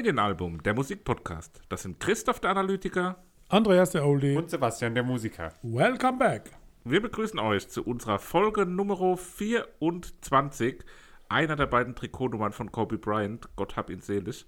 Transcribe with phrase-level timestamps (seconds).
[0.00, 1.60] Familienalbum, der Musikpodcast.
[1.68, 3.22] Das sind Christoph der Analytiker.
[3.50, 4.34] Andreas der Oldie.
[4.34, 5.52] Und Sebastian, der Musiker.
[5.60, 6.52] Welcome back.
[6.84, 10.86] Wir begrüßen euch zu unserer Folge Nummer 24.
[11.28, 13.46] Einer der beiden Trikotnummern von Kobe Bryant.
[13.56, 14.46] Gott hab ihn selig.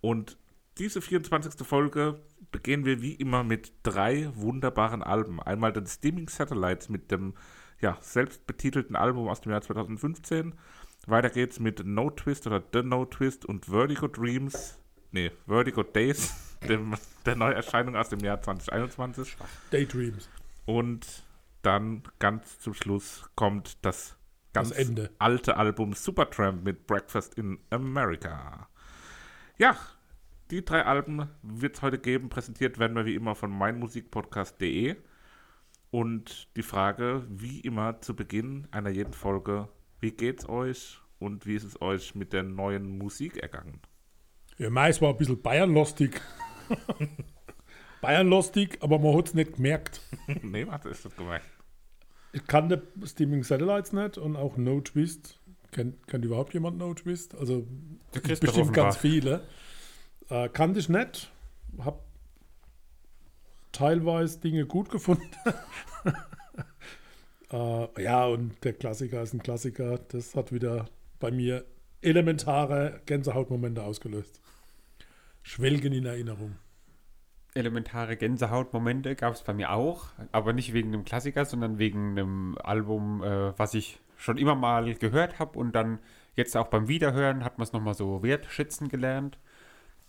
[0.00, 0.38] Und
[0.78, 1.66] diese 24.
[1.66, 2.18] Folge
[2.50, 5.42] beginnen wir wie immer mit drei wunderbaren Alben.
[5.42, 7.34] Einmal den Steaming Satellites mit dem
[7.82, 10.54] ja, selbstbetitelten Album aus dem Jahr 2015.
[11.06, 14.78] Weiter geht's mit No Twist oder The No Twist und Vertigo Dreams.
[15.12, 16.94] Nee, Vertigo Days, dem,
[17.26, 19.36] der Neuerscheinung aus dem Jahr 2021.
[19.70, 20.28] Daydreams.
[20.66, 21.24] Und
[21.62, 24.16] dann ganz zum Schluss kommt das
[24.52, 28.68] ganz Das alte Album Supertramp mit Breakfast in America.
[29.58, 29.76] Ja,
[30.50, 32.28] die drei Alben wird es heute geben.
[32.28, 34.96] Präsentiert werden wir wie immer von meinmusikpodcast.de.
[35.90, 39.68] Und die Frage, wie immer zu Beginn einer jeden Folge,
[40.00, 43.80] wie geht's euch und wie ist es euch mit der neuen Musik ergangen?
[44.58, 46.20] Ja, meist war ein bisschen Bayern-lustig.
[48.00, 50.00] Bayern-lustig, aber man hat es nicht gemerkt.
[50.42, 51.44] nee, warte, ist das gemeint.
[52.32, 55.38] Ich kannte Steaming Satellites nicht und auch No Twist.
[55.72, 57.34] Kennt, kennt überhaupt jemand No Twist?
[57.34, 57.66] Also
[58.12, 59.46] bestimmt ganz viele.
[60.28, 61.32] Äh, kannte ich nicht.
[61.78, 62.04] Hab
[63.72, 65.30] teilweise Dinge gut gefunden.
[67.52, 69.98] äh, ja, und der Klassiker ist ein Klassiker.
[70.08, 70.86] Das hat wieder
[71.18, 71.64] bei mir
[72.02, 74.40] elementare Gänsehautmomente ausgelöst.
[75.42, 76.56] Schwelgen in Erinnerung.
[77.54, 82.56] Elementare Gänsehautmomente gab es bei mir auch, aber nicht wegen einem Klassiker, sondern wegen einem
[82.62, 85.98] Album, äh, was ich schon immer mal gehört habe und dann
[86.36, 89.38] jetzt auch beim Wiederhören hat man es nochmal so wertschätzen gelernt.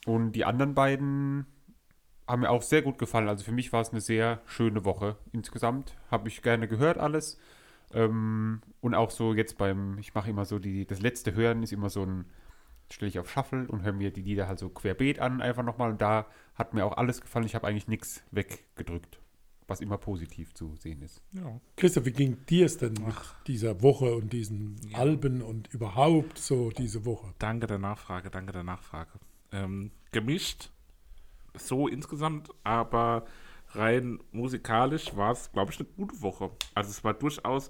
[0.06, 1.46] Und die anderen beiden
[2.32, 3.28] haben mir auch sehr gut gefallen.
[3.28, 5.96] Also für mich war es eine sehr schöne Woche insgesamt.
[6.10, 7.38] Habe ich gerne gehört alles.
[7.94, 11.74] Ähm, und auch so jetzt beim, ich mache immer so die, das letzte Hören ist
[11.74, 12.26] immer so ein,
[12.90, 15.92] stelle ich auf Shuffle und höre mir die Lieder halt so querbeet an, einfach nochmal.
[15.92, 16.26] Und da
[16.56, 17.46] hat mir auch alles gefallen.
[17.46, 19.20] Ich habe eigentlich nichts weggedrückt,
[19.68, 21.22] was immer positiv zu sehen ist.
[21.34, 21.60] Ja.
[21.76, 23.16] Christoph, wie ging dir es denn mit
[23.48, 27.34] dieser Woche und diesen Alben und überhaupt so diese Woche?
[27.40, 29.12] Danke der Nachfrage, danke der Nachfrage.
[29.52, 30.72] Ähm, gemischt,
[31.56, 33.26] so insgesamt, aber
[33.70, 36.52] rein musikalisch war es, glaube ich, eine gute Woche.
[36.74, 37.70] Also es war durchaus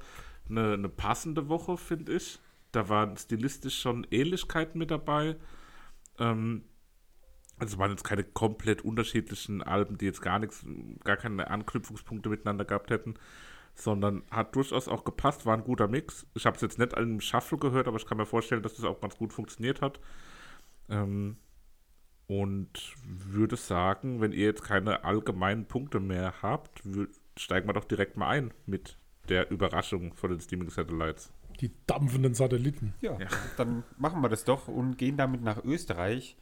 [0.50, 2.40] eine, eine passende Woche, finde ich.
[2.72, 5.36] Da waren stilistisch schon Ähnlichkeiten mit dabei.
[6.20, 6.64] Ähm,
[7.60, 10.66] also es waren jetzt keine komplett unterschiedlichen Alben, die jetzt gar nichts,
[11.04, 13.16] gar keine Anknüpfungspunkte miteinander gehabt hätten,
[13.76, 16.26] sondern hat durchaus auch gepasst, war ein guter Mix.
[16.34, 18.86] Ich habe es jetzt nicht im Shuffle gehört, aber ich kann mir vorstellen, dass das
[18.86, 20.00] auch ganz gut funktioniert hat.
[20.90, 21.38] Ähm,
[22.28, 26.82] und würde sagen, wenn ihr jetzt keine allgemeinen Punkte mehr habt,
[27.38, 28.98] steigen wir doch direkt mal ein mit
[29.30, 31.32] der Überraschung von den Steaming Satellites.
[31.60, 32.94] Die dampfenden Satelliten.
[33.02, 33.18] Ja,
[33.58, 36.38] dann machen wir das doch und gehen damit nach Österreich.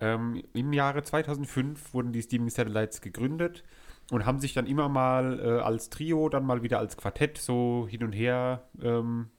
[0.00, 3.64] Ähm, Im Jahre 2005 wurden die Steaming Satellites gegründet
[4.10, 7.86] und haben sich dann immer mal äh, als Trio, dann mal wieder als Quartett so
[7.88, 9.30] hin und her ähm,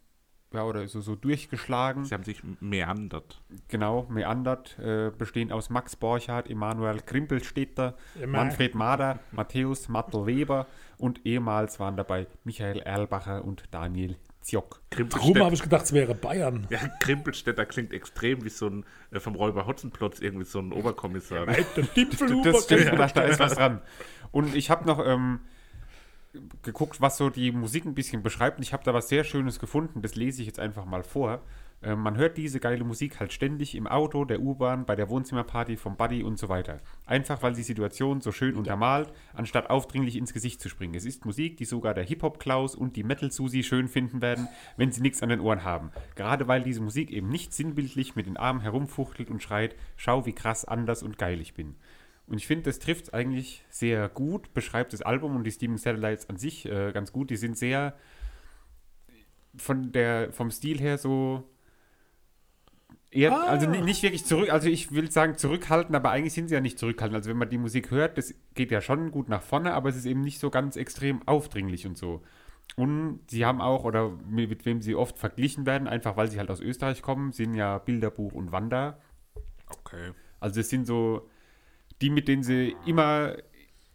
[0.53, 2.05] ja, oder so, so durchgeschlagen.
[2.05, 3.41] Sie haben sich meandert.
[3.69, 8.39] Genau, meandert, äh, bestehen aus Max Borchardt, Emanuel Krimpelstädter, Immer.
[8.39, 10.67] Manfred Mader, Matthäus Mattel-Weber
[10.97, 14.81] und ehemals waren dabei Michael Erlbacher und Daniel Ziock.
[14.89, 16.67] Drum Krimpelstädter, habe ich gedacht, es wäre Bayern.
[16.69, 21.45] ja, Krimpelstädter klingt extrem wie so ein äh, vom Räuber Hotzenplotz, irgendwie so ein Oberkommissar.
[21.95, 22.51] Dimpfelhuber.
[22.51, 23.81] Das stimmt, da, da ist was dran.
[24.31, 25.41] Und ich habe noch ähm,
[26.63, 28.57] geguckt, was so die Musik ein bisschen beschreibt.
[28.57, 30.01] Und ich habe da was sehr Schönes gefunden.
[30.01, 31.41] Das lese ich jetzt einfach mal vor.
[31.83, 35.77] Ähm, man hört diese geile Musik halt ständig im Auto, der U-Bahn, bei der Wohnzimmerparty
[35.77, 36.77] vom Buddy und so weiter.
[37.05, 40.93] Einfach weil die Situation so schön untermalt, anstatt aufdringlich ins Gesicht zu springen.
[40.93, 45.01] Es ist Musik, die sogar der Hip-Hop-Klaus und die Metal-Susi schön finden werden, wenn sie
[45.01, 45.91] nichts an den Ohren haben.
[46.15, 50.33] Gerade weil diese Musik eben nicht sinnbildlich mit den Armen herumfuchtelt und schreit, schau wie
[50.33, 51.75] krass anders und geil ich bin.
[52.31, 55.77] Und ich finde, das trifft es eigentlich sehr gut, beschreibt das Album und die Steaming
[55.77, 57.29] Satellites an sich äh, ganz gut.
[57.29, 57.93] Die sind sehr
[59.57, 61.43] von der, vom Stil her so
[63.11, 63.47] eher, Ah.
[63.47, 66.61] also ni- nicht wirklich zurück, also ich will sagen zurückhaltend, aber eigentlich sind sie ja
[66.61, 67.17] nicht zurückhaltend.
[67.17, 69.97] Also wenn man die Musik hört, das geht ja schon gut nach vorne, aber es
[69.97, 72.21] ist eben nicht so ganz extrem aufdringlich und so.
[72.77, 76.49] Und sie haben auch, oder mit, wem sie oft verglichen werden, einfach weil sie halt
[76.49, 78.97] aus Österreich kommen, sind ja Bilderbuch und Wanda.
[79.67, 80.11] Okay.
[80.39, 81.29] Also es sind so
[82.01, 83.35] die, mit denen sie immer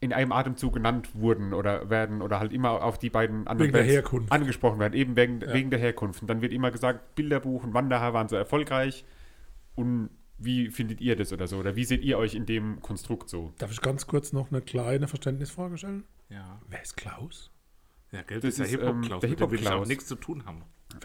[0.01, 3.73] in einem Atemzug genannt wurden oder werden oder halt immer auf die beiden anderen Wegen
[3.73, 4.31] der Herkunft.
[4.31, 6.21] angesprochen werden, eben wegen, wegen der Herkunft.
[6.23, 9.05] Und dann wird immer gesagt, Bilderbuch und Wanderhaar waren so erfolgreich.
[9.75, 11.59] Und wie findet ihr das oder so?
[11.59, 13.53] Oder wie seht ihr euch in dem Konstrukt so?
[13.59, 16.05] Darf ich ganz kurz noch eine kleine Verständnisfrage stellen?
[16.29, 16.61] Ja.
[16.69, 17.51] Wer ist Klaus?
[18.17, 20.15] Ja, Geld Das ist ja ist, Hip-Hop-Klaus, ähm, der mit dem will auch nichts zu
[20.17, 20.63] tun haben.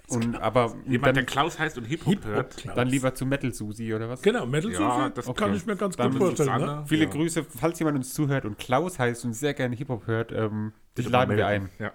[0.07, 2.53] Und, aber Jemand, dann, der Klaus heißt und Hip-Hop hört.
[2.53, 2.75] Hip-Hop-Klaus.
[2.75, 4.21] dann lieber zu Metal Susi oder was?
[4.21, 5.55] Genau, Metal Ja, Sufi, das kann okay.
[5.57, 6.49] ich mir ganz Dann gut vorstellen.
[6.49, 6.65] Susanne.
[6.81, 6.85] Ne?
[6.87, 7.09] Viele Ja.
[7.09, 11.09] Grüße, falls jemand uns zuhört und Klaus heißt und sehr gerne Hip-Hop hört, ähm, dich
[11.09, 11.69] laden wir melden.
[11.79, 11.83] ein.
[11.85, 11.91] Ja.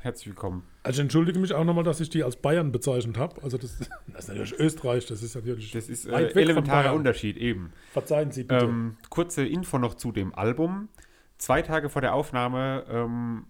[0.00, 0.62] Herzlich willkommen.
[0.84, 3.42] Also ich entschuldige mich auch nochmal, dass ich die als Bayern bezeichnet habe.
[3.42, 6.94] Also das, das ist natürlich Österreich, das ist natürlich Das ist äh, elementarer.
[6.94, 7.72] Unterschied, eben.
[7.92, 8.64] Verzeihen Sie bitte.
[8.64, 10.88] Ähm, kurze Info noch zu dem Album.
[11.36, 13.46] Zwei Tage vor der Aufnahme ähm,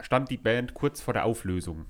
[0.00, 1.86] stand die Band kurz vor der Auflösung.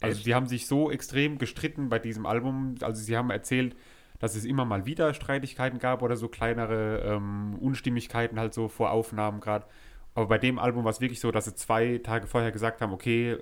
[0.00, 0.26] Also Echt?
[0.26, 2.74] die haben sich so extrem gestritten bei diesem Album.
[2.80, 3.76] Also sie haben erzählt,
[4.18, 8.90] dass es immer mal wieder Streitigkeiten gab oder so kleinere ähm, Unstimmigkeiten halt so vor
[8.90, 9.66] Aufnahmen gerade.
[10.14, 12.92] Aber bei dem Album war es wirklich so, dass sie zwei Tage vorher gesagt haben,
[12.92, 13.38] okay,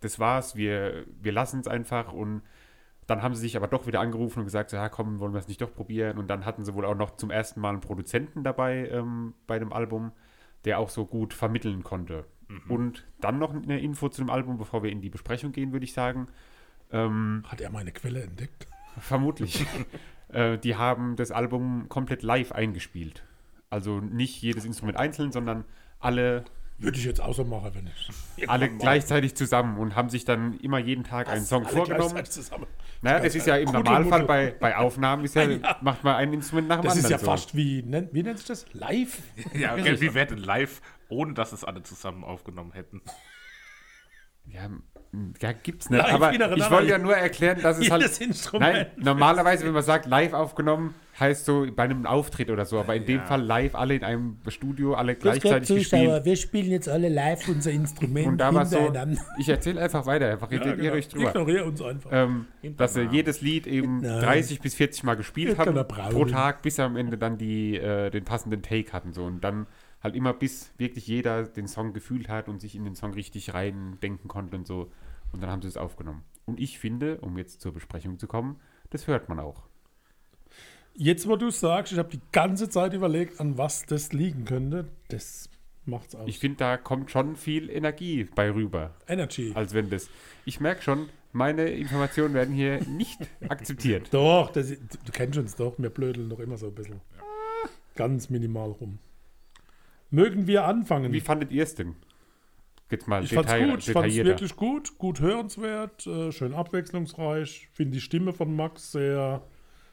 [0.00, 2.42] das war's, wir, wir lassen es einfach und
[3.06, 5.40] dann haben sie sich aber doch wieder angerufen und gesagt, so, ja komm, wollen wir
[5.40, 6.18] es nicht doch probieren.
[6.18, 9.58] Und dann hatten sie wohl auch noch zum ersten Mal einen Produzenten dabei ähm, bei
[9.58, 10.12] dem Album,
[10.64, 12.24] der auch so gut vermitteln konnte.
[12.68, 15.84] Und dann noch eine Info zu dem Album, bevor wir in die Besprechung gehen, würde
[15.84, 16.28] ich sagen.
[16.90, 18.66] Ähm, Hat er meine Quelle entdeckt?
[19.00, 19.64] vermutlich.
[20.28, 23.24] äh, die haben das Album komplett live eingespielt.
[23.70, 25.64] Also nicht jedes Instrument einzeln, sondern
[25.98, 26.44] alle,
[26.82, 27.86] Würde ich jetzt auch so machen, wenn
[28.36, 28.48] ich.
[28.50, 32.10] alle gleichzeitig zusammen und haben sich dann immer jeden Tag einen Song Alle vorgenommen.
[32.14, 32.66] gleichzeitig Zusammen.
[33.02, 33.70] Naja, das ist ja im.
[33.70, 35.76] Normalfall bei, bei Aufnahmen, ist ja, Ja.
[35.80, 37.04] macht man ein Instrument nach dem Das anderen.
[37.06, 37.26] ist ja so.
[37.26, 38.66] fast wie, nennt, wie nennt sich das?
[38.72, 39.18] Live?
[39.54, 43.00] Ja, okay, wie wäre denn live, ohne dass es alle zusammen aufgenommen hätten?
[44.46, 44.68] Ja,
[45.40, 45.98] ja gibt's nicht.
[46.02, 48.02] Live Aber ich wollte ja nur erklären, dass es halt.
[48.20, 48.72] Instrument.
[48.74, 52.80] Nein, normalerweise, wenn man sagt live aufgenommen, heißt so bei einem Auftritt oder so.
[52.80, 53.26] Aber in dem Ja.
[53.26, 56.24] Fall live, alle in einem Studio, alle Grüß Gott, gleichzeitig gespielt.
[56.24, 58.92] wir spielen jetzt alle live unser Instrument Und da war so,
[59.38, 61.28] ich erzähle einfach weiter, einfach redet ihr euch drüber.
[61.28, 62.10] Ignoriere uns einfach.
[62.12, 62.46] Ähm,
[62.76, 64.20] dass sie jedes Lied eben Nein.
[64.20, 68.10] 30 bis 40 Mal gespielt haben pro Tag, bis sie am Ende dann die, äh,
[68.10, 69.12] den passenden Take hatten.
[69.12, 69.24] So.
[69.24, 69.66] Und dann
[70.02, 73.54] halt immer, bis wirklich jeder den Song gefühlt hat und sich in den Song richtig
[73.54, 74.90] rein denken konnte und so.
[75.32, 76.24] Und dann haben sie es aufgenommen.
[76.44, 78.60] Und ich finde, um jetzt zur Besprechung zu kommen,
[78.90, 79.62] das hört man auch.
[80.94, 84.88] Jetzt, wo du sagst, ich habe die ganze Zeit überlegt, an was das liegen könnte,
[85.08, 85.48] das
[85.86, 86.28] macht's aus.
[86.28, 89.52] Ich finde, da kommt schon viel Energie bei rüber, Energy.
[89.54, 90.10] als wenn das.
[90.44, 94.12] Ich merke schon, meine Informationen werden hier nicht akzeptiert.
[94.12, 97.00] Doch, das, du kennst uns doch, wir blödeln doch immer so ein bisschen.
[97.94, 98.98] Ganz minimal rum.
[100.12, 101.12] Mögen wir anfangen?
[101.12, 101.96] Wie fandet ihr es denn?
[102.90, 107.68] Jetzt mal ich fand's Detail, gut, ich fand's wirklich gut, gut hörenswert, äh, schön abwechslungsreich.
[107.72, 109.42] Finde die Stimme von Max sehr,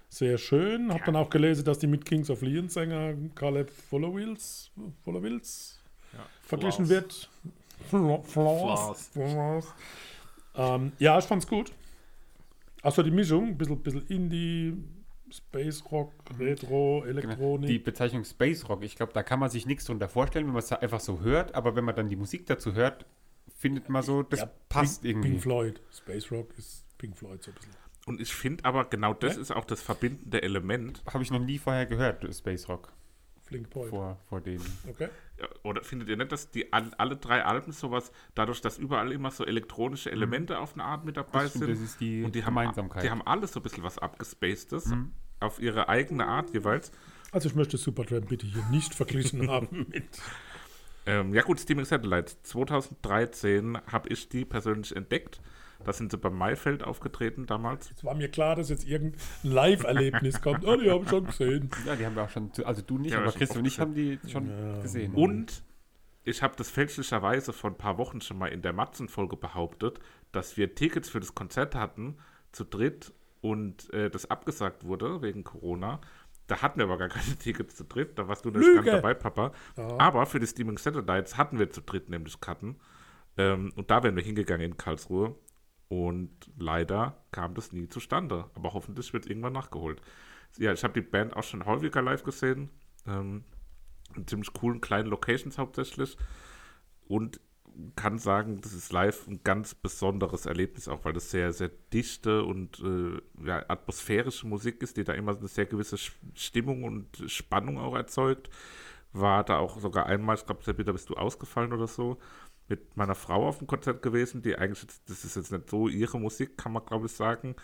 [0.09, 0.93] sehr schön.
[0.93, 4.71] Hab dann auch gelesen, dass die mit Kings of Leon Sänger Caleb Followills,
[5.05, 5.81] Followills
[6.41, 6.89] verglichen Flaws.
[6.89, 7.29] wird.
[7.89, 8.31] Flaws.
[8.33, 9.07] Flaws.
[9.13, 9.73] Flaws.
[10.55, 11.71] Ähm, ja, ich fand's gut.
[12.81, 14.75] Achso, die Mischung, ein bisschen, bisschen Indie,
[15.31, 17.19] Space Rock, Retro, Genau.
[17.19, 17.67] Elektronik.
[17.69, 20.63] Die Bezeichnung Space Rock, ich glaube, da kann man sich nichts drunter vorstellen, wenn man
[20.63, 23.05] es einfach so hört, aber wenn man dann die Musik dazu hört,
[23.57, 25.29] findet man so, das Ja, passt Pink, irgendwie.
[25.31, 25.81] Pink Floyd.
[25.91, 27.73] Space Rock ist Pink Floyd so ein bisschen.
[28.05, 29.41] Und ich finde aber, genau das Ja?
[29.41, 31.03] ist auch das verbindende Element.
[31.13, 32.91] Habe ich noch nie vorher gehört, Space Rock,
[33.49, 33.89] Flink Boy.
[33.89, 34.61] vor, vor dem.
[34.87, 35.09] Okay.
[35.63, 39.31] Oder findet ihr nicht, dass die all- alle drei Alben sowas, dadurch, dass überall immer
[39.31, 41.73] so elektronische Elemente auf eine Art mit dabei Das stimmt, sind?
[41.75, 43.03] das ist die und die haben, Gemeinsamkeit.
[43.03, 44.93] die haben alle so ein bisschen was abgespacedes,
[45.39, 46.91] auf ihre eigene Art jeweils.
[47.31, 50.05] Also ich möchte Supertramp bitte hier nicht verglichen haben mit.
[51.05, 52.41] Ähm, ja gut, Steaming Satellites.
[52.43, 55.39] 2013 habe ich die persönlich entdeckt.
[55.85, 57.89] Da sind sie beim Maifeld aufgetreten damals.
[57.91, 60.65] Es war mir klar, dass jetzt irgendein Live-Erlebnis kommt.
[60.65, 61.69] Oh, die habe ich schon gesehen.
[61.85, 63.65] Ja, die haben wir auch schon, zu- also du nicht, Ja, aber schon Chris und
[63.65, 64.49] ich haben die schon
[64.81, 65.13] gesehen.
[65.13, 65.63] Und
[66.25, 69.99] ich habe das fälschlicherweise vor ein paar Wochen schon mal in der Matzen-Folge behauptet,
[70.31, 72.17] dass wir Tickets für das Konzert hatten,
[72.51, 76.01] zu dritt, und äh, das abgesagt wurde wegen Corona.
[76.47, 78.19] Da hatten wir aber gar keine Tickets zu dritt.
[78.19, 79.53] Da warst du nicht ganz dabei, Papa.
[79.97, 82.75] Aber für die Steaming Satellites hatten wir zu dritt nämlich Karten.
[83.37, 85.35] Ähm, und da wären wir hingegangen in Karlsruhe.
[85.89, 88.49] Und leider kam das nie zustande.
[88.55, 90.01] Aber hoffentlich wird irgendwann nachgeholt.
[90.57, 92.69] Ja, ich habe die Band auch schon häufiger live gesehen.
[93.07, 93.43] Ähm,
[94.15, 96.17] in ziemlich coolen kleinen Locations hauptsächlich.
[97.07, 97.41] Und
[97.95, 102.43] kann sagen, das ist live ein ganz besonderes Erlebnis, auch weil das sehr, sehr dichte
[102.43, 105.97] und äh, ja, atmosphärische Musik ist, die da immer eine sehr gewisse
[106.33, 108.49] Stimmung und Spannung auch erzeugt.
[109.11, 112.19] War da auch sogar einmal, ich glaube, da bist du ausgefallen oder so,
[112.69, 116.19] mit meiner Frau auf dem Konzert gewesen, die eigentlich, das ist jetzt nicht so ihre
[116.19, 117.55] Musik, kann man glaube ich sagen.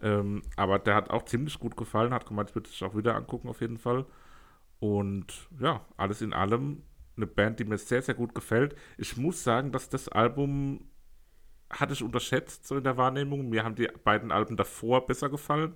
[0.00, 3.14] Ähm, aber der hat auch ziemlich gut gefallen, hat gemeint, ich würde es auch wieder
[3.16, 4.06] angucken auf jeden Fall.
[4.78, 6.82] Und ja, alles in allem
[7.16, 8.76] eine Band, die mir sehr, sehr gut gefällt.
[8.98, 10.90] Ich muss sagen, dass das Album
[11.70, 13.48] hatte ich unterschätzt, so in der Wahrnehmung.
[13.48, 15.74] Mir haben die beiden Alben davor besser gefallen.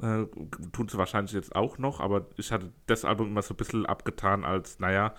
[0.00, 0.26] Äh,
[0.72, 3.86] tun sie wahrscheinlich jetzt auch noch, aber ich hatte das Album immer so ein bisschen
[3.86, 5.14] abgetan als, naja,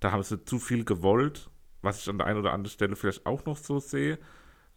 [0.00, 1.50] da haben sie zu viel gewollt,
[1.84, 4.18] was ich an der einen oder anderen Stelle vielleicht auch noch so sehe.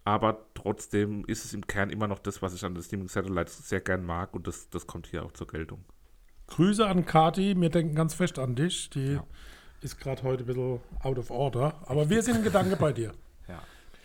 [0.06, 3.68] aber trotzdem ist es im Kern immer noch das, was ich an den Streaming Satellites
[3.68, 5.84] sehr gern mag und das, das kommt hier auch zur Geltung.
[6.48, 8.90] Grüße an Kati, wir denken ganz fest an dich.
[8.92, 9.24] Die Ja.
[9.82, 13.12] ist gerade heute ein bisschen out of order, aber wir sind in Gedanke bei dir.
[13.50, 13.62] Ja.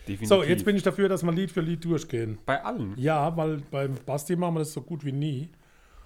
[0.09, 0.29] Definitiv.
[0.29, 2.39] So, jetzt bin ich dafür, dass wir Lied für Lied durchgehen.
[2.47, 2.95] bei allen.
[2.97, 5.51] Ja, weil beim Basti machen wir das so gut wie nie.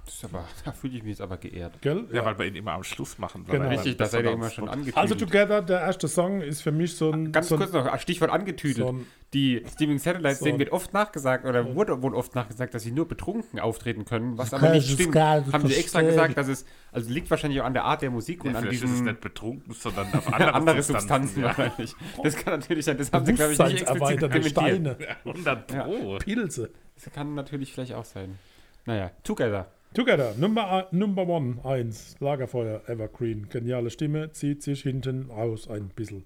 [0.06, 1.82] Das ist aber, da fühle ich mich jetzt aber geehrt.
[1.82, 2.06] Gell?
[2.12, 3.44] Ja, weil wir ihn immer am Schluss machen.
[3.46, 3.70] weil Genau.
[3.70, 4.96] er Richtig, das seid ihr besonders- immer schon angetüdelt.
[4.96, 7.32] Also Together, der erste Song, ist für mich so ein.
[7.32, 8.86] Ganz so kurz noch, Stichwort angetüdelt.
[8.86, 12.72] so ein- die Streaming Satellites, so denen wird oft nachgesagt, oder wurde wohl oft nachgesagt,
[12.74, 15.16] dass sie nur betrunken auftreten können, was Das aber kann nicht ich stimmt.
[15.16, 18.44] Haben sie extra gesagt, dass es, also liegt wahrscheinlich auch an der Art der Musik
[18.44, 21.46] Ja, und an vielleicht ist es nicht betrunken, sondern auf andere, andere Substanzen ja.
[21.48, 21.94] wahrscheinlich.
[22.22, 24.50] Das kann natürlich sein, das haben sie, glaube ich, nicht explizit dementiert.
[24.52, 26.18] Steine, 100 Pro.
[26.18, 26.70] Pilze.
[26.94, 28.38] Das kann natürlich vielleicht auch sein.
[28.86, 29.66] Naja, Together.
[29.96, 33.48] Together, Number, Number One, 1, Lagerfeuer, Evergreen.
[33.48, 36.24] Geniale Stimme, zieht sich hinten raus ein bisschen.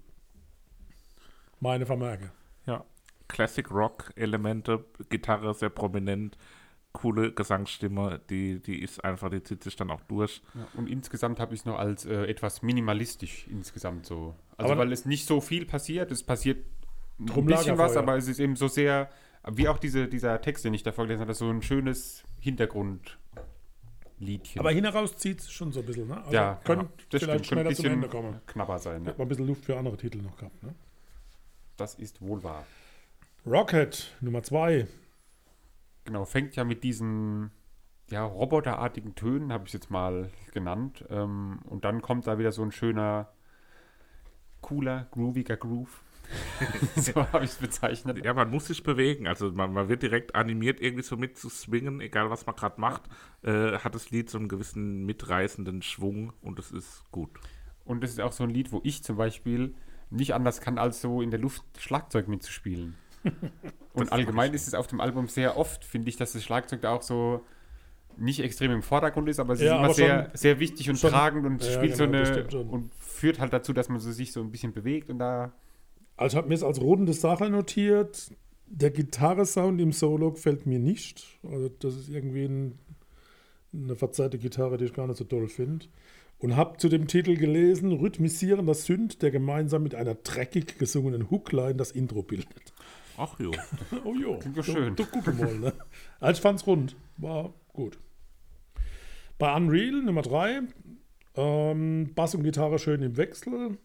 [1.61, 2.31] Meine Vermerke.
[2.65, 2.83] Ja.
[3.29, 6.37] Classic Rock Elemente, Gitarre sehr prominent,
[6.91, 10.41] coole Gesangsstimme, die, die ist einfach, die zieht sich dann auch durch.
[10.53, 14.35] Ja, und insgesamt habe ich es noch als äh, etwas minimalistisch insgesamt so.
[14.57, 16.65] Also Aber- weil es nicht so viel passiert, es passiert
[17.19, 19.09] ein bisschen was, aber es ist eben so sehr,
[19.49, 22.25] wie auch diese, dieser Text, den ich davor gelesen habe, so ein schönes
[24.21, 24.59] Hintergrundliedchen.
[24.59, 26.17] Aber hinaus zieht es schon so ein bisschen, ne?
[26.17, 28.41] Also ja, könnte ja, das vielleicht stimmt, schneller zum Ende kommen.
[28.45, 29.03] knapper sein.
[29.03, 29.09] Ja.
[29.09, 30.73] Hätte man ein bisschen Luft für andere Titel noch gehabt, ne?
[31.77, 32.65] Das ist wohl wahr.
[33.45, 34.87] Rocket, Nummer 2.
[36.05, 37.51] Genau, fängt ja mit diesen
[38.09, 41.05] ja, roboterartigen Tönen, habe ich jetzt mal genannt.
[41.09, 43.31] Ähm, und dann kommt da wieder so ein schöner,
[44.61, 46.01] cooler, grooviger Groove.
[46.95, 48.23] so habe ich es bezeichnet.
[48.23, 49.27] Ja, man muss sich bewegen.
[49.27, 52.79] Also man, man wird direkt animiert, irgendwie so mit zu swingen, egal was man gerade
[52.79, 53.03] macht.
[53.43, 57.29] Äh, hat das Lied so einen gewissen mitreißenden Schwung und es ist gut.
[57.85, 59.73] Und das ist auch so ein Lied, wo ich zum Beispiel
[60.09, 62.95] nicht anders kann, als so in der Luft Schlagzeug mitzuspielen.
[63.93, 66.91] Und allgemein ist es auf dem Album sehr oft, finde ich, dass das Schlagzeug da
[66.91, 67.45] auch so
[68.17, 70.97] nicht extrem im Vordergrund ist, aber es Ja, ist immer sehr, schon- sehr wichtig und
[70.97, 74.11] schon- tragend und Ja, spielt genau, so eine und führt halt dazu, dass man so
[74.11, 75.51] sich so ein bisschen bewegt und da
[76.21, 78.31] Also ich habe mir es als runde Sache notiert.
[78.67, 81.25] Der Gitarresound im Solo gefällt mir nicht.
[81.41, 82.77] Also das ist irgendwie ein,
[83.73, 85.87] eine verzerrte Gitarre, die ich gar nicht so toll finde.
[86.37, 91.73] Und habe zu dem Titel gelesen, rhythmisierender Synth, der gemeinsam mit einer dreckig gesungenen Hookline
[91.73, 92.71] das Intro bildet.
[93.17, 93.49] Ach jo.
[94.05, 94.95] Oh jo, Klingt doch schön.
[94.95, 95.73] Du, du gucken mal, ne?
[96.19, 96.95] Also ich fand's rund.
[97.17, 97.97] War gut.
[99.39, 100.61] Bei Unreal Nummer 3,
[101.33, 103.79] ähm, Bass und Gitarre schön im Wechsel.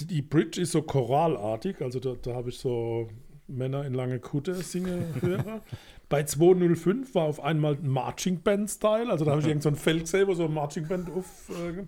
[0.00, 3.08] Die, Bridge ist so choralartig, also da, da habe ich so
[3.48, 5.62] Männer in lange Kutte singen hören.
[6.08, 9.70] Bei 205 war auf einmal ein Marching Band Style, also da habe ich irgend so
[9.70, 11.84] ein Feld gesehen, wo so ein Marching Band auf, äh,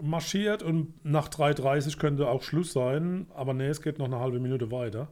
[0.00, 4.38] marschiert und nach 3.30 könnte auch Schluss sein, aber nee, es geht noch eine halbe
[4.38, 5.08] Minute weiter.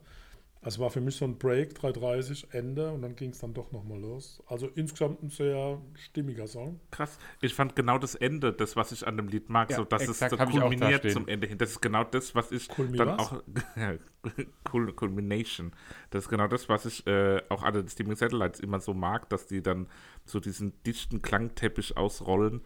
[0.64, 3.71] Also war für mich so ein Break, 3.30 Ende und dann ging es dann doch
[3.71, 4.42] nochmal los.
[4.47, 6.80] Also insgesamt ein sehr stimmiger Song.
[6.90, 7.18] Krass.
[7.42, 10.09] Ich fand genau das Ende, das, was ich an dem Lied mag, Ja, so dass
[10.09, 11.59] es so kulminiert zum Ende hin.
[11.59, 13.18] Das ist genau das, was ich Kulmi dann was?
[13.33, 13.42] auch
[14.64, 15.73] Kul Culmination.
[16.11, 19.28] Das ist genau das, was ich äh, auch an den Streaming Satellites immer so mag,
[19.28, 19.87] dass die dann
[20.25, 22.62] so diesen dichten Klangteppich ausrollen,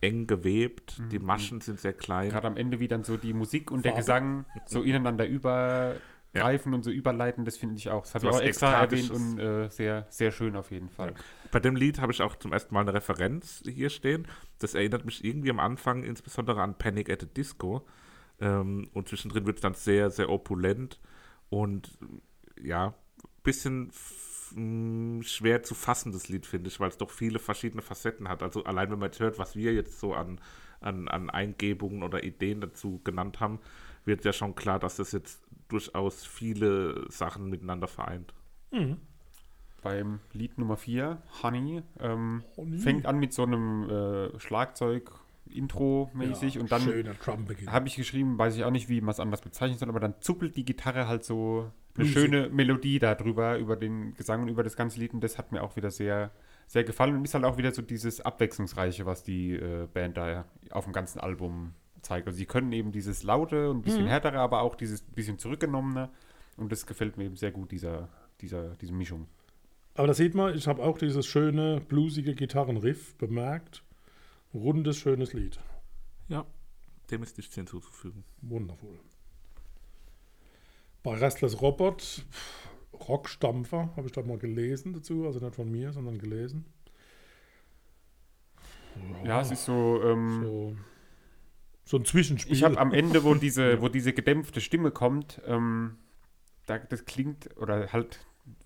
[0.00, 1.02] eng gewebt.
[1.10, 1.26] Die Mhm.
[1.26, 2.30] Maschen sind sehr klein.
[2.30, 4.00] gerade am Ende wie dann so die Musik und der Farbe.
[4.02, 5.26] Gesang so ineinander
[6.32, 8.02] übergreifen und so überleiten, das finde ich auch.
[8.02, 11.14] Das habe ich auch extra erwähnt und äh, sehr, sehr schön auf jeden Fall.
[11.50, 14.26] Bei dem Lied habe ich auch zum ersten Mal eine Referenz hier stehen.
[14.58, 17.86] Das erinnert mich irgendwie am Anfang insbesondere an Panic at the Disco.
[18.40, 21.00] Ähm, und zwischendrin wird es dann sehr, sehr opulent
[21.50, 21.98] und
[22.62, 22.94] ja,
[23.42, 27.82] bisschen f- mh, schwer zu fassen, das Lied, finde ich, weil es doch viele verschiedene
[27.82, 28.42] Facetten hat.
[28.42, 30.40] Also allein wenn man jetzt hört, was wir jetzt so an,
[30.80, 33.58] an, an Eingebungen oder Ideen dazu genannt haben,
[34.06, 38.34] wird ja schon klar, dass das jetzt durchaus viele Sachen miteinander vereint.
[39.82, 42.78] Beim Lied Nummer 4, Honey, ähm, Honey.
[42.78, 45.10] fängt an mit so einem äh, Schlagzeug
[45.48, 46.86] Intro-mäßig Ja, und dann
[47.66, 50.14] habe ich geschrieben, weiß ich auch nicht, wie man es anders bezeichnen soll, aber dann
[50.20, 52.12] zuppelt die Gitarre halt so eine Bluesig.
[52.14, 55.50] schöne Melodie da drüber, über den Gesang und über das ganze Lied und das hat
[55.50, 56.30] mir auch wieder sehr,
[56.66, 60.44] sehr gefallen und ist halt auch wieder so dieses Abwechslungsreiche, was die äh, Band da
[60.70, 62.26] auf dem ganzen Album zeigt.
[62.26, 66.10] Also sie können eben dieses laute und ein bisschen härtere, aber auch dieses bisschen zurückgenommene
[66.56, 68.08] und das gefällt mir eben sehr gut, dieser,
[68.40, 69.28] dieser, diese Mischung.
[69.94, 73.82] Aber da sieht man, ich habe auch dieses schöne, bluesige Gitarrenriff bemerkt.
[74.54, 75.58] Rundes, schönes Lied.
[76.28, 76.46] Ja,
[77.10, 78.24] dem ist nichts hinzuzufügen.
[78.40, 78.98] Wundervoll.
[81.02, 82.24] Bei Restless Robot,
[82.92, 86.66] Rockstampfer, habe ich da mal gelesen dazu, also nicht von mir, sondern gelesen.
[89.24, 90.76] Ja, es ist so, ähm, so,
[91.90, 92.54] so ein Zwischenspiel.
[92.54, 95.96] Ich habe am Ende, wo diese, wo diese gedämpfte Stimme kommt, ähm,
[96.66, 98.20] da, das klingt, oder halt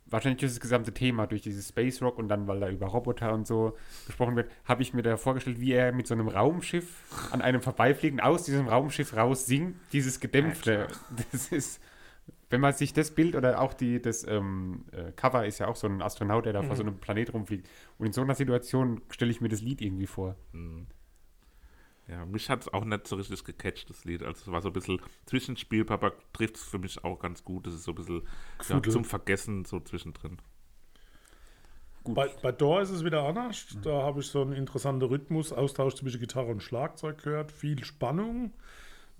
[0.04, 3.32] wahrscheinlich durch das gesamte Thema, durch dieses Space Rock und dann, weil da über Roboter
[3.32, 6.86] und so gesprochen wird, habe ich mir da vorgestellt, wie er mit so einem Raumschiff
[7.30, 10.88] an einem vorbeifliegen aus diesem Raumschiff raus singt, dieses Gedämpfte.
[11.32, 11.80] Das ist,
[12.50, 15.76] wenn man sich das Bild oder auch die, das ähm, äh, Cover ist ja auch
[15.76, 17.68] so ein Astronaut, der da vor so einem Planet rumfliegt.
[17.96, 20.36] Und in so einer Situation stelle ich mir das Lied irgendwie vor.
[20.52, 20.88] Mhm.
[22.06, 24.22] Ja, mich hat es auch nicht so richtig gecatcht, das Lied.
[24.22, 27.66] Also es war so ein bisschen Zwischenspiel, Papa trifft es für mich auch ganz gut.
[27.66, 28.22] Es ist so ein bisschen
[28.68, 30.38] ja, zum Vergessen so zwischendrin.
[32.02, 32.14] Gut.
[32.14, 33.78] Bei, bei Door ist es wieder anders.
[33.82, 37.50] Da habe ich so einen interessanten Rhythmus, Austausch zwischen Gitarre und Schlagzeug gehört.
[37.50, 38.52] Viel Spannung.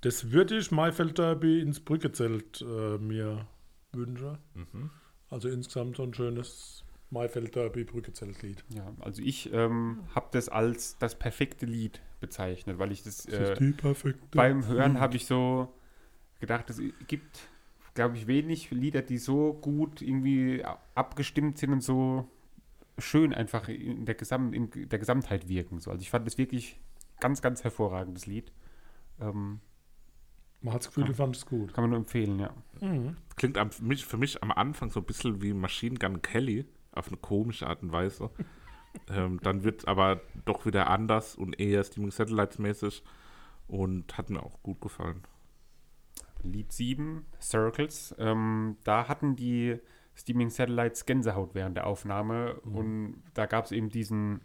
[0.02, 3.46] Das würde ich Maifeld Derby ins Brückezelt äh, mir
[3.92, 4.36] wünschen.
[5.30, 6.83] Also insgesamt so ein schönes
[7.14, 8.62] Maifeld Derby Brückezeltlied.
[8.74, 13.34] Ja, also ich ähm, habe das als das perfekte Lied bezeichnet, weil ich das, Das
[13.34, 14.20] äh, ist die perfekte.
[14.36, 15.72] beim Hören habe ich so
[16.40, 17.48] gedacht, es gibt,
[17.94, 20.62] glaube ich, wenig Lieder, die so gut irgendwie
[20.94, 22.28] abgestimmt sind und so
[22.98, 25.80] schön einfach in der, Gesam in der Gesamtheit wirken.
[25.80, 25.90] So.
[25.90, 26.78] Also ich fand das wirklich
[27.20, 28.52] ganz, ganz hervorragendes Lied.
[29.20, 29.60] Ähm,
[30.60, 31.72] Man hat das Gefühl, du fandest es gut.
[31.74, 32.54] kann man nur empfehlen, ja.
[33.36, 36.66] Klingt am, für, mich, für mich am Anfang so ein bisschen wie Machine Gun Kelly,
[36.94, 38.30] auf eine komische Art und Weise.
[39.08, 43.02] ähm, dann wird es aber doch wieder anders und eher Steaming Satellites mäßig
[43.66, 45.22] und hat mir auch gut gefallen.
[46.42, 48.14] Lied 7, Circles.
[48.18, 49.78] Ähm, da hatten die
[50.16, 54.42] Steaming Satellites Gänsehaut während der Aufnahme und da gab es eben diesen,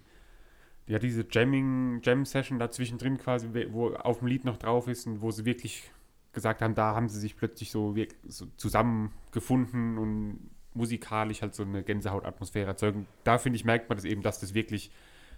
[0.88, 5.22] ja, diese Jamming, Jam-Session da zwischendrin quasi, wo auf dem Lied noch drauf ist und
[5.22, 5.92] wo sie wirklich
[6.34, 7.96] gesagt haben, da haben sie sich plötzlich so,
[8.28, 13.08] so zusammengefunden und musikalisch halt so eine Gänsehaut-Atmosphäre erzeugen.
[13.24, 14.92] Da finde ich, merkt man das eben, dass das wirklich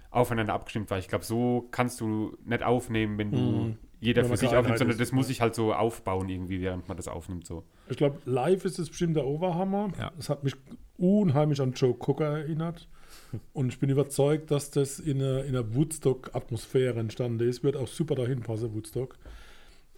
[0.10, 1.00] aufeinander abgestimmt war.
[1.00, 3.78] Ich glaube, so kannst du nicht aufnehmen, wenn du Mhm.
[4.02, 5.30] jeder Wenn für sich aufnimmt, sondern ist, das muss ja.
[5.30, 7.48] sich halt so aufbauen irgendwie, während man das aufnimmt.
[7.48, 7.64] So.
[7.90, 9.90] Ich glaube, live ist es bestimmt der Oberhammer.
[9.98, 10.12] Ja.
[10.20, 10.56] Es hat mich
[10.98, 12.90] unheimlich an Joe Cocker erinnert.
[13.54, 17.64] Und ich bin überzeugt, dass das in einer, in einer Woodstock-Atmosphäre entstanden ist.
[17.64, 19.18] Wird auch super dahin passen, Woodstock.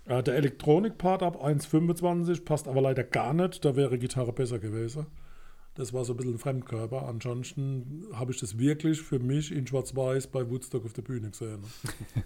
[0.05, 3.65] Äh, der Elektronik-Part ab 1,25 passt aber leider gar nicht.
[3.65, 5.07] Da wäre Gitarre besser gewesen.
[5.75, 7.07] Das war so ein bisschen ein Fremdkörper.
[7.07, 11.63] Ansonsten habe ich das wirklich für mich in Schwarz-Weiß bei Woodstock auf der Bühne gesehen.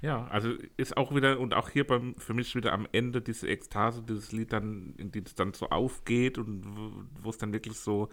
[0.00, 3.46] Ja, also ist auch wieder, und auch hier beim, für mich wieder am Ende diese
[3.46, 6.64] Ekstase, dieses Lied dann, in die es dann so aufgeht und
[7.22, 8.08] wo- es dann wirklich so,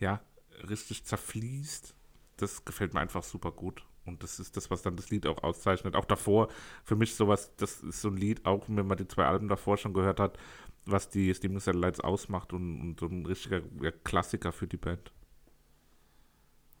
[0.00, 0.20] ja,
[0.68, 1.94] richtig zerfließt.
[2.38, 3.84] Das gefällt mir einfach super gut.
[4.06, 5.94] Und das ist das, was dann das Lied auch auszeichnet.
[5.94, 6.48] Auch davor,
[6.82, 9.76] für mich sowas, das ist so ein Lied, auch wenn man die zwei Alben davor
[9.76, 10.36] schon gehört hat,
[10.86, 15.12] was die Steaming Satellites ausmacht und, und so ein richtiger ja, Klassiker für die Band.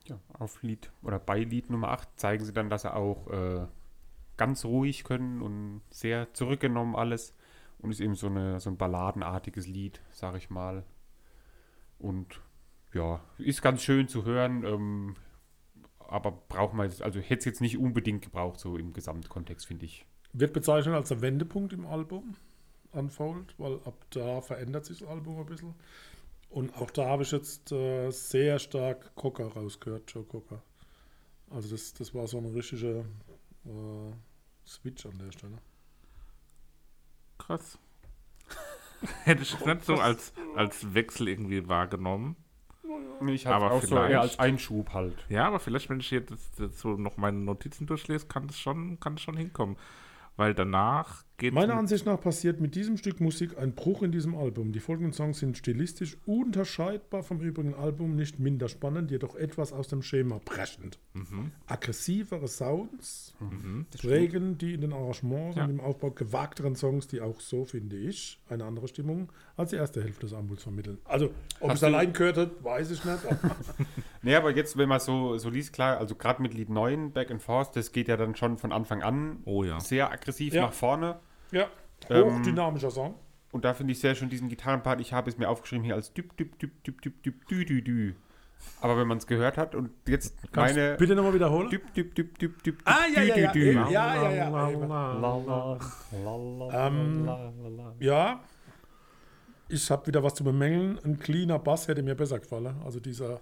[0.06, 3.66] Ja, auf Lied oder bei Lied Nummer 8 zeigen sie dann, dass sie auch äh,
[4.36, 7.34] ganz ruhig können und sehr zurückgenommen alles.
[7.78, 10.84] Und ist eben so, eine, so ein balladenartiges Lied, sag ich mal.
[11.98, 12.40] Und
[12.92, 15.14] ja, ist ganz schön zu hören, ähm,
[15.98, 19.86] aber braucht man, jetzt- also hätte es jetzt nicht unbedingt gebraucht, so im Gesamtkontext, finde
[19.86, 20.04] ich.
[20.32, 22.34] Wird bezeichnet als der Wendepunkt im Album,
[22.92, 25.74] Unfold, weil ab da verändert sich das Album ein bisschen.
[26.48, 30.62] Und auch da habe ich jetzt äh, sehr stark Cocker rausgehört, Joe Cocker.
[31.50, 33.04] Also das, das war so eine richtige
[33.64, 34.12] äh,
[34.66, 35.58] Switch an der Stelle.
[37.38, 37.78] Krass.
[39.24, 42.36] Hätte ich jetzt nicht so als, als Wechsel irgendwie wahrgenommen.
[43.28, 45.24] Ich habe Aber auch so vielleicht- eher als Einschub halt.
[45.28, 49.14] Ja, aber vielleicht, wenn ich jetzt so noch meine Notizen durchlese, kann das schon, kann
[49.14, 49.76] das schon hinkommen.
[50.36, 54.36] Weil danach geht Meiner Ansicht nach passiert mit diesem Stück Musik ein Bruch in diesem
[54.36, 54.72] Album.
[54.72, 59.88] Die folgenden Songs sind stilistisch unterscheidbar vom übrigen Album, nicht minder spannend, jedoch etwas aus
[59.88, 60.98] dem Schema brechend.
[61.66, 63.34] Aggressivere Sounds
[63.98, 65.64] prägen die in den Arrangements Ja.
[65.64, 69.76] und im Aufbau gewagteren Songs, die auch so, finde ich, eine andere Stimmung als die
[69.76, 70.98] erste Hälfte des Albums vermitteln.
[71.04, 73.18] Also, ob Hast es allein gehört hat, weiß ich nicht.
[74.22, 77.30] Nee, aber jetzt, wenn man so, so liest, klar, also gerade mit Lied 9, Back
[77.30, 79.80] and Forth, das geht ja dann schon von Anfang an Oh ja.
[79.80, 80.66] sehr aggressiv Ja.
[80.66, 81.18] nach vorne.
[81.52, 81.68] Ja,
[82.08, 83.14] Ähm, hochdynamischer Song.
[83.52, 85.00] Und da finde ich sehr schön diesen Gitarrenpart.
[85.00, 87.82] Ich habe es mir aufgeschrieben hier als düb, düb, düb, düb, düb, düb, dü, dü,
[87.82, 88.14] dü.
[88.82, 91.70] Aber wenn man es gehört hat und jetzt Kannst du meine bitte nochmal wiederholen?
[91.70, 93.72] düb, düb, düb, düb, düb, Ah, ja, ja, ja, dü.
[93.72, 95.78] ja, ja, ja.
[96.72, 97.28] Ähm,
[97.98, 98.40] Ja,
[99.68, 100.98] ich habe wieder was zu bemängeln.
[101.04, 102.76] Ein cleaner Bass hätte mir besser gefallen.
[102.84, 103.40] Also dieser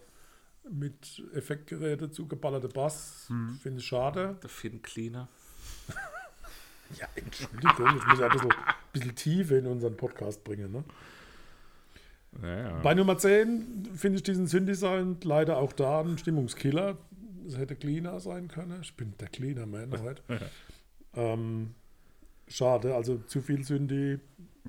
[0.70, 3.26] mit Effektgeräte zugeballerte Bass
[3.62, 4.38] finde ich schade.
[4.42, 5.28] Der Finn Cleaner.
[6.96, 8.54] Ja, Entschuldigung, ich muss ja ein bisschen,
[8.92, 10.72] bisschen Tiefe in unseren Podcast bringen.
[10.72, 10.84] Ne?
[12.42, 12.80] Ja, ja.
[12.80, 16.96] Bei Nummer 10 finde ich diesen Synthi-Sound leider auch da ein Stimmungskiller.
[17.46, 18.78] Es hätte cleaner sein können.
[18.82, 20.22] Ich bin der Cleaner Man heute.
[21.14, 21.74] ähm,
[22.46, 24.18] Schade, also zu viel Synthi.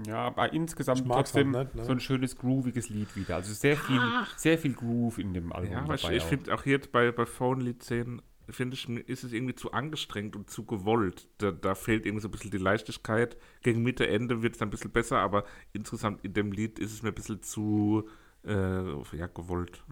[0.08, 1.86] Ja, aber insgesamt mag's trotzdem halt nicht, ne?
[1.86, 3.36] so ein schönes grooviges Lied wieder.
[3.36, 4.00] Also sehr viel,
[4.38, 7.26] sehr viel Groove in dem Album Ja, aber ich, ich finde auch hier bei, bei
[7.26, 11.28] Phone-Lied 10, finde ich, ist es irgendwie zu angestrengt und zu gewollt.
[11.40, 13.38] Da, da fehlt irgendwie so ein bisschen die Leichtigkeit.
[13.64, 16.94] Gegen Mitte, Ende wird es dann ein bisschen besser, aber insgesamt in dem Lied ist
[16.94, 18.08] es mir ein bisschen zu
[18.46, 19.84] äh, ja, gewollt.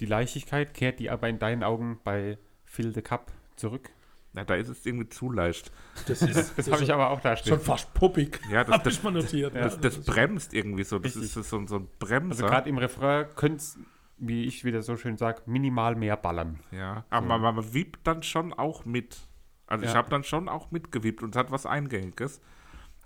[0.00, 3.90] Die Leichtigkeit kehrt die aber in deinen Augen bei Fill the Cup zurück.
[4.34, 5.70] Ja, da ist es irgendwie zu leicht.
[6.06, 7.50] Das ist, Das habe ich aber auch da stehen.
[7.50, 8.40] schon fast puppig.
[8.50, 9.54] Ja, das- Hab ich mal notiert.
[9.54, 10.98] Das, das bremst irgendwie so.
[10.98, 11.36] Das Richtig.
[11.36, 12.30] ist so, so ein Bremser.
[12.44, 13.78] Also gerade im Refrain könnte es,
[14.24, 16.60] wie ich wieder so schön sage, minimal mehr ballern.
[16.70, 19.18] Ja, aber man, man wiebt dann schon auch mit.
[19.66, 19.96] Also ich Ja.
[19.96, 22.40] habe dann schon auch mitgewiebt und es hat was Eingängiges.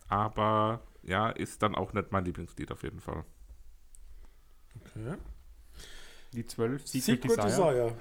[0.08, 3.24] Aber ja, ist dann auch nicht mein Lieblingslied auf jeden Fall.
[4.80, 5.16] Okay.
[6.34, 7.46] Die 12, Secret, Secret Desire.
[7.46, 7.96] Desire.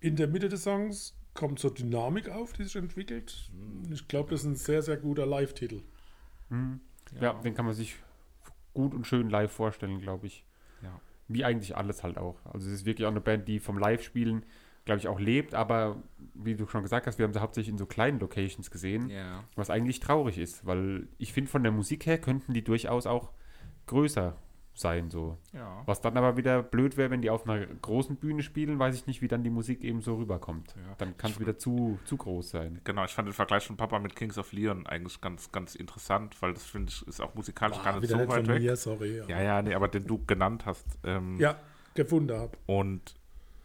[0.00, 3.50] In der Mitte des Songs kommt so Dynamik auf, die sich entwickelt.
[3.90, 5.82] Ich glaube, das ist ein sehr, sehr guter Live-Titel.
[7.20, 7.34] Ja.
[7.34, 7.96] den kann man sich
[8.72, 10.45] gut und schön live vorstellen, glaube ich.
[11.28, 12.36] Wie eigentlich alles halt auch.
[12.44, 14.44] Also es ist wirklich auch eine Band, die vom Live-Spielen,
[14.84, 16.02] glaube ich, auch lebt, aber
[16.34, 19.42] wie du schon gesagt hast, wir haben sie hauptsächlich in so kleinen Locations gesehen, Ja.
[19.56, 23.32] was eigentlich traurig ist, weil ich finde, von der Musik her könnten die durchaus auch
[23.86, 24.36] größer
[24.78, 25.38] sein, so.
[25.52, 25.82] Ja.
[25.86, 29.06] Was dann aber wieder blöd wäre, wenn die auf einer großen Bühne spielen, weiß ich
[29.06, 30.74] nicht, wie dann die Musik eben so rüberkommt.
[30.76, 30.94] Ja.
[30.98, 32.80] Dann kann es wieder zu, zu groß sein.
[32.84, 36.40] Genau, ich fand den Vergleich von Papa mit Kings of Leon eigentlich ganz, ganz interessant,
[36.42, 38.62] weil das finde ich ist auch musikalisch gar Ah, nicht so nicht weit von weg.
[38.62, 39.22] mir, sorry.
[39.28, 40.86] Ja, ja, nee, aber den du genannt hast.
[41.04, 41.56] Ähm, ja
[41.96, 42.52] gefunden habe.
[42.66, 43.14] Und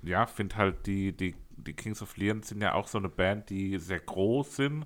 [0.02, 3.50] ja, finde halt, die, die, die Kings of Leon sind ja auch so eine Band,
[3.50, 4.86] die sehr groß sind,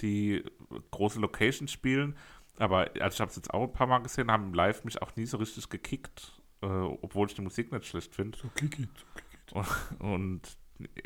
[0.00, 0.42] die
[0.90, 2.16] große Locations spielen.
[2.58, 5.14] Aber also ich habe es jetzt auch ein paar Mal gesehen, haben live mich auch
[5.16, 8.38] nie so richtig gekickt, äh, obwohl ich die Musik nicht schlecht finde.
[8.38, 9.52] So klick it, so klick it.
[10.00, 10.56] Und, und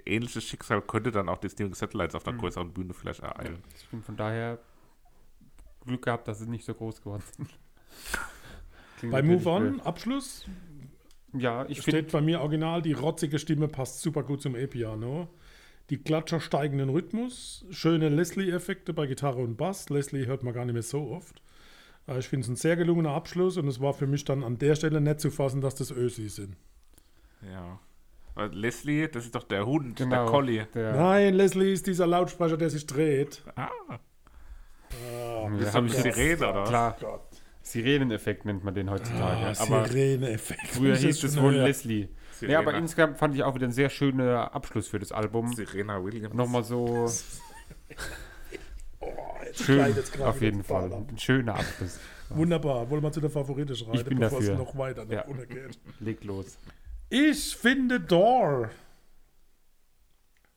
[0.07, 2.39] ähnliches Schicksal könnte dann auch die Steaming Satellites auf der Mhm.
[2.39, 3.63] größeren Bühne vielleicht ereilen.
[3.77, 4.59] Ich bin von daher
[5.87, 7.51] Glück gehabt, dass sie nicht so groß geworden sind.
[9.11, 9.87] Bei Move On, blöd.
[9.87, 10.47] Abschluss,
[11.33, 15.29] Ja, ich finde, steht bei mir original, die rotzige Stimme passt super gut zum E-Piano.
[15.91, 19.89] Die Klatscher steigenden Rhythmus, schöne Leslie-Effekte bei Gitarre und Bass.
[19.91, 21.43] Leslie hört man gar nicht mehr so oft.
[22.07, 24.57] Äh, Ich finde es ein sehr gelungener Abschluss und es war für mich dann an
[24.59, 26.57] der Stelle nicht zu fassen, dass das Ösi sind.
[27.53, 27.81] Ja.
[28.37, 30.67] Weil Leslie, das ist doch der Hund, der genau, Collie.
[30.75, 33.43] Der, Nein, Leslie ist dieser Lautsprecher, der sich dreht.
[33.57, 33.99] Ah, Ah,
[34.93, 36.65] Ja, das ist jetzt- Sirene, oder?
[36.65, 37.23] Klar, Gott.
[37.63, 39.47] Sireneneffekt nennt man den heutzutage.
[39.59, 40.67] Ah, aber Sirene-Effekt.
[40.69, 41.55] früher Das hieß es wohl.
[41.55, 42.09] Leslie.
[42.41, 42.53] Sirene.
[42.55, 45.53] Ja, aber insgesamt fand ich auch wieder ein sehr schöner Abschluss für das Album.
[45.55, 46.35] Serena Williams.
[46.35, 47.07] Nochmal so
[49.01, 49.09] Oh,
[49.45, 50.93] jetzt schön, gerade auf jeden Fall.
[50.93, 51.99] Ein schöner Abschluss.
[52.29, 52.89] Wunderbar.
[52.91, 54.53] Wollen wir zu der Favorite schreiten, Ich bin bevor dafür.
[54.55, 55.25] es noch weiter nach Ja.
[55.25, 55.79] unten geht.
[56.01, 56.59] Leg los.
[57.09, 58.71] Ich finde Door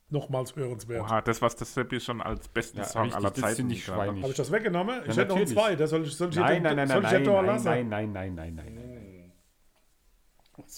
[0.10, 1.02] nochmals hörenswert.
[1.02, 3.86] Oha, das, was das Seppi schon als besten Ja, Song richtig, aller Zeiten finde ich
[3.88, 4.22] gab, schweinig.
[4.22, 5.00] Habe ich das weggenommen?
[5.02, 5.54] Ich Ja, hätte noch natürlich.
[5.54, 5.88] zweiten.
[5.88, 7.66] Soll ich, soll ich Nein, jetzt- nein, nein, soll nein, ich jetzt nein, lassen?
[7.66, 8.83] nein, nein, nein, nein, nein, nein.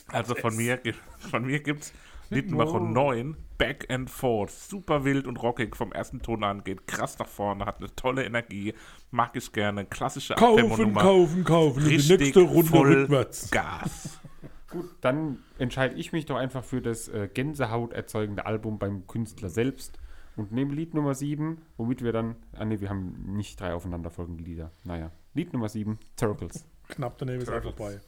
[0.08, 0.80] Also von mir,
[1.32, 1.94] von mir gibt es
[2.30, 4.52] Lied Nummer 9, Back and Forth.
[4.52, 8.26] Super wild und rockig vom ersten Ton an, geht krass nach vorne, hat eine tolle
[8.26, 8.74] Energie,
[9.12, 9.86] mag ich gerne.
[9.86, 11.84] Klassische Kaufen, kaufen, kaufen.
[11.84, 13.52] Und die Richtig nächste Runde voll rückwärts.
[13.52, 14.20] Gas.
[14.70, 19.50] Gut, dann entscheide ich mich doch einfach für das äh, Gänsehaut erzeugende Album beim Künstler
[19.50, 20.00] selbst
[20.36, 24.44] und nehme Lied Nummer 7, womit wir dann, ah ne, wir haben nicht drei aufeinanderfolgende
[24.44, 24.72] Lieder.
[24.84, 26.66] Naja, Lied Nummer 7, Circles.
[26.90, 27.76] Knapp daneben ist er Turtles.
[27.76, 28.02] vorbei.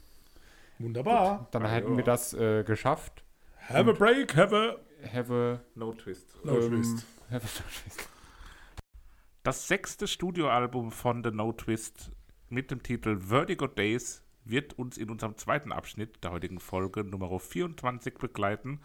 [0.79, 1.47] Wunderbar.
[1.51, 1.97] Dann Ah, hätten ja.
[1.97, 3.23] wir das äh, geschafft.
[3.69, 4.75] Have a break, have a
[5.13, 6.43] Have a, No Twist.
[6.43, 7.05] No ähm, twist.
[7.29, 8.09] have a no twist.
[9.43, 12.11] Das sechste Studioalbum von The No Twist
[12.49, 17.37] mit dem Titel Vertigo Days wird uns in unserem zweiten Abschnitt der heutigen Folge Nummer
[17.39, 18.79] 24 begleiten.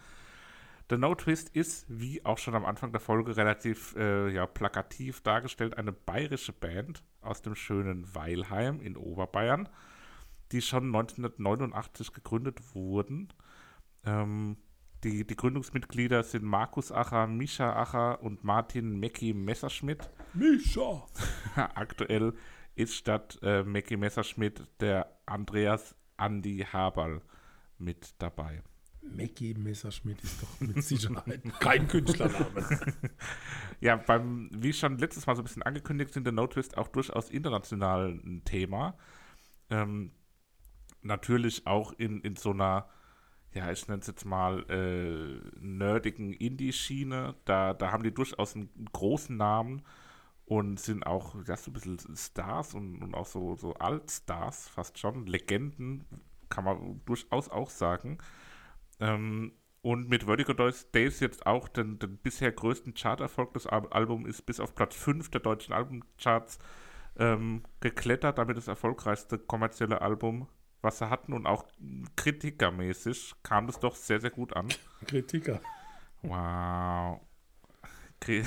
[0.90, 5.20] The No Twist ist, wie auch schon am Anfang der Folge relativ äh, ja, plakativ
[5.22, 9.68] dargestellt, eine bayerische Band aus dem schönen Weilheim in Oberbayern,
[10.52, 13.32] die schon 1989 gegründet wurden.
[14.04, 14.56] Ähm,
[15.04, 20.10] die, die Gründungsmitglieder sind Markus Acher, Mischa Acher und Martin Mecki Messerschmidt.
[20.34, 21.06] Mischa.
[21.56, 22.34] Aktuell
[22.74, 27.20] ist statt äh, Mackie Messerschmidt der Andreas Andi Haberl
[27.78, 28.62] mit dabei.
[29.02, 32.64] Mackie Messerschmidt ist doch mit Sicherheit kein Künstlername.
[33.80, 36.86] Ja, beim, wie schon letztes Mal so ein bisschen angekündigt, sind der No Twist auch
[36.86, 38.96] durchaus international ein Thema.
[39.70, 40.12] Ähm,
[41.02, 42.88] natürlich auch in, in so einer,
[43.52, 47.34] ja, ich nenne es jetzt mal, äh, nerdigen Indie-Schiene.
[47.44, 49.82] Da, da haben die durchaus einen großen Namen
[50.46, 54.98] und sind auch ja, so ein bisschen Stars und, und auch so, so Altstars fast
[54.98, 55.26] schon.
[55.26, 56.04] Legenden
[56.48, 58.18] kann man durchaus auch sagen.
[59.00, 64.28] Ähm, und mit Vertigo Days jetzt auch den, den bisher größten Charterfolg des Al Albums
[64.28, 66.58] ist bis auf Platz 5 der deutschen Albumcharts
[67.16, 70.48] ähm, geklettert, damit das erfolgreichste kommerzielle Album,
[70.82, 71.64] was sie hatten und auch
[72.16, 74.68] kritikermäßig kam das doch sehr, sehr gut an.
[75.06, 75.60] Kritiker.
[76.22, 77.20] Wow.
[78.20, 78.44] Kri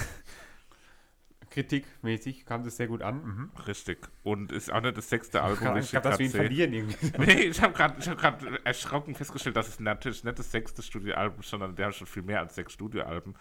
[1.50, 3.24] Kritikmäßig kam das sehr gut an.
[3.24, 3.52] Mhm.
[3.66, 4.10] Richtig.
[4.24, 6.30] Und ist auch nicht das sechste Album, das ich wir ihn grad sehe.
[6.30, 7.12] verlieren irgendwie.
[7.18, 11.40] Nee, ich habe gerade hab grad erschrocken festgestellt, dass es natürlich nicht das sechste Studioalbum
[11.40, 13.36] ist, sondern der hat schon viel mehr als sechs Studioalben.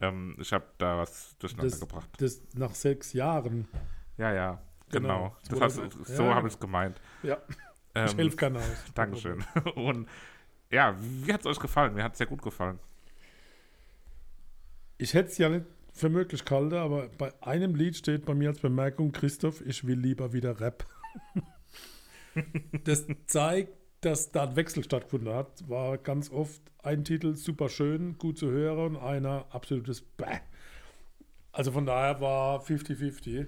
[0.00, 2.08] Ähm, ich habe da was durcheinander Das, gebracht.
[2.18, 3.68] das nach sechs Jahren.
[4.16, 5.36] Ja, ja, genau.
[5.50, 5.60] Genau.
[5.60, 6.34] Das hast, so Ja.
[6.36, 6.98] habe ich es gemeint.
[7.22, 7.36] Ja,
[7.98, 8.84] Ähm, ich helfe keiner aus.
[8.94, 9.44] Dankeschön.
[9.74, 10.08] Und
[10.70, 11.94] ja, wie hat es euch gefallen?
[11.94, 12.78] Mir hat es sehr gut gefallen.
[14.98, 18.50] Ich hätte es ja nicht für möglich gehalten, aber bei einem Lied steht bei mir
[18.50, 20.86] als Bemerkung, Christoph, ich will lieber wieder Rap.
[22.84, 25.68] das zeigt, dass da ein Wechsel stattgefunden hat.
[25.68, 30.38] War ganz oft ein Titel super schön, gut zu hören und einer absolutes Bäh.
[31.52, 33.46] Also von daher war 50-50.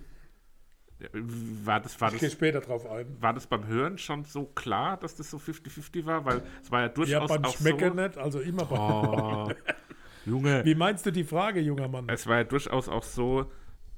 [1.65, 3.17] War das, war, Ich gehe das, später drauf ein.
[3.21, 6.25] war das beim Hören schon so klar, dass das so 50-50 war?
[6.25, 8.03] Weil es war ja Ja, durchaus beim auch Schmecken so.
[8.03, 8.77] nicht, also immer bei.
[8.79, 9.51] Oh,
[10.27, 10.65] Junge.
[10.65, 12.07] Wie meinst du die Frage, junger Mann?
[12.09, 13.51] Es war ja durchaus auch so,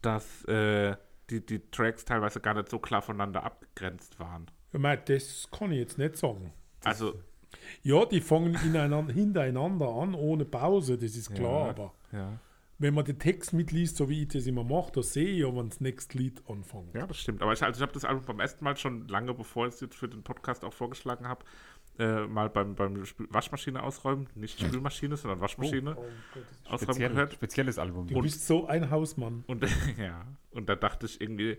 [0.03, 0.95] dass äh,
[1.31, 4.47] die, die Tracks teilweise gar nicht so klar voneinander abgegrenzt waren.
[4.73, 6.53] Ich meine, das kann ich jetzt nicht sagen.
[6.85, 7.15] Also,
[7.83, 11.71] Ja, die fangen hintereinander an, ohne Pause, das ist klar, Ja.
[11.71, 12.39] aber ja.
[12.83, 15.55] Wenn man den Text mitliest, so wie ich das immer mache, da sehe ich ja,
[15.55, 16.95] wann das nächste Lied anfängt.
[16.95, 17.41] Ja, das stimmt.
[17.41, 19.81] Aber ich, also ich habe das Album beim ersten Mal schon lange, bevor ich es
[19.81, 21.45] jetzt für den Podcast auch vorgeschlagen habe,
[21.99, 26.05] äh, mal beim, beim Spül Waschmaschine ausräumen, nicht Spülmaschine, sondern Waschmaschine Oh,
[26.65, 27.33] ausräumen Speziell, gehört.
[27.35, 28.07] spezielles Album.
[28.09, 29.45] Du bist so ein Hausmann.
[29.47, 29.65] Und
[29.99, 31.59] ja, und da dachte ich irgendwie,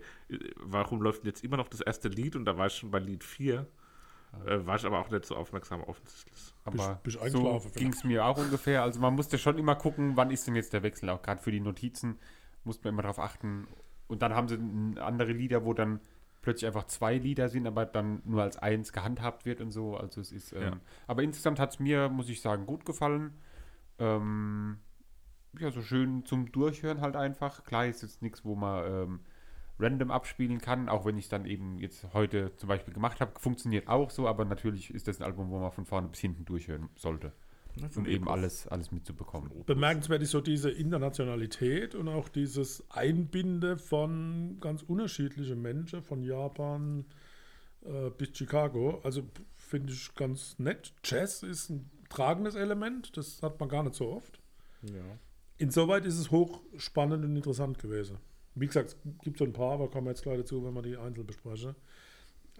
[0.56, 2.36] warum läuft denn jetzt immer noch das erste Lied?
[2.36, 3.66] Und da war ich schon bei Lied 4.
[4.46, 6.54] Äh, war ich aber auch nicht so aufmerksam offensichtlich.
[6.64, 8.82] Aber bist so eingeschlafen ging es mir auch ungefähr.
[8.82, 11.08] Also man musste schon immer gucken, wann ist denn jetzt der Wechsel.
[11.10, 12.18] Auch gerade für die Notizen
[12.64, 13.66] musste man immer darauf achten.
[14.06, 16.00] Und dann haben sie n- andere Lieder, wo dann
[16.42, 19.96] plötzlich einfach zwei Lieder sind, aber dann nur als eins gehandhabt wird und so.
[19.96, 20.52] Also es ist.
[20.52, 20.72] Ähm, Ja.
[21.06, 23.32] Aber insgesamt hat es mir, muss ich sagen, gut gefallen.
[23.98, 24.78] Ähm,
[25.58, 27.64] ja, so schön zum Durchhören halt einfach.
[27.64, 29.20] Klar ist jetzt nichts, wo man ähm,
[29.78, 33.38] random abspielen kann, auch wenn ich dann eben jetzt heute zum Beispiel gemacht habe.
[33.38, 36.44] Funktioniert auch so, aber natürlich ist das ein Album, wo man von vorne bis hinten
[36.44, 37.32] durchhören sollte.
[37.96, 39.50] Um eben alles, alles mitzubekommen.
[39.66, 47.04] Bemerkenswert ist so diese Internationalität und auch dieses Einbinde von ganz unterschiedlichen Menschen, von Japan
[47.84, 49.00] äh, bis Chicago.
[49.02, 49.22] Also
[49.56, 50.92] finde ich ganz nett.
[51.02, 54.38] Jazz ist ein tragendes Element, das hat man gar nicht so oft.
[54.82, 55.18] Ja.
[55.58, 58.18] Insoweit ist es hochspannend und interessant gewesen.
[58.54, 60.82] Wie gesagt, es gibt so ein paar, aber kommen wir jetzt gleich dazu, wenn wir
[60.82, 61.74] die einzeln besprechen.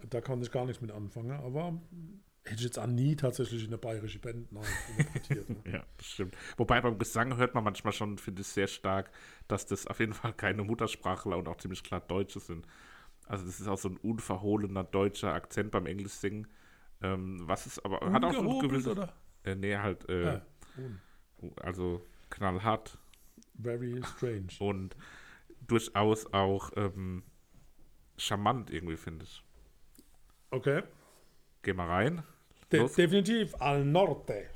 [0.09, 1.79] Da kann ich gar nichts mit anfangen, aber
[2.43, 4.63] hätte ich jetzt auch nie tatsächlich in eine bayerische Band nein,
[4.97, 5.49] interpretiert.
[5.49, 5.55] Ne?
[5.71, 6.35] Ja, stimmt.
[6.57, 9.09] Wobei beim Gesang hört man manchmal schon, finde ich, sehr stark,
[9.47, 12.67] dass das auf jeden Fall keine Muttersprachler und auch ziemlich klar Deutsche sind.
[13.25, 16.47] Also das ist auch so ein unverhohlener deutscher Akzent beim Englischsingen.
[17.01, 18.91] Ähm, was ist aber hat auch so eine Ungehobelt, gewisse.
[18.91, 19.13] oder?
[19.43, 20.41] Äh, nee, halt, äh, Ah,
[21.41, 22.97] un- also knallhart
[23.61, 24.47] very strange.
[24.59, 24.95] und
[25.67, 27.23] durchaus auch ähm,
[28.17, 29.43] charmant irgendwie, finde ich.
[30.51, 30.83] Okay.
[31.61, 32.23] Geh mal rein.
[32.71, 32.93] De Los.
[32.93, 34.49] definitiv Al Norte.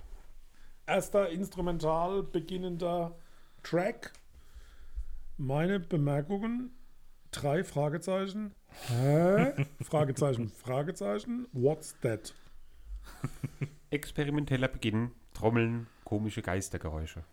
[0.86, 3.16] Erster instrumental beginnender
[3.64, 4.12] Track.
[5.38, 6.72] Meine Bemerkungen:
[7.32, 8.54] drei Fragezeichen.
[8.88, 9.66] Hä?
[9.82, 11.48] Fragezeichen, Fragezeichen.
[11.54, 12.34] What's that?
[13.90, 17.24] Experimenteller Beginn, Trommeln, komische Geistergeräusche.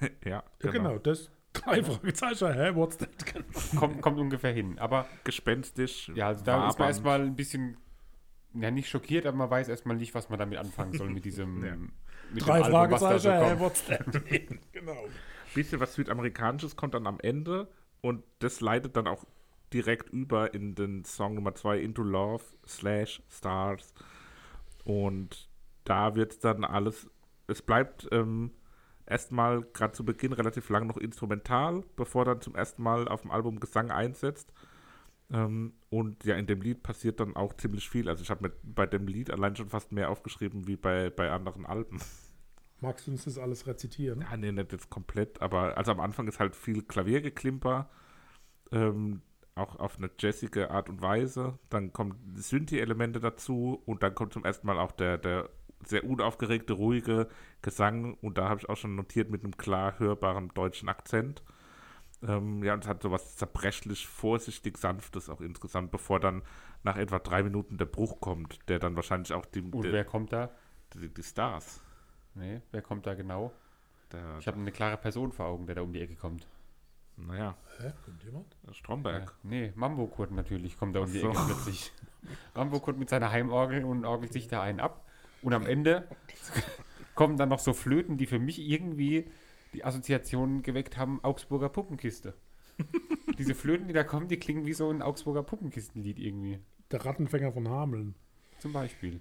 [0.24, 0.72] Ja, Ja, genau.
[0.72, 1.30] genau, das.
[1.52, 2.52] Drei Fragezeichen.
[2.54, 2.74] Hä?
[2.74, 3.08] What's that?
[3.76, 4.78] Kommt, kommt ungefähr hin.
[4.78, 6.10] Aber Gespenstisch.
[6.14, 7.76] ja, also da ist man erstmal ein bisschen,
[8.54, 11.64] ja nicht schockiert, aber man weiß erstmal nicht, was man damit anfangen soll mit diesem,
[11.64, 11.76] Ja.
[11.76, 13.44] mit Drei dem Album, was da so Fragezeichen.
[13.44, 13.48] Hä?
[13.48, 13.60] kommt.
[13.60, 14.62] What's that?
[14.72, 15.04] genau.
[15.54, 17.68] bisschen was Südamerikanisches kommt dann am Ende
[18.00, 19.24] und das leitet dann auch
[19.72, 23.92] direkt über in den Song Nummer 2 Into Love slash Stars
[24.84, 25.48] und
[25.84, 27.08] da wird dann alles,
[27.46, 28.50] es bleibt ähm,
[29.06, 33.30] erstmal gerade zu Beginn relativ lang noch instrumental, bevor dann zum ersten Mal auf dem
[33.30, 34.52] Album Gesang einsetzt
[35.32, 38.52] ähm, und ja, in dem Lied passiert dann auch ziemlich viel, also ich habe mir
[38.62, 42.00] bei dem Lied allein schon fast mehr aufgeschrieben wie bei, bei anderen Alben.
[42.80, 44.20] Magst du uns das alles rezitieren?
[44.20, 47.88] Ja, nee, nicht jetzt komplett, aber also am Anfang ist halt viel Klaviergeklimper,
[48.72, 49.22] ähm,
[49.54, 51.58] auch auf eine jazzige Art und Weise.
[51.70, 55.48] Dann kommen Synthi-Elemente dazu und dann kommt zum ersten Mal auch der, der
[55.86, 57.28] sehr unaufgeregte, ruhige
[57.62, 61.42] Gesang und da habe ich auch schon notiert mit einem klar hörbaren deutschen Akzent.
[62.22, 66.42] Ähm, ja, und es hat so was zerbrechlich, vorsichtig, sanftes auch insgesamt, bevor dann
[66.84, 70.04] nach etwa drei Minuten der Bruch kommt, der dann wahrscheinlich auch die, Und die, wer
[70.04, 70.50] kommt da?
[70.94, 71.80] die, die Stars.
[72.34, 73.52] Nee, wer kommt da genau?
[74.12, 76.46] Der, Ich habe eine klare Person vor Augen, der da um die Ecke kommt.
[77.16, 77.92] naja, Hä?
[78.04, 78.56] Kommt jemand?
[78.72, 79.24] Stromberg.
[79.24, 81.30] Ja, nee, Mambo Kurt natürlich kommt da um die so.
[81.30, 81.92] Ecke plötzlich.
[82.54, 85.04] Mambo Kurt mit seiner Heimorgel und orgelt sich da einen ab.
[85.42, 86.08] Und am Ende
[87.14, 89.26] kommen dann noch so Flöten, die für mich irgendwie
[89.74, 92.34] die Assoziation geweckt haben, Augsburger Puppenkiste.
[93.38, 96.58] Diese Flöten, die da kommen, die klingen wie so ein Augsburger Puppenkistenlied irgendwie.
[96.90, 98.14] Der Rattenfänger von Hameln.
[98.58, 99.20] Zum Beispiel.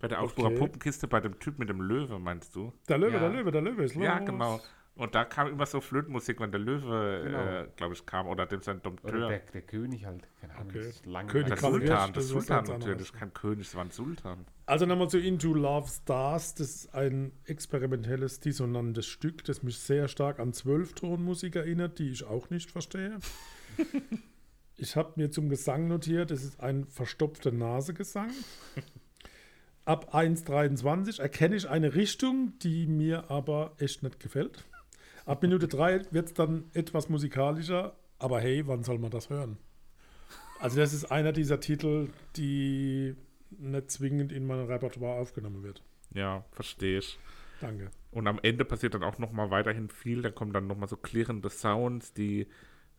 [0.00, 0.58] Bei der Augsburger Okay.
[0.58, 2.72] Puppenkiste, bei dem Typ mit dem Löwe, meinst du?
[2.88, 3.20] Der Löwe, Ja.
[3.20, 4.04] der Löwe, der Löwe ist los.
[4.04, 4.60] Ja, genau.
[4.94, 7.38] Und da kam immer so Flötenmusik, wenn der Löwe, Genau.
[7.38, 8.26] äh, glaube ich, kam.
[8.28, 9.28] Oder dem sein Oder Dompteur.
[9.28, 10.28] der, der König halt.
[10.40, 10.78] Keine Ahnung, Okay.
[10.80, 11.26] das ist lang.
[11.28, 14.44] König Der Sultan, das Sultan natürlich, kein König, es war ein Sultan.
[14.66, 16.54] Also nochmal zu Into Love Stars.
[16.56, 22.24] Das ist ein experimentelles, dissonantes Stück, das mich sehr stark an Zwölftonmusik erinnert, die ich
[22.24, 23.18] auch nicht verstehe.
[24.76, 28.30] ich habe mir zum Gesang notiert, es ist ein verstopfter Nasegesang.
[29.86, 34.64] Ab 1,23 erkenne ich eine Richtung, die mir aber echt nicht gefällt.
[35.24, 39.58] Ab Minute 3 wird es dann etwas musikalischer, aber hey, wann soll man das hören?
[40.60, 43.16] Also das ist einer dieser Titel, die
[43.50, 45.82] nicht zwingend in mein Repertoire aufgenommen wird.
[46.14, 47.18] Ja, verstehe ich.
[47.60, 47.90] Danke.
[48.10, 50.22] Und am Ende passiert dann auch nochmal weiterhin viel.
[50.22, 52.46] Da kommen dann nochmal so klirrende Sounds, die,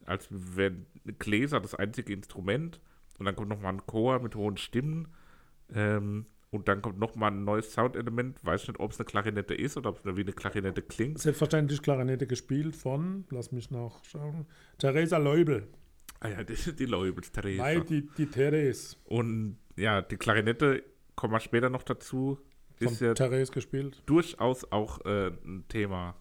[0.05, 0.86] als wenn
[1.19, 2.79] Gläser das einzige Instrument.
[3.19, 5.09] Und dann kommt nochmal ein Chor mit hohen Stimmen.
[5.73, 8.44] Ähm, und dann kommt nochmal ein neues Soundelement.
[8.46, 11.20] Weiß nicht, ob es eine Klarinette ist oder ob es nur wie eine Klarinette klingt.
[11.20, 14.46] Selbstverständlich Klarinette gespielt von, lass mich nachschauen,
[14.78, 15.68] Theresa Leubel.
[16.20, 17.63] Ah ja, die, die Leubels, Theresa.
[17.63, 18.96] Nein, die, die Therese.
[19.06, 20.84] Und ja, die Klarinette,
[21.16, 22.39] kommen wir später noch dazu,
[22.78, 24.02] Von ist ja Therese gespielt.
[24.06, 26.16] durchaus auch äh, ein Thema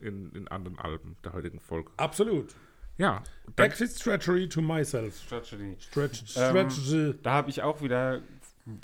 [0.00, 1.90] in, in anderen Alben der heutigen Folge.
[1.96, 2.54] Absolut.
[2.96, 3.24] Ja,
[3.56, 5.20] Exit Treachery to myself.
[5.20, 8.22] Stretch, Ähm, stretch, Da habe ich auch wieder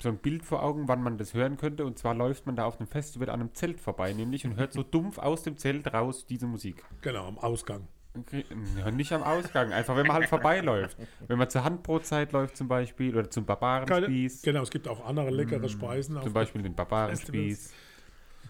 [0.01, 1.85] so ein Bild vor Augen, wann man das hören könnte.
[1.85, 4.73] Und zwar läuft man da auf einem Festival an einem Zelt vorbei, nämlich, und hört
[4.73, 6.83] so dumpf aus dem Zelt raus diese Musik.
[7.01, 7.87] genau, am Ausgang.
[8.17, 8.43] Okay,
[8.77, 10.97] ja, nicht am Ausgang, einfach wenn man halt vorbeiläuft.
[11.27, 14.41] Wenn man zur Handbrotzeit läuft zum Beispiel oder zum Keine, Barbarenspieß.
[14.41, 16.15] genau, es gibt auch andere leckere Speisen.
[16.15, 17.71] Zum Auf, Beispiel den Barbarenspieß.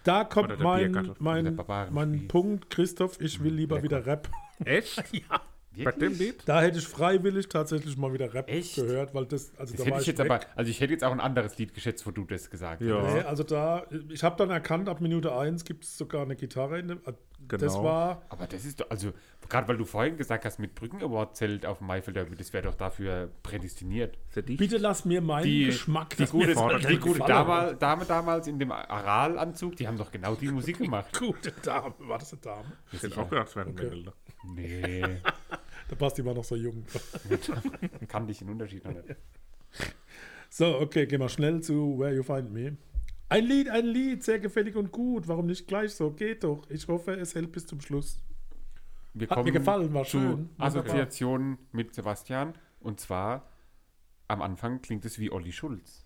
[0.02, 1.94] da kommt mein, mein, Barbarenspieß.
[1.94, 3.84] mein Punkt, Christoph, ich will lieber lecker.
[3.84, 4.28] wieder Rap.
[4.64, 4.96] echt?
[5.28, 6.42] Bei dem Lied?
[6.46, 8.76] Da hätte ich freiwillig tatsächlich mal wieder Rap Echt?
[8.76, 10.30] gehört, weil das, also Das da hätte war ich ich jetzt weg.
[10.30, 13.02] aber, also ich hätte jetzt auch ein anderes Lied geschätzt, wo du das gesagt Ja.
[13.02, 13.14] hast.
[13.14, 16.78] Nee, also da, ich habe dann erkannt, ab Minute 1 gibt es sogar eine Gitarre.
[16.78, 17.12] In dem, äh,
[17.48, 17.82] Das Genau.
[17.84, 19.12] war, Aber das ist doch, also,
[19.48, 22.52] gerade weil du vorhin gesagt hast, mit Brücken Award Zelt auf dem Maifeld Derby, das
[22.52, 24.16] wäre doch dafür prädestiniert.
[24.46, 26.10] Bitte lass mir meinen Die, Geschmack.
[26.10, 26.54] die das gute,
[26.88, 27.18] die gute.
[27.18, 31.18] Dame, Dame damals in dem Aral-Anzug, die haben doch genau die Musik gemacht.
[31.18, 32.64] Gute Dame, war das eine Dame?
[32.92, 33.84] Ich hätte auch gedacht, es wäre ein Okay.
[33.90, 34.12] Mädel.
[34.44, 35.20] Nee,
[35.92, 36.86] Der Basti war noch so jung.
[38.08, 39.14] kann ich den Unterschied noch nicht.
[40.48, 42.76] So, okay, gehen wir schnell zu Where You Find Me.
[43.30, 45.26] Ein Lied, ein Lied, sehr gefällig und gut.
[45.26, 46.10] Warum nicht gleich so?
[46.10, 46.68] Geht doch.
[46.68, 48.20] Ich hoffe, es hält bis zum Schluss.
[49.14, 50.50] Wir Hat mir gefallen, war schön.
[50.58, 52.52] Assoziationen mit Sebastian.
[52.80, 53.48] Und zwar,
[54.28, 56.04] am Anfang klingt es wie Olli Schulz.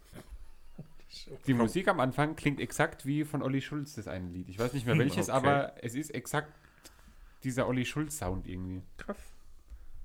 [1.49, 4.49] Die Musik am Anfang klingt exakt wie von Olli Schulz, das eine Lied.
[4.49, 5.39] Ich weiß nicht mehr welches, Okay.
[5.39, 6.53] aber es ist exakt
[7.43, 8.83] dieser Olli Schulz-Sound irgendwie.
[8.97, 9.36] Krass.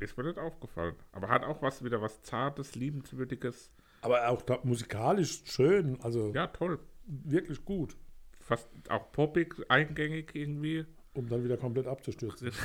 [0.01, 0.95] Ist mir nicht aufgefallen.
[1.13, 3.71] Aber hat auch was wieder was Zartes, Liebenswürdiges.
[4.01, 6.79] Aber auch da, musikalisch schön, also Ja, toll.
[7.05, 7.95] wirklich gut,
[8.39, 10.85] Fast auch poppig, eingängig irgendwie.
[11.13, 12.51] um dann wieder komplett abzustürzen.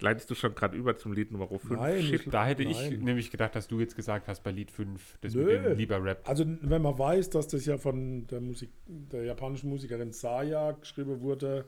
[0.00, 1.70] Leitest du schon gerade über zum Lied Nummer 5?
[1.70, 3.00] Nein, ich- Da hätte ich Nein.
[3.00, 5.44] nämlich gedacht, dass du jetzt gesagt hast bei Lied 5, das Nö.
[5.44, 6.28] mit dem lieber Rap.
[6.28, 11.20] Also wenn man weiß, dass das ja von der Musik, der japanischen Musikerin Saya geschrieben
[11.20, 11.64] wurde,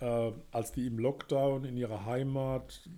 [0.00, 2.88] äh, als die im Lockdown in ihrer Heimat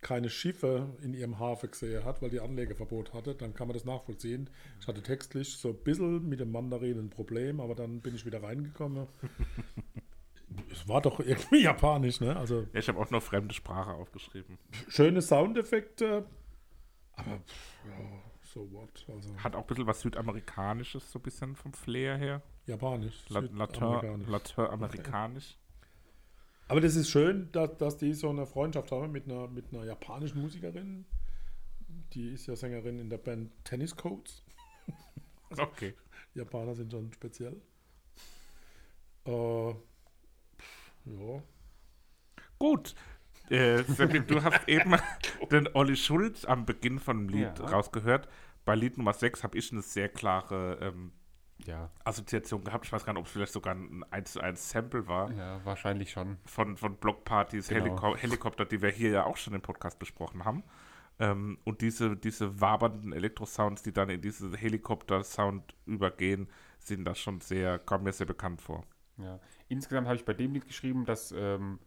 [0.00, 3.84] keine Schiffe in ihrem Hafen gesehen hat, weil die Anlegeverbot hatte, dann kann man das
[3.84, 4.48] nachvollziehen.
[4.80, 8.24] Ich hatte textlich so ein bisschen mit dem Mandarin ein Problem, aber dann bin ich
[8.24, 9.08] wieder reingekommen.
[10.72, 12.36] es war doch irgendwie japanisch, ne?
[12.36, 14.58] Also Ja, ich habe auch noch fremde Sprache aufgeschrieben.
[14.88, 16.24] schöne Soundeffekte,
[17.14, 19.04] aber pff, ja, so what?
[19.08, 22.42] Also Hat auch ein bisschen was Südamerikanisches, so ein bisschen vom Flair her.
[22.66, 23.28] japanisch.
[23.30, 24.28] La- Latin, südamerikanisch.
[24.28, 25.58] Lateinamerikanisch.
[26.68, 29.84] Aber das ist schön, dass, dass die so eine Freundschaft haben mit einer, mit einer
[29.84, 31.06] japanischen Musikerin.
[32.12, 34.44] Die ist ja Sängerin in der Band Tennis Coats.
[35.56, 35.94] Okay.
[36.34, 37.56] Japaner sind schon speziell.
[39.24, 41.42] Äh, ja.
[42.58, 42.94] Gut.
[43.48, 44.94] Äh, du hast eben
[45.50, 47.64] den Olli Schulz am Beginn von dem Lied Ja.
[47.64, 48.28] rausgehört.
[48.66, 51.12] Bei Lied Nummer 6 habe ich eine sehr klare ähm,
[51.68, 52.86] Ja, Assoziation gehabt.
[52.86, 55.60] Ich weiß gar nicht, ob es vielleicht sogar ein 1 zu 1 Sample war ja,
[55.64, 56.38] wahrscheinlich schon.
[56.46, 57.84] von, von Blockpartys, Genau.
[57.84, 60.64] Heliko Helikopter, die wir hier ja auch schon im Podcast besprochen haben.
[61.18, 66.48] Ähm, und diese, diese wabernden Elektrosounds, die dann in diese Helikopter-Sound übergehen,
[66.78, 68.84] sind da schon sehr, kommen mir sehr bekannt vor.
[69.18, 69.38] Ja.
[69.68, 71.80] Insgesamt habe ich bei dem Lied geschrieben, dass ähm,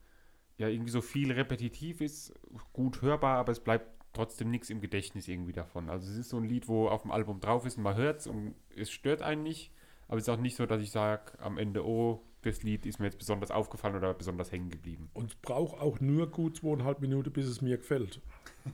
[0.57, 2.33] ja irgendwie so viel repetitiv ist,
[2.71, 5.89] gut hörbar, aber es bleibt trotzdem nichts im Gedächtnis irgendwie davon.
[5.89, 8.19] Also es ist so ein Lied, wo auf dem Album drauf ist und man hört
[8.21, 9.71] es und es stört einen nicht,
[10.07, 12.99] aber es ist auch nicht so, dass ich sage am Ende, oh, das Lied ist
[12.99, 15.09] mir jetzt besonders aufgefallen oder besonders hängen geblieben.
[15.13, 18.21] Und braucht auch nur gut zweieinhalb Minuten, bis es mir gefällt.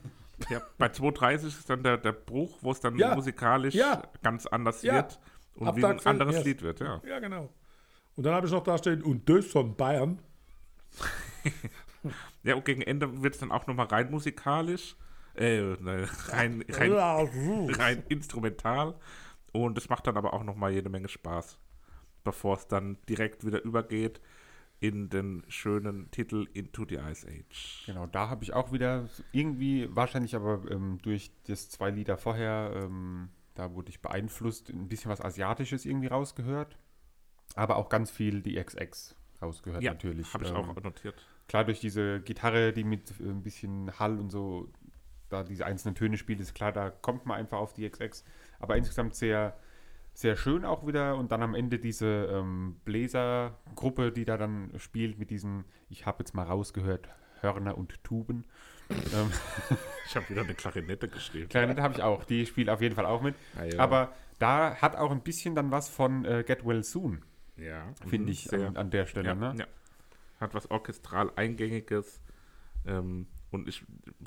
[0.51, 3.15] Ja, bei 2.30 ist dann der, der Bruch, wo es dann Ja.
[3.15, 4.03] musikalisch Ja.
[4.21, 4.93] ganz anders Ja.
[4.93, 5.19] wird
[5.55, 6.45] und Ab wie ein gefällt anderes mir's.
[6.45, 7.01] Lied wird, ja.
[7.07, 7.49] Ja, genau.
[8.15, 10.19] Und dann habe ich noch da stehen, und das von Bayern.
[12.43, 14.95] Ja, und gegen Ende wird es dann auch nochmal rein musikalisch,
[15.37, 18.95] äh, ne, rein, rein, rein instrumental.
[19.53, 21.57] Und es macht dann aber auch nochmal jede Menge Spaß,
[22.23, 24.21] bevor es dann direkt wieder übergeht
[24.79, 27.83] in den schönen Titel Into the Ice Age.
[27.87, 32.73] Genau, da habe ich auch wieder irgendwie, wahrscheinlich aber ähm, durch das zwei Lieder vorher,
[32.75, 36.77] ähm, da wurde ich beeinflusst, ein bisschen was Asiatisches irgendwie rausgehört.
[37.55, 40.31] Aber auch ganz viel die XX rausgehört Ja, natürlich.
[40.33, 41.25] habe ich Ähm, auch notiert.
[41.47, 44.69] Klar, durch diese Gitarre, die mit äh, ein bisschen Hall und so,
[45.29, 48.23] da diese einzelnen Töne spielt, ist klar, da kommt man einfach auf die XX.
[48.59, 49.57] Aber insgesamt sehr,
[50.13, 51.15] sehr schön auch wieder.
[51.17, 56.19] Und dann am Ende diese ähm, Bläsergruppe, die da dann spielt mit diesen, ich habe
[56.19, 57.09] jetzt mal rausgehört,
[57.41, 58.45] Hörner und Tuben.
[58.89, 59.31] ähm,
[60.07, 61.49] Ich habe wieder eine Klarinette geschrieben.
[61.49, 63.35] Klarinette habe ich auch, die spielt auf jeden Fall auch mit.
[63.55, 63.79] Ah, ja.
[63.79, 67.23] Aber da hat auch ein bisschen dann was von äh, Get Well Soon,
[67.57, 69.27] Ja, finde mhm, ich an, an der Stelle.
[69.27, 69.53] ja, ne?
[69.57, 69.65] ja.
[70.39, 72.21] Hat was orchestral Eingängiges.
[72.85, 73.83] Ähm, und ich,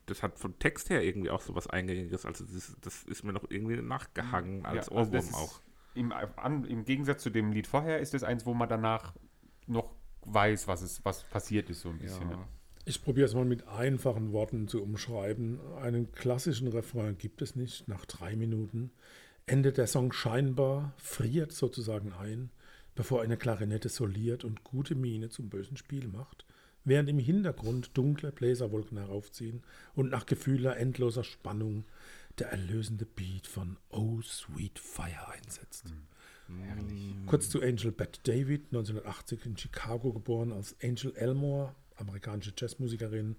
[0.07, 2.25] das hat vom Text her irgendwie auch so was Eingängiges.
[2.27, 5.35] Also das ist, das ist mir noch irgendwie nachgehangen als Ja, also das Ohrwurm ist-
[5.35, 5.61] auch.
[5.95, 6.13] Im,
[6.69, 9.13] Im Gegensatz zu dem Lied vorher ist es eins, wo man danach
[9.67, 9.91] noch
[10.25, 12.31] weiß, was, es, was passiert ist, so ein bisschen.
[12.31, 12.37] Ja.
[12.37, 12.45] ne?
[12.85, 15.59] Ich probiere es mal mit einfachen Worten zu umschreiben.
[15.83, 17.89] Einen klassischen Refrain gibt es nicht.
[17.89, 18.91] Nach drei Minuten
[19.47, 22.51] endet der Song scheinbar, friert sozusagen ein,
[22.95, 26.47] bevor eine Klarinette soliert und gute Miene zum bösen Spiel macht,
[26.85, 29.63] während im Hintergrund dunkle Bläserwolken heraufziehen
[29.95, 31.85] und nach gefühler endloser Spannung
[32.39, 35.93] der erlösende Beat von Oh Sweet Fire einsetzt.
[37.27, 43.37] Kurz zu Angel Bette David, 1980 in Chicago geboren als Angel Elmore, amerikanische Jazzmusikerin,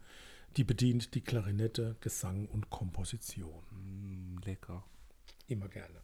[0.57, 3.63] die bedient die Klarinette, Gesang und Komposition.
[3.71, 4.83] Mm, lecker.
[5.47, 6.01] Immer gerne.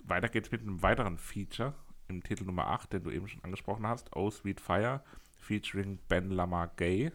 [0.00, 1.74] Weiter geht's mit einem weiteren Feature
[2.08, 5.02] im Titel Nummer 8, den du eben schon angesprochen hast, Oh Sweet Fire,
[5.44, 7.12] featuring Ben Lamar Gay.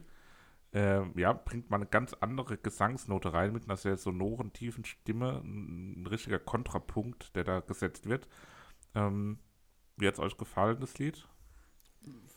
[0.71, 5.41] Ähm, ja, bringt mal eine ganz andere Gesangsnote rein mit einer sehr sonoren, tiefen Stimme.
[5.43, 8.27] Ein, richtiger Kontrapunkt, der da gesetzt wird.
[8.93, 9.39] Ähm,
[9.97, 11.27] wie hat es euch gefallen, das Lied?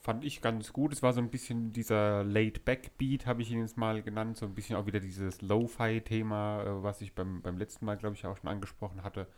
[0.03, 0.93] Fand ich ganz gut.
[0.93, 4.39] Es war so ein bisschen dieser Laid-Back-Beat, habe ich ihn jetzt mal genannt.
[4.39, 8.17] So ein bisschen auch wieder dieses Lo-Fi-Thema, äh, was ich beim, beim letzten Mal, glaube
[8.17, 9.29] ich, auch schon angesprochen hatte.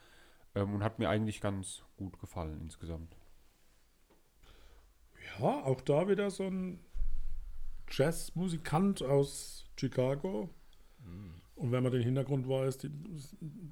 [0.55, 3.17] Ähm, und hat mir eigentlich ganz gut gefallen insgesamt.
[5.39, 6.79] Ja, auch da wieder so ein
[7.91, 10.51] Jazzmusikant aus Chicago.
[11.57, 12.91] Und wenn man den Hintergrund weiß, die,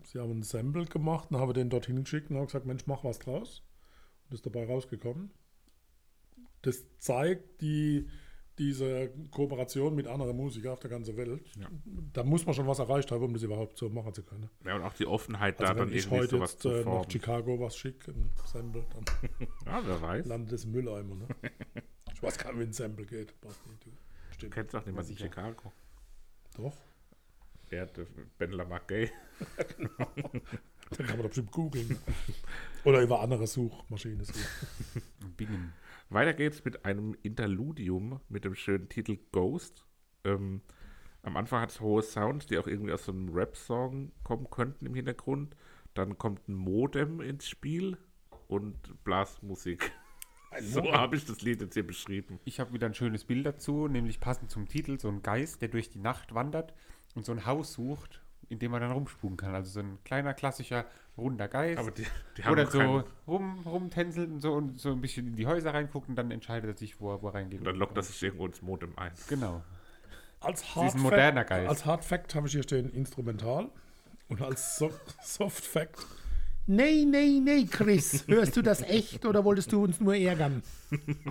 [0.04, 3.04] sie haben ein Sample gemacht und haben den dorthin geschickt und haben gesagt, Mensch, mach
[3.04, 3.62] was draus.
[4.28, 5.30] Und ist dabei rausgekommen.
[6.62, 8.08] Das zeigt die,
[8.58, 11.42] diese Kooperation mit anderen Musikern auf der ganzen Welt.
[11.58, 11.68] Ja.
[12.12, 14.50] Da muss man schon was erreicht haben, um das überhaupt so machen zu können.
[14.64, 16.84] Ja, und auch die Offenheit Also da dann ich heute sowas jetzt zu äh, nach
[16.84, 17.10] formen.
[17.10, 20.26] Chicago was schicke, ein Sample, dann Ja, wer weiß.
[20.26, 21.14] landet es im Mülleimer.
[21.14, 21.26] Ne?
[22.12, 23.34] ich weiß gar nicht, wie ein Sample geht.
[23.42, 24.50] Nicht, du.
[24.50, 25.16] Kennst auch niemanden in.
[25.18, 25.72] Chicago.
[26.56, 26.76] Doch.
[27.70, 28.06] Der, der
[28.38, 29.10] Ben Lamar Gay.
[30.96, 31.98] Dann kann man doch bestimmt googeln.
[32.84, 34.42] Oder über andere Suchmaschinen suchen.
[35.36, 35.72] Bingen.
[36.14, 39.84] Weiter geht's mit einem Interludium mit dem schönen Titel Ghost.
[40.24, 40.62] Ähm,
[41.22, 44.86] am Anfang hat es hohe Sounds, die auch irgendwie aus so einem Rap-Song kommen könnten
[44.86, 45.56] im Hintergrund.
[45.94, 47.96] Dann kommt ein Modem ins Spiel
[48.48, 49.92] und Blasmusik.
[50.60, 52.38] So habe ich das Lied jetzt hier beschrieben.
[52.44, 55.68] Ich habe wieder ein schönes Bild dazu, nämlich passend zum Titel, so ein Geist, der
[55.68, 56.74] durch die Nacht wandert
[57.14, 58.21] und so ein Haus sucht,
[58.52, 59.54] in dem er dann rumspuken kann.
[59.54, 60.84] Also so ein kleiner, klassischer,
[61.18, 61.78] runder Geist.
[61.78, 65.26] Aber die, die haben Oder so keinen- rum, rumtänzelt und so und so ein bisschen
[65.26, 67.60] in die Häuser reinguckt und dann entscheidet er sich, wo er, wo er reingeht.
[67.60, 69.12] Und dann lockt er sich irgendwo ins Modem ein.
[69.28, 69.62] Genau.
[70.40, 71.68] Als Sie ist Hard ein moderner Geist.
[71.68, 73.68] Als Hard Fact habe ich hier stehen Instrumental.
[74.28, 74.90] Und als so
[75.22, 76.06] Soft Fact
[76.66, 78.24] Nee, nee, nee, Chris.
[78.28, 80.62] Hörst du das echt oder wolltest du uns nur ärgern?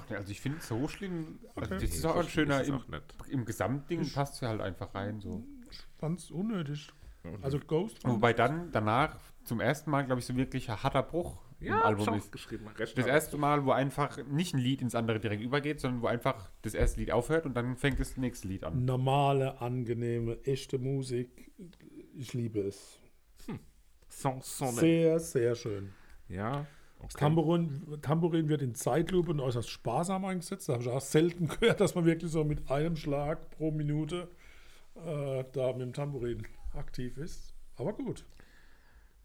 [0.10, 1.40] Also ich finde so schlimm.
[1.56, 1.86] Also Okay.
[1.86, 5.22] das ist auch ein schöner, im, auch im Gesamtding passt sie halt einfach rein.
[5.22, 5.42] So.
[6.02, 6.90] ganz unnötig.
[7.42, 7.98] Also Ghost.
[8.04, 12.16] Wobei dann danach zum ersten Mal, glaube ich, so wirklich ein harter Bruch im Album
[12.16, 12.32] ist.
[12.32, 12.68] geschrieben.
[12.68, 16.08] Recht Das erste Mal, wo einfach nicht ein Lied ins andere direkt übergeht, sondern wo
[16.08, 18.86] einfach das erste Lied aufhört und dann fängt das nächste Lied an.
[18.86, 21.52] Normale, angenehme, echte Musik.
[22.16, 23.00] Ich liebe es.
[24.10, 24.72] Sanson.
[24.74, 25.94] Sehr, sehr schön.
[26.28, 26.66] Ja.
[27.00, 27.18] Okay.
[27.18, 30.70] Tambourin, Tambourin wird in Zeitlupe und äußerst sparsam eingesetzt.
[30.70, 34.28] Da habe ich auch selten gehört, dass man wirklich so mit einem Schlag pro Minute
[34.96, 36.46] äh, da mit dem Tambourin
[36.76, 37.54] aktiv ist.
[37.78, 38.26] Aber gut.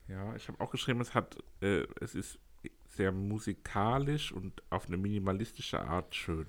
[0.08, 2.38] Ja, ich habe auch geschrieben, es hat, äh, es ist
[2.86, 6.46] sehr musikalisch und auf eine minimalistische Art schön.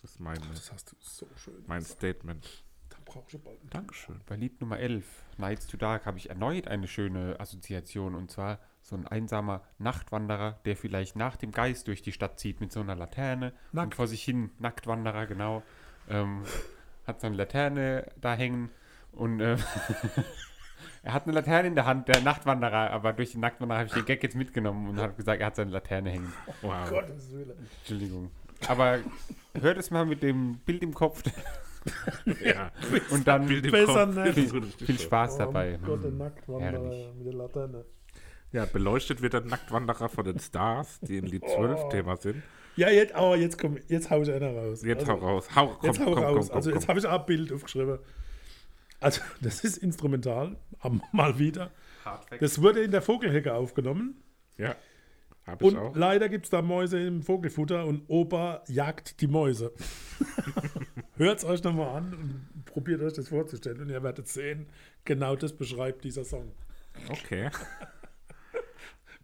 [0.00, 1.62] Das ist meine, Das hast du so schön.
[1.66, 1.98] mein gesagt.
[2.00, 2.64] Statement.
[2.90, 4.20] Da brauche ich bald einen Dankeschön.
[4.26, 5.04] Bei Lied Nummer 11,
[5.38, 10.60] Nights to Dark, habe ich erneut eine schöne Assoziation und zwar so ein einsamer Nachtwanderer,
[10.64, 13.94] der vielleicht nach dem Geist durch die Stadt zieht mit so einer Laterne und Nackt.
[13.94, 15.62] vor sich hin, Nacktwanderer, genau,
[16.08, 16.42] ähm,
[17.06, 18.70] hat so eine Laterne da hängen
[19.12, 19.56] und äh,
[21.02, 23.94] er hat eine Laterne in der Hand, der Nachtwanderer, aber durch den Nacktwanderer habe ich
[23.94, 26.32] den Gag jetzt mitgenommen und habe gesagt, er hat seine Laterne hängen.
[26.62, 26.88] Wow.
[26.90, 27.52] Gottes Willen.
[27.80, 28.30] Entschuldigung.
[28.68, 28.98] Aber
[29.60, 31.22] hört es mal mit dem Bild im Kopf
[32.44, 32.70] Ja.
[33.10, 34.34] und dann Bild im Besser Kopf.
[34.84, 35.02] viel so.
[35.04, 35.78] Spaß dabei.
[35.82, 36.18] Oh Gott, der Hm.
[36.18, 37.08] Nacktwanderer herrlich.
[37.16, 37.84] mit der Laterne.
[38.52, 42.42] Ja, beleuchtet wird der Nacktwanderer von den Stars, die in Lied 12 Thema sind.
[42.76, 44.82] Ja, jetzt, aber jetzt komm, jetzt hau ich einer raus.
[44.84, 45.48] Jetzt also, hau raus.
[45.56, 46.46] Hau, komm, Jetzt hau komm, raus.
[46.48, 46.88] komm, also komm, jetzt komm.
[46.88, 47.98] habe ich auch ein Bild aufgeschrieben.
[49.02, 50.56] Also das ist instrumental,
[51.12, 51.70] mal wieder.
[52.40, 54.22] Das wurde in der Vogelhecke aufgenommen.
[54.58, 54.76] Ja,
[55.46, 55.96] habe ich Und auch.
[55.96, 59.72] leider gibt es da Mäuse im Vogelfutter und Opa jagt die Mäuse.
[61.16, 64.66] Hört es euch nochmal an und probiert euch das vorzustellen und ihr werdet sehen,
[65.04, 66.52] genau das beschreibt dieser Song.
[67.08, 67.50] Okay.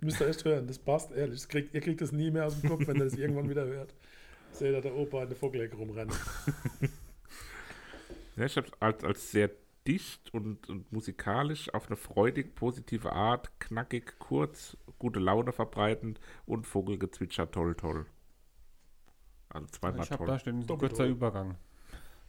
[0.00, 1.40] Müsst ihr echt hören, das passt ehrlich.
[1.40, 3.64] Das kriegt, ihr kriegt das nie mehr aus dem Kopf, wenn ihr das irgendwann wieder
[3.66, 3.94] hört.
[4.52, 6.14] Seht ihr der Opa in der Vogelhecke rumrennen.
[8.36, 9.50] Ja, ich habe es als, als sehr
[9.88, 16.66] dicht und, und musikalisch auf eine freudig positive Art, knackig, kurz, gute Laune verbreitend und
[16.66, 18.06] Vogelgezwitscher toll, toll.
[19.48, 20.26] Also zweimal Ich toll.
[20.26, 21.12] da stehen, ein Doppelt kurzer toll.
[21.12, 21.56] Übergang.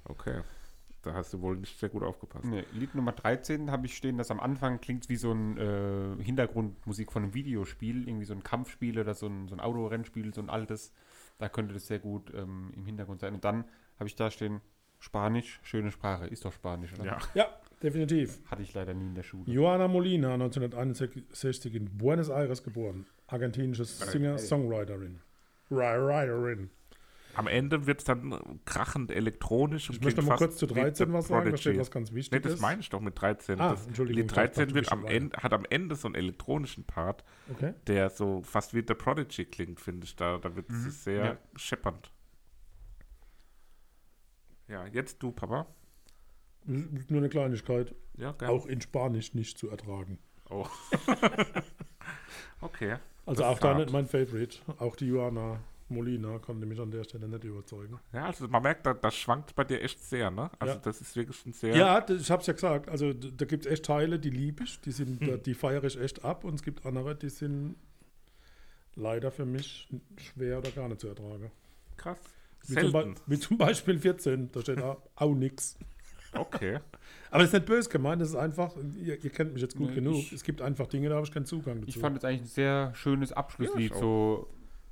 [0.06, 0.42] Okay.
[1.02, 2.46] Da hast du wohl nicht sehr gut aufgepasst.
[2.46, 6.22] Nee, Lied Nummer 13 habe ich stehen, das am Anfang klingt wie so ein äh,
[6.22, 10.42] Hintergrundmusik von einem Videospiel, irgendwie so ein Kampfspiel oder so ein, so ein Autorennspiel, so
[10.42, 10.92] ein altes.
[11.38, 13.34] Da könnte das sehr gut ähm, im Hintergrund sein.
[13.34, 13.66] Und dann
[13.98, 14.60] habe ich da stehen,
[15.00, 16.28] Spanisch, schöne Sprache.
[16.28, 17.06] Ist doch Spanisch, oder?
[17.06, 17.18] Ja.
[17.34, 17.48] Ja,
[17.82, 18.40] definitiv.
[18.52, 19.44] Hatte ich leider nie in der Schule.
[19.52, 23.06] Joana Molina, 1961 in Buenos Aires geboren.
[23.28, 25.20] Argentinische Singer-Songwriterin.
[25.72, 26.70] Ri- Writerin.
[27.36, 29.90] Am Ende wird es dann krachend elektronisch.
[29.90, 31.52] und Ich möchte mal kurz zu wie 13 The was sagen.
[31.52, 32.52] Da steht was ganz Nee, Wichtiges.
[32.54, 33.62] das meine ich doch mit 13.
[33.62, 35.06] Ah, das Entschuldigung, dachte, 13 du wird am.
[35.06, 37.74] Ende, hat am Ende so einen elektronischen Part, Okay.
[37.88, 40.16] der so fast wie The Prodigy klingt, finde ich.
[40.16, 41.38] Da, da wird es sehr Ja.
[41.56, 42.12] scheppernd.
[44.70, 45.66] Ja, jetzt du, Papa.
[46.66, 47.94] Nur eine Kleinigkeit.
[48.18, 48.54] Ja, gerne.
[48.54, 50.20] Auch in Spanisch nicht zu ertragen.
[50.50, 50.68] Oh.
[52.62, 52.98] okay.
[53.26, 54.58] Also auch da nicht mein Favorite.
[54.80, 58.00] Auch die Joana Molina konnte mich an der Stelle nicht überzeugen.
[58.14, 60.50] Ja, also man merkt, da, das schwankt bei dir echt sehr, ne?
[60.60, 60.80] Also Ja.
[60.80, 61.76] das ist wirklich ein sehr.
[61.76, 62.90] Ja, das, ich habe es ja gesagt.
[62.90, 64.80] Also da gibt es echt Teile, die liebe ich.
[64.82, 64.94] Die, Hm.
[64.94, 66.44] sind, da- die feiere ich echt ab.
[66.44, 67.76] Und es gibt andere, die sind
[68.96, 71.52] leider für mich schwer oder gar nicht zu ertragen.
[71.98, 72.20] krass.
[72.68, 74.52] Wie zum, wie zum Beispiel 14.
[74.52, 75.78] Da steht auch, auch nix.
[76.34, 76.80] Okay.
[77.32, 79.90] Aber das ist nicht böse gemeint, das ist einfach, ihr, ihr kennt mich jetzt gut
[79.90, 80.16] Nee, genug.
[80.16, 81.90] ich- es gibt einfach Dinge, da habe ich keinen Zugang dazu.
[81.90, 83.94] Ich fand es eigentlich ein sehr schönes Ja, Abschlusslied.
[83.94, 84.00] auch.
[84.00, 84.50] so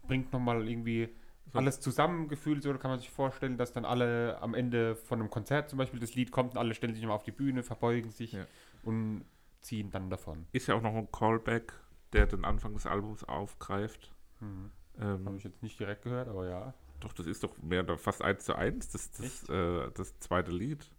[0.08, 1.10] bringt nochmal irgendwie
[1.54, 2.64] alles zusammengefühlt.
[2.64, 6.00] So kann man sich vorstellen, dass dann alle am Ende von einem Konzert zum Beispiel
[6.00, 8.46] das Lied kommt und alle stellen sich nochmal auf die Bühne, verbeugen sich Ja.
[8.84, 9.24] und
[9.62, 10.46] ziehen dann davon.
[10.54, 11.74] Ist ja auch noch ein Callback,
[12.14, 14.12] der den Anfang des Albums aufgreift.
[14.40, 14.72] Mhm.
[15.00, 16.74] Ähm, Habe ich jetzt nicht direkt gehört, aber ja.
[17.00, 20.52] Doch, das ist doch mehr oder fast eins zu eins, das, das, äh, das zweite
[20.52, 20.90] Lied.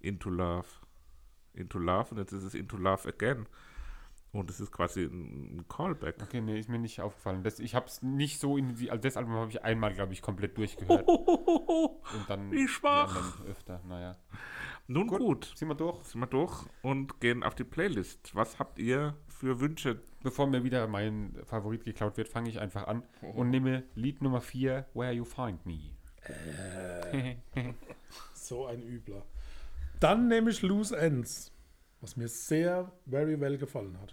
[0.00, 0.66] Into Love.
[1.52, 3.46] Into Love und jetzt ist es Into Love Again.
[4.32, 6.16] Und es ist quasi ein, Callback.
[6.22, 7.42] Okay, nee, ist mir nicht aufgefallen.
[7.42, 10.12] Das, ich habe es nicht so in die, also das Album habe ich einmal, glaube
[10.12, 11.08] ich, komplett durchgehört.
[11.08, 13.12] Und dann Wie schwach.
[13.14, 13.80] die anderen öfter.
[13.86, 14.16] Naja.
[14.88, 15.18] Nun Gut.
[15.20, 16.02] gut, Sind wir durch?
[16.04, 18.34] sind wir durch und gehen auf die Playlist.
[18.36, 20.00] Was habt ihr für Wünsche?
[20.22, 24.40] Bevor mir wieder mein Favorit geklaut wird, fange ich einfach an und nehme Lied Nummer
[24.40, 25.78] 4, Where You Find Me.
[28.34, 29.24] So ein Übler.
[30.00, 31.52] Dann nehme ich Loose Ends,
[32.00, 34.12] was mir sehr, very well gefallen hat.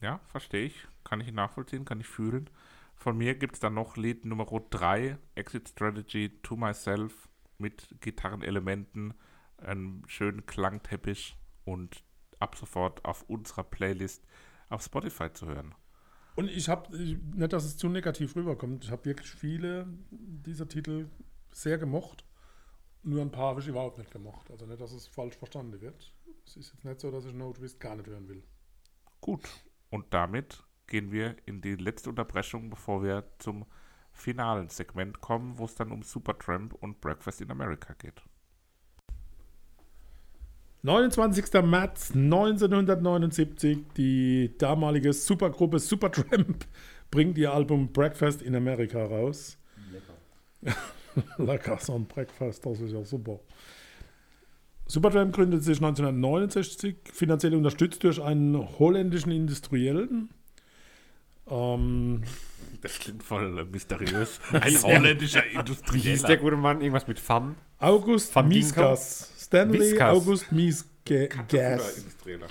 [0.00, 0.88] Ja, verstehe ich.
[1.04, 2.50] Kann ich nachvollziehen, kann ich fühlen.
[2.94, 9.14] Von mir gibt es dann noch Lied Nummer 3, Exit Strategy to Myself mit Gitarrenelementen,
[9.58, 12.02] einem schönen Klangteppich und
[12.40, 14.24] ab sofort auf unserer Playlist
[14.70, 15.74] auf Spotify zu hören.
[16.36, 21.08] Und ich habe, nicht, dass es zu negativ rüberkommt, ich habe wirklich viele dieser Titel
[21.52, 22.24] sehr gemocht.
[23.02, 24.50] Nur ein paar habe ich überhaupt nicht gemocht.
[24.50, 26.14] Also nicht, dass es falsch verstanden wird.
[26.46, 28.42] Es ist jetzt nicht so, dass ich No Twist gar nicht hören will.
[29.20, 29.48] Gut,
[29.90, 33.66] und damit gehen wir in die letzte Unterbrechung, bevor wir zum
[34.12, 38.22] finalen Segment kommen, wo es dann um Supertramp und Breakfast in America geht.
[40.82, 41.62] 29.
[41.62, 46.64] März 1979, die damalige Supergruppe Supertramp
[47.10, 49.58] bringt ihr Album Breakfast in America raus.
[49.92, 50.76] Lecker.
[51.38, 53.40] Lecker, so ein Breakfast, das ist ja super.
[54.86, 60.30] Supertramp gründet sich 1969, finanziell unterstützt durch einen holländischen Industriellen.
[61.48, 62.22] Ähm,
[62.82, 64.40] Das klingt voll mysteriös.
[64.52, 66.36] Ein holländischer Wie hieß der Industrieller.
[66.38, 66.80] gute Mann?
[66.80, 67.56] Irgendwas mit Fun?
[67.78, 69.39] August Van Miesgas.
[69.50, 70.16] Stanley Miesgas.
[70.16, 71.98] August Miesgas.
[71.98, 72.46] Industrieller.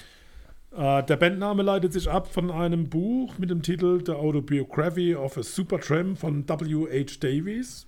[0.75, 5.37] Äh, der Bandname leitet sich ab von einem Buch mit dem Titel The Autobiography of
[5.37, 7.19] a Supertramp von W.H.
[7.21, 7.87] Davies.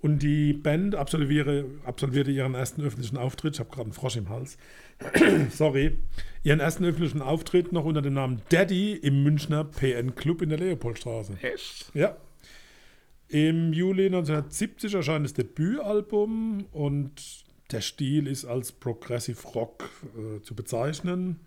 [0.00, 4.28] Und die Band absolviere, absolvierte ihren ersten öffentlichen Auftritt, ich habe gerade einen Frosch im
[4.28, 4.56] Hals,
[5.50, 5.96] sorry,
[6.42, 10.58] ihren ersten öffentlichen Auftritt noch unter dem Namen Daddy im Münchner PN Club in der
[10.58, 11.34] Leopoldstraße.
[11.42, 11.90] Echt?
[11.94, 12.16] Ja.
[13.28, 17.41] Im Juli 1970 erscheint das Debütalbum und
[17.72, 21.40] der Stil ist als Progressive Rock äh, zu bezeichnen.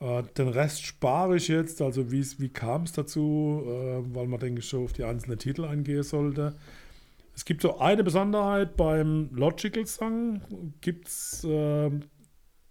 [0.00, 4.60] Äh, den Rest spare ich jetzt, also wie kam es dazu, äh, weil man, denke
[4.60, 6.54] ich, schon auf die einzelnen Titel eingehen sollte.
[7.34, 10.40] Es gibt so eine Besonderheit beim Logical Song,
[10.80, 11.90] gibt es äh,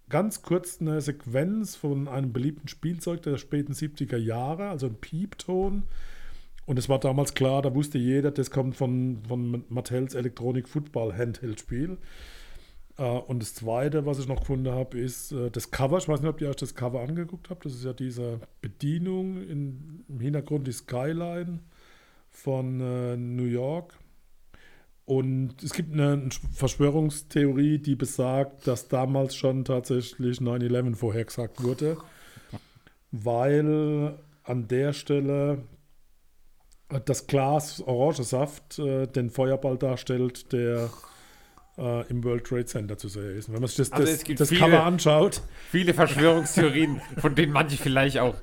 [0.08, 5.84] ganz kurz eine Sequenz von einem beliebten Spielzeug der späten 70er Jahre, also ein Piepton.
[6.64, 11.16] Und es war damals klar, da wusste jeder, das kommt von, von Mattels Electronic Football
[11.16, 11.98] Handheld Spiel.
[12.98, 15.98] Äh, und das zweite, was ich noch gefunden habe, ist äh, das Cover.
[15.98, 17.64] Ich weiß nicht, ob ihr euch das Cover angeguckt habt.
[17.64, 21.60] Das ist ja diese Bedienung in, im Hintergrund die Skyline
[22.30, 23.94] von äh, New York.
[25.04, 31.96] Und es gibt eine Verschwörungstheorie, die besagt, dass damals schon tatsächlich 9-11 vorhergesagt wurde,
[33.12, 35.62] weil an der Stelle
[37.04, 40.90] das Glas Orangensaft den Feuerball darstellt, der
[41.78, 43.48] äh, im World Trade Center zu sehen ist.
[43.48, 47.52] Und wenn man sich das, Also das, das viele- Cover anschaut, Viele Verschwörungstheorien, von denen
[47.52, 48.34] manche vielleicht auch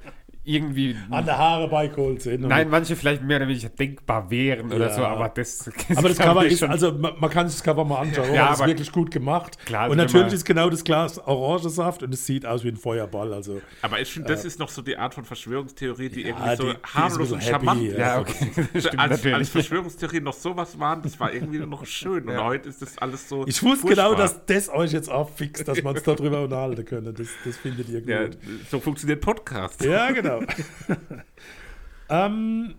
[0.43, 0.95] irgendwie.
[1.09, 2.41] an der Haare beigeholt sind.
[2.41, 4.93] Nein, manche vielleicht mehr oder weniger denkbar wären oder Ja.
[4.93, 5.69] so, aber das.
[5.95, 8.33] Aber das kann Cover ist, schon- also man, man kann sich das Cover mal anschauen,
[8.33, 9.57] Ja, es ist wirklich gut gemacht.
[9.65, 13.33] Klar, und natürlich ist genau das Glas Orangensaft und es sieht aus wie ein Feuerball.
[13.33, 16.55] Also Aber ich finde, das ist noch so die Art von Verschwörungstheorie, die Ja, irgendwie
[16.55, 17.97] so die- die harmlos ein und charmant happy, ist.
[17.99, 18.51] ja, okay.
[18.73, 19.49] Das stimmt als, als.
[19.49, 22.27] Verschwörungstheorien noch sowas waren, das war irgendwie noch schön.
[22.27, 22.43] Und Ja.
[22.45, 23.45] heute ist das alles so.
[23.47, 24.09] ich wusste furchtbar.
[24.09, 27.13] genau, dass das euch jetzt auffixt, dass man es darüber unterhalten könnte.
[27.13, 28.09] Das, das findet ihr gut.
[28.09, 28.25] Ja,
[28.69, 29.83] so funktioniert Podcast.
[29.83, 30.32] Ja, genau.
[32.09, 32.75] ähm,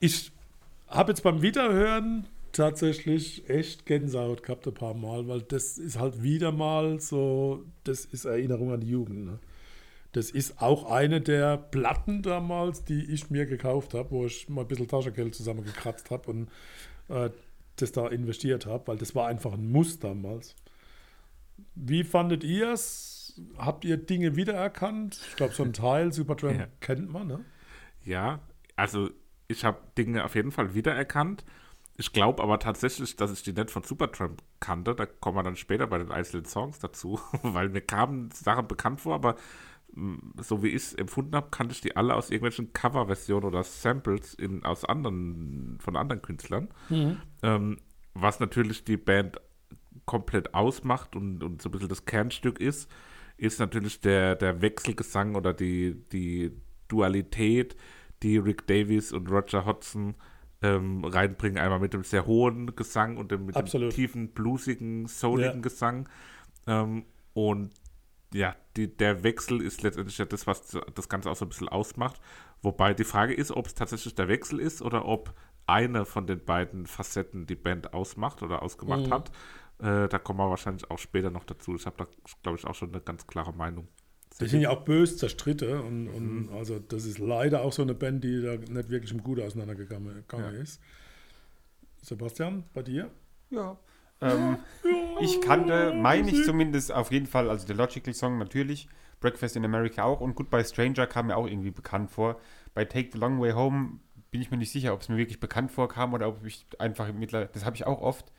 [0.00, 0.32] ich
[0.88, 6.22] habe jetzt beim Wiederhören tatsächlich echt Gänsehaut gehabt ein paar Mal, weil das ist halt
[6.22, 9.26] wieder mal so, das ist Erinnerung an die Jugend.
[9.26, 9.38] Ne?
[10.12, 14.60] Das ist auch eine der Platten damals, die ich mir gekauft habe, wo ich mal
[14.60, 16.48] ein bisschen Taschengeld zusammengekratzt habe und
[17.08, 17.30] äh,
[17.76, 20.54] das da investiert habe, weil das war einfach ein Muss damals.
[21.74, 23.13] Wie fandet ihr es?
[23.58, 25.20] Habt ihr Dinge wiedererkannt?
[25.28, 26.66] Ich glaube, so ein Teil Supertramp Ja.
[26.80, 27.44] kennt man, ne?
[28.04, 28.40] Ja,
[28.76, 29.10] also
[29.48, 31.44] ich habe Dinge auf jeden Fall wiedererkannt.
[31.96, 34.94] Ich glaube aber tatsächlich, dass ich die nicht von Supertramp kannte.
[34.94, 39.00] Da kommen wir dann später bei den einzelnen Songs dazu, weil mir kamen Sachen bekannt
[39.00, 39.36] vor, aber
[39.92, 43.62] mh, so wie ich es empfunden habe, kannte ich die alle aus irgendwelchen Coverversionen oder
[43.62, 46.68] Samples in, aus anderen, von anderen Künstlern.
[47.42, 47.78] Ähm,
[48.14, 49.40] was natürlich die Band
[50.06, 52.90] komplett ausmacht und, und so ein bisschen das Kernstück ist,
[53.36, 56.52] ist natürlich der, der Wechselgesang oder die, die
[56.88, 57.76] Dualität,
[58.22, 60.14] die Rick Davies und Roger Hodgson
[60.62, 61.58] ähm, reinbringen.
[61.58, 63.92] Einmal mit dem sehr hohen Gesang und dem, mit Absolut.
[63.92, 65.60] dem tiefen, bluesigen, souligen Ja.
[65.60, 66.08] Gesang.
[66.66, 67.04] Ähm,
[67.34, 67.70] und
[68.32, 71.68] ja, die, der Wechsel ist letztendlich ja das, was das Ganze auch so ein bisschen
[71.68, 72.20] ausmacht.
[72.62, 75.34] Wobei die Frage ist, ob es tatsächlich der Wechsel ist oder ob
[75.66, 79.12] eine von den beiden Facetten die Band ausmacht oder ausgemacht Mhm.
[79.12, 79.32] hat.
[79.80, 81.74] Äh, da kommen wir wahrscheinlich auch später noch dazu.
[81.74, 82.06] Ich habe da,
[82.42, 83.88] glaube ich, auch schon eine ganz klare Meinung.
[84.40, 87.94] Die sind ja auch bös zerstritten und, und also das ist leider auch so eine
[87.94, 90.60] Band, die da nicht wirklich im Gute auseinandergegangen gegangen Ja.
[90.60, 90.80] ist.
[92.02, 93.10] Sebastian, bei dir?
[93.50, 93.78] Ja.
[94.20, 94.58] Ähm,
[95.20, 98.88] ich kannte, meine ich zumindest auf jeden Fall, also der Logical Song natürlich,
[99.20, 102.40] Breakfast in America auch und Goodbye Stranger kam mir auch irgendwie bekannt vor.
[102.74, 104.00] Bei Take the Long Way Home
[104.30, 107.12] bin ich mir nicht sicher, ob es mir wirklich bekannt vorkam oder ob ich einfach
[107.12, 108.32] mittlerweile, das habe ich auch oft,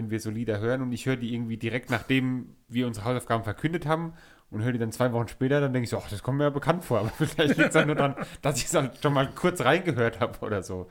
[0.00, 3.44] wenn wir so Lieder hören und ich höre die irgendwie direkt nachdem wir unsere Hausaufgaben
[3.44, 4.14] verkündet haben
[4.50, 6.44] und höre die dann zwei Wochen später, dann denke ich so, ach, das kommt mir
[6.44, 9.12] ja bekannt vor, aber vielleicht liegt es dann nur daran, dass ich es halt schon
[9.12, 10.88] mal kurz reingehört habe oder so.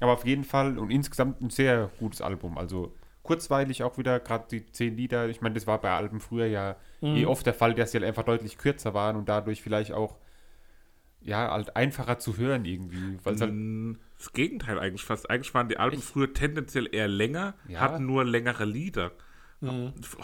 [0.00, 2.58] Aber auf jeden Fall und insgesamt ein sehr gutes Album.
[2.58, 5.28] Also kurzweilig auch wieder, gerade die zehn Lieder.
[5.28, 8.06] Ich meine, das war bei Alben früher ja eh oft der Fall, dass sie halt
[8.06, 10.16] einfach deutlich kürzer waren und dadurch vielleicht auch
[11.24, 13.18] ja, halt einfacher zu hören irgendwie.
[13.24, 13.92] Weil halt, Mm,
[14.24, 15.28] Das Gegenteil eigentlich fast.
[15.28, 17.80] Eigentlich waren die Alben früher tendenziell eher länger, Ja.
[17.80, 19.12] hatten nur längere Lieder.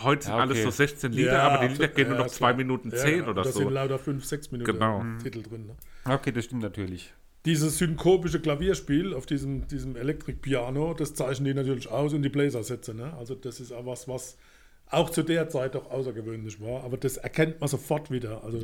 [0.03, 0.64] Heute sind Ja, alles okay.
[0.64, 2.57] so 16 Lieder, Ja, aber die Lieder so- gehen nur ja, noch 2 klar.
[2.57, 3.30] Minuten Ja, 10 genau.
[3.30, 3.68] oder Da sind so.
[3.70, 5.03] lauter 5, 6 Minuten Genau.
[5.22, 5.66] Titel drin.
[5.66, 6.14] Ne?
[6.14, 7.12] okay, das stimmt natürlich.
[7.46, 12.92] Dieses synkopische Klavierspiel auf diesem, diesem Elektrik-Piano, das zeichnen die natürlich aus und die Bläsersätze.
[12.94, 13.14] Ne?
[13.18, 14.36] Also das ist auch was, was
[14.90, 16.84] auch zu der Zeit doch außergewöhnlich war.
[16.84, 18.44] Aber das erkennt man sofort wieder.
[18.44, 18.61] Also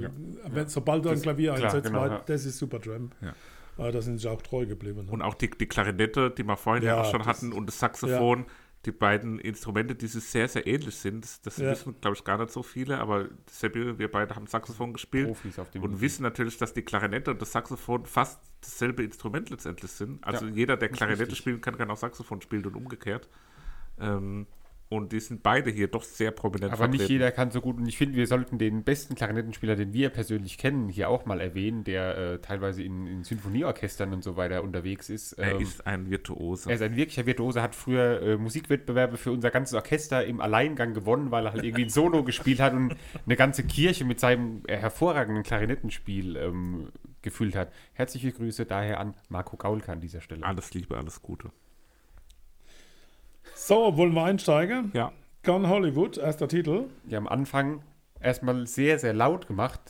[0.50, 2.22] wenn, sobald du ein Klavier einsetzt, genau, war- ja.
[2.26, 3.14] das ist Supertramp.
[3.22, 3.34] Ja.
[3.76, 5.06] Aber da sind sie auch treu geblieben.
[5.06, 5.12] Ne?
[5.12, 7.78] Und auch die, die Klarinette, die wir vorhin ja, Ja, auch schon hatten, und das
[7.78, 8.46] Saxophon,
[8.86, 11.24] die beiden Instrumente, die sich sehr, sehr ähnlich sind.
[11.24, 11.70] Das, das Ja.
[11.70, 15.26] wissen, glaube ich, gar nicht so viele, aber Seppi, wir beide haben Saxophon gespielt.
[15.26, 19.50] Profis auf dem Und wissen natürlich, dass die Klarinette und das Saxophon fast dasselbe Instrument
[19.50, 20.24] letztendlich sind.
[20.24, 23.28] Also Ja, jeder, der Klarinette spielen kann, kann auch Saxophon spielen und umgekehrt.
[23.98, 24.46] Ähm,
[24.88, 27.12] und die sind beide hier doch sehr prominent Aber nicht vertreten.
[27.20, 27.76] jeder kann so gut.
[27.76, 31.40] Und ich finde, wir sollten den besten Klarinettenspieler, den wir persönlich kennen, hier auch mal
[31.40, 35.32] erwähnen, der äh, teilweise in, in Sinfonieorchestern und so weiter unterwegs ist.
[35.32, 36.68] Er Ähm, ist ein Virtuose.
[36.70, 40.94] Er ist ein wirklicher Virtuose, hat früher äh, Musikwettbewerbe für unser ganzes Orchester im Alleingang
[40.94, 44.62] gewonnen, weil er halt irgendwie ein Solo gespielt hat und eine ganze Kirche mit seinem
[44.68, 47.72] äh, hervorragenden Klarinettenspiel ähm, gefüllt hat.
[47.94, 50.44] Herzliche Grüße daher an Marco Gaulke an dieser Stelle.
[50.44, 51.50] alles Liebe, alles Gute.
[53.58, 54.90] So, wollen wir einsteigen?
[54.92, 55.12] Ja.
[55.42, 56.84] Gone Hollywood, erster Titel.
[57.04, 57.80] Die am Anfang
[58.20, 59.80] erstmal sehr, sehr laut gemacht.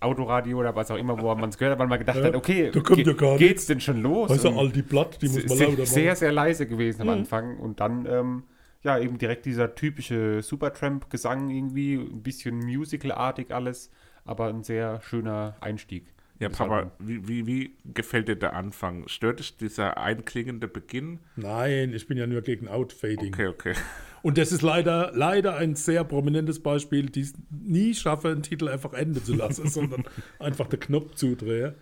[0.00, 2.34] Autoradio oder was auch immer, wo man es gehört hat, weil man gedacht Ja, hat,
[2.34, 4.30] okay, da kommt ge- ja gar geht's denn schon los?
[4.30, 6.16] Weißt du, Und- all die Blatt, die muss man sehr, lauter sehr, machen.
[6.16, 7.12] sehr leise gewesen am Mhm.
[7.14, 8.44] Anfang und dann ähm,
[8.82, 13.90] ja eben direkt dieser typische Supertramp-Gesang irgendwie, ein bisschen musicalartig alles,
[14.24, 16.14] aber ein sehr schöner Einstieg.
[16.40, 19.06] Ja, Das Papa, wie, wie, wie gefällt dir der Anfang?
[19.08, 21.20] Stört dich dieser einklingende Beginn?
[21.36, 23.34] Nein, ich bin ja nur gegen Outfading.
[23.34, 23.74] Okay, okay.
[24.22, 28.68] Und das ist leider, leider ein sehr prominentes Beispiel, die es nie schaffe, einen Titel
[28.68, 30.04] einfach enden zu lassen, sondern
[30.38, 31.74] einfach den Knopf zudrehe.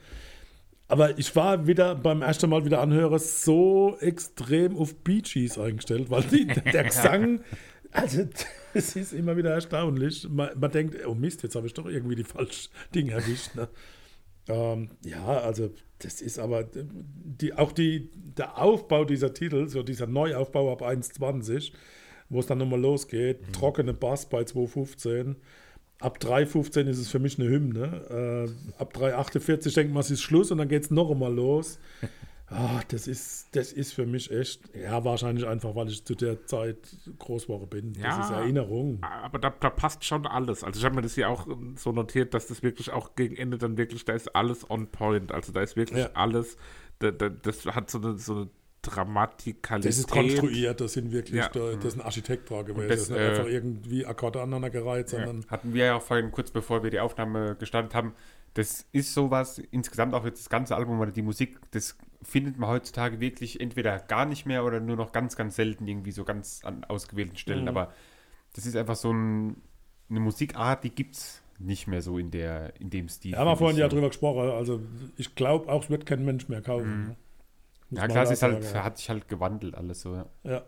[0.89, 6.11] Aber ich war wieder beim ersten Mal wieder anhören so extrem auf Bee Gees eingestellt,
[6.11, 7.43] weil die, der Gesang,
[7.93, 8.27] also
[8.75, 10.29] das ist immer wieder erstaunlich.
[10.29, 13.55] Man, man denkt, oh Mist, jetzt habe ich doch irgendwie die falschen Dinge erwischt.
[13.55, 13.69] Ne?
[14.49, 20.07] Ähm, ja, also das ist aber die, auch die, der Aufbau dieser Titel, so dieser
[20.07, 21.73] Neuaufbau ab 1,20,
[22.29, 25.37] wo es dann nochmal losgeht, trockene Bass bei 2,15.
[26.01, 28.49] Ab 3,15 ist es für mich eine Hymne.
[28.79, 31.79] Äh, ab 3,48 denkt man, es ist Schluss und dann geht es noch einmal los.
[32.51, 36.47] Ah, das, ist, das ist für mich echt, ja, wahrscheinlich einfach, weil ich zu der
[36.47, 36.77] Zeit
[37.19, 37.93] Großwoche bin.
[37.93, 38.21] Das Ja.
[38.21, 38.99] ist Erinnerung.
[39.03, 40.65] Aber da, da passt schon alles.
[40.65, 43.37] Also ich habe mir das hier auch ähm, so notiert, dass das wirklich auch gegen
[43.37, 45.31] Ende dann wirklich, da ist alles on point.
[45.31, 46.11] Also da ist wirklich Ja.
[46.15, 46.57] alles,
[47.01, 48.49] da, da, das hat so eine, so eine
[48.81, 49.91] Dramatikalität.
[49.91, 51.49] Das ist konstruiert, das sind wirklich, Ja.
[51.49, 52.89] da, das ist ein Architekt dran gewesen.
[52.89, 56.31] das, Das, ist nicht äh, einfach irgendwie Akkorde aneinandergereiht, sondern Hatten wir ja auch vorhin,
[56.31, 58.15] kurz bevor wir die Aufnahme gestartet haben,
[58.59, 62.69] das ist sowas, insgesamt auch jetzt das ganze Album oder die Musik, das findet man
[62.69, 66.63] heutzutage wirklich entweder gar nicht mehr oder nur noch ganz, ganz selten irgendwie so ganz
[66.65, 67.63] an ausgewählten Stellen.
[67.63, 67.69] Mhm.
[67.69, 67.93] Aber
[68.55, 69.63] das ist einfach so ein,
[70.11, 73.31] eine Musikart, die gibt es nicht mehr so in, der, in dem Stil.
[73.31, 73.95] Ja, haben wir vorhin ich ja so.
[73.95, 74.51] drüber gesprochen.
[74.51, 74.81] Also
[75.17, 77.05] ich glaube auch, es wird kein Mensch mehr kaufen.
[77.05, 77.17] ne?
[77.91, 77.97] Mhm.
[77.97, 80.17] Ja, man klar, es ist halt, hat sich halt gewandelt alles so.
[80.17, 80.27] Ja.
[80.43, 80.65] ja.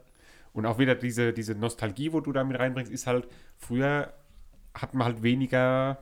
[0.53, 3.27] Und auch wieder diese, diese Nostalgie, wo du da mit reinbringst, ist halt,
[3.57, 4.13] früher
[4.75, 5.99] hat man halt weniger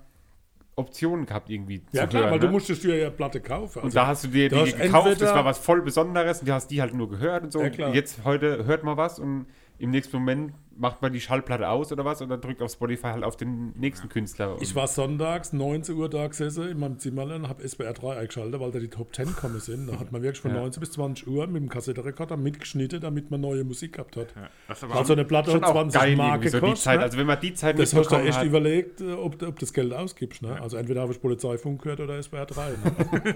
[0.78, 2.32] Optionen gehabt, irgendwie ja, zu klar, hören.
[2.32, 2.46] weil ne?
[2.46, 3.78] du musstest dir ja Platte kaufen.
[3.80, 6.48] Und Also, da hast du dir du die gekauft, das war was voll Besonderes und
[6.48, 7.62] du hast die halt nur gehört und so.
[7.62, 7.86] Ja.
[7.86, 9.46] Und jetzt heute hört man was und
[9.78, 13.08] im nächsten Moment macht man die Schallplatte aus oder was und dann drückt auf Spotify
[13.08, 14.56] halt auf den nächsten Künstler.
[14.60, 18.60] Ich war sonntags 19 Uhr da gesessen in meinem Zimmerlein und habe SBR 3 eingeschaltet,
[18.60, 19.88] weil da die Top 10 kommen sind.
[19.88, 20.60] Da hat man wirklich von Ja.
[20.60, 24.28] 19 bis 20 Uhr mit dem Kassettenrekorder mitgeschnitten, damit man neue Musik gehabt hat.
[24.36, 26.84] Ja, das Also eine Platte hat auch 20 geil Mark irgendwie so die gekostet.
[26.84, 26.98] Zeit.
[26.98, 27.02] ne?
[27.04, 29.58] Also wenn man die Zeit das hast du echt hat, überlegt, äh, ob, du- ob
[29.58, 30.42] das Geld ausgibst.
[30.42, 30.60] Ne?
[30.60, 32.70] Also entweder habe ich Polizeifunk gehört oder SBR 3.
[32.70, 33.34] Ne?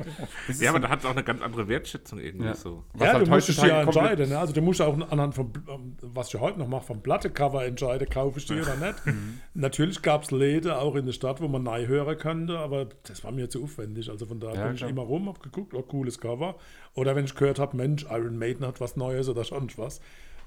[0.60, 2.54] ja, aber da hat es auch eine ganz andere Wertschätzung irgendwie Ja.
[2.54, 2.84] so.
[2.94, 4.28] was ja, halt du musst dich ja entscheiden.
[4.28, 4.38] Ne?
[4.38, 7.02] Also du musst auch anhand von, ähm, was ich heute noch mache, vom
[7.34, 8.94] Plattecover entscheiden, kaufe ich die oder nicht.
[9.06, 9.40] Mhm.
[9.54, 13.22] Natürlich gab es Läden auch in der Stadt, wo man neu hören könnte, aber das
[13.24, 14.08] war mir zu aufwendig.
[14.10, 14.90] Also von daher Ja, bin ich klar.
[14.90, 16.54] immer rum, habe geguckt, oh, cooles Cover.
[16.94, 20.00] Oder wenn ich gehört habe, Mensch, Iron Maiden hat was Neues oder sonst was,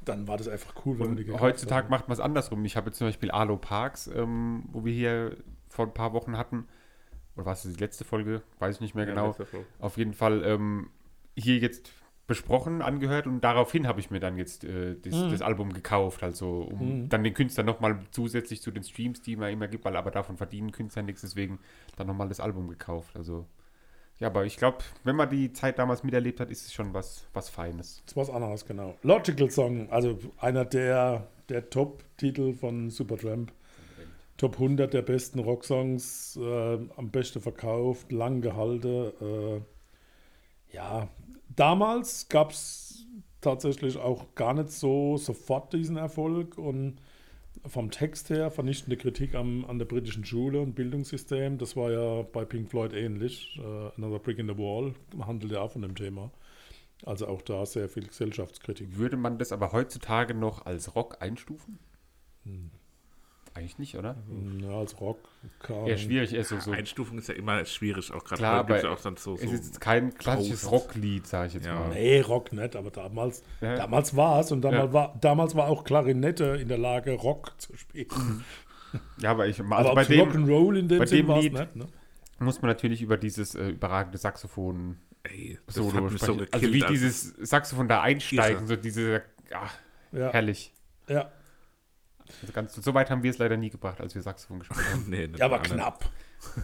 [0.04, 1.90] dann war das einfach cool, wenn man die Und gekauft heutzutage hat.
[1.92, 2.64] macht man es andersrum.
[2.66, 5.36] Ich habe jetzt zum Beispiel Arlo Parks, ähm, wo wir hier
[5.70, 6.66] vor ein paar Wochen hatten.
[7.36, 8.42] Oder war es die letzte Folge?
[8.60, 9.36] Weiß ich nicht mehr genau.
[9.80, 10.90] Auf jeden Fall ähm,
[11.36, 11.92] hier jetzt
[12.28, 15.32] besprochen, angehört und daraufhin habe ich mir dann jetzt äh, das, Mhm.
[15.32, 19.52] das Album gekauft, also um dann den Künstler nochmal zusätzlich zu den Streams, die man
[19.52, 21.60] immer gibt, weil aber davon verdienen Künstler nichts, deswegen
[21.98, 23.16] dann nochmal das Album gekauft.
[23.16, 23.46] Also
[24.18, 27.28] ja, aber ich glaube, wenn man die Zeit damals miterlebt hat, ist es schon was,
[27.34, 28.02] was Feines.
[28.06, 28.96] Das war was anderes, genau.
[29.04, 33.52] Logical Song, also einer der, der Top-Titel von Supertramp.
[34.38, 39.12] Top 100 der besten Rocksongs, äh, am besten verkauft, lang gehalten.
[39.22, 39.62] Äh,
[40.76, 41.08] ja,
[41.56, 43.06] damals gab es
[43.42, 46.98] tatsächlich auch gar nicht so sofort diesen Erfolg und
[47.66, 51.58] vom Text her vernichtende Kritik am, an der britischen Schule und Bildungssystem.
[51.58, 53.60] Das war ja bei Pink Floyd ähnlich.
[53.60, 54.94] Äh, Another Brick in the Wall
[55.26, 56.32] handelt ja auch von dem Thema.
[57.06, 58.98] Also auch da sehr viel Gesellschaftskritik.
[58.98, 61.80] Würde man das aber heutzutage noch als Rock einstufen?
[62.44, 62.72] Hm.
[63.56, 64.18] Eigentlich nicht, oder?
[64.62, 65.20] Ja, als Rock.
[65.60, 66.60] Kann, Eher schwierig, eher so.
[66.60, 66.72] so.
[66.72, 69.48] Einstufung ist ja immer schwierig, auch gerade Klar, aber ja auch dann so, Es so
[69.48, 70.70] ist jetzt kein klassisches.
[70.70, 71.76] Rocklied, sage ich jetzt Ja.
[71.76, 71.90] mal.
[71.94, 73.76] Nee, Rock nicht, aber damals, Ja.
[73.78, 74.94] damals war es und damals, Ja.
[74.94, 78.08] war, damals war auch Klarinette in der Lage, Rock zu spielen.
[79.18, 81.54] Ja, aber ich, also aber bei dem Rock'n'Roll in dem bei Sinn dem es Lied-
[81.54, 81.76] nicht.
[81.76, 81.88] Ne?
[82.40, 86.38] muss man natürlich über dieses äh, überragende Saxophon ey, das Solo so sprechen.
[86.40, 86.54] gekillt.
[86.54, 89.74] also wie dieses Saxophon da einsteigen, so diese, ach,
[90.14, 90.74] Ja, herrlich.
[91.10, 91.30] ja.
[92.42, 95.06] Also ganz, so weit haben wir es leider nie gebracht, als wir Saxophon gespielt haben.
[95.08, 96.10] nee, nicht ja, aber knapp.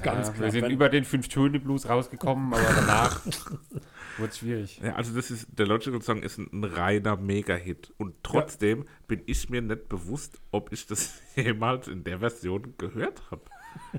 [0.04, 0.44] Ganz ja, knapp.
[0.44, 3.26] Wir sind über den Fünf-Töne-Blues rausgekommen, aber danach
[4.18, 4.80] wurde es schwierig.
[4.84, 7.94] Ja, also das ist, der Logical Song ist ein, ein reiner Mega-Hit.
[7.98, 13.22] Und trotzdem bin ich mir nicht bewusst, ob ich das jemals in der Version gehört
[13.32, 13.44] habe.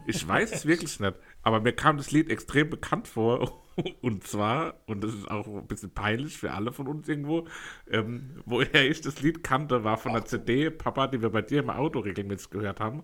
[0.06, 1.14] Ich weiß es wirklich nicht.
[1.42, 3.62] Aber mir kam das Lied extrem bekannt vor.
[4.02, 7.48] Und zwar, und das ist auch ein bisschen peinlich für alle von uns irgendwo,
[7.90, 11.60] ähm, woher ich das Lied kannte, war von der CD Papa, die wir bei dir
[11.60, 13.02] im Auto regelmäßig gehört haben.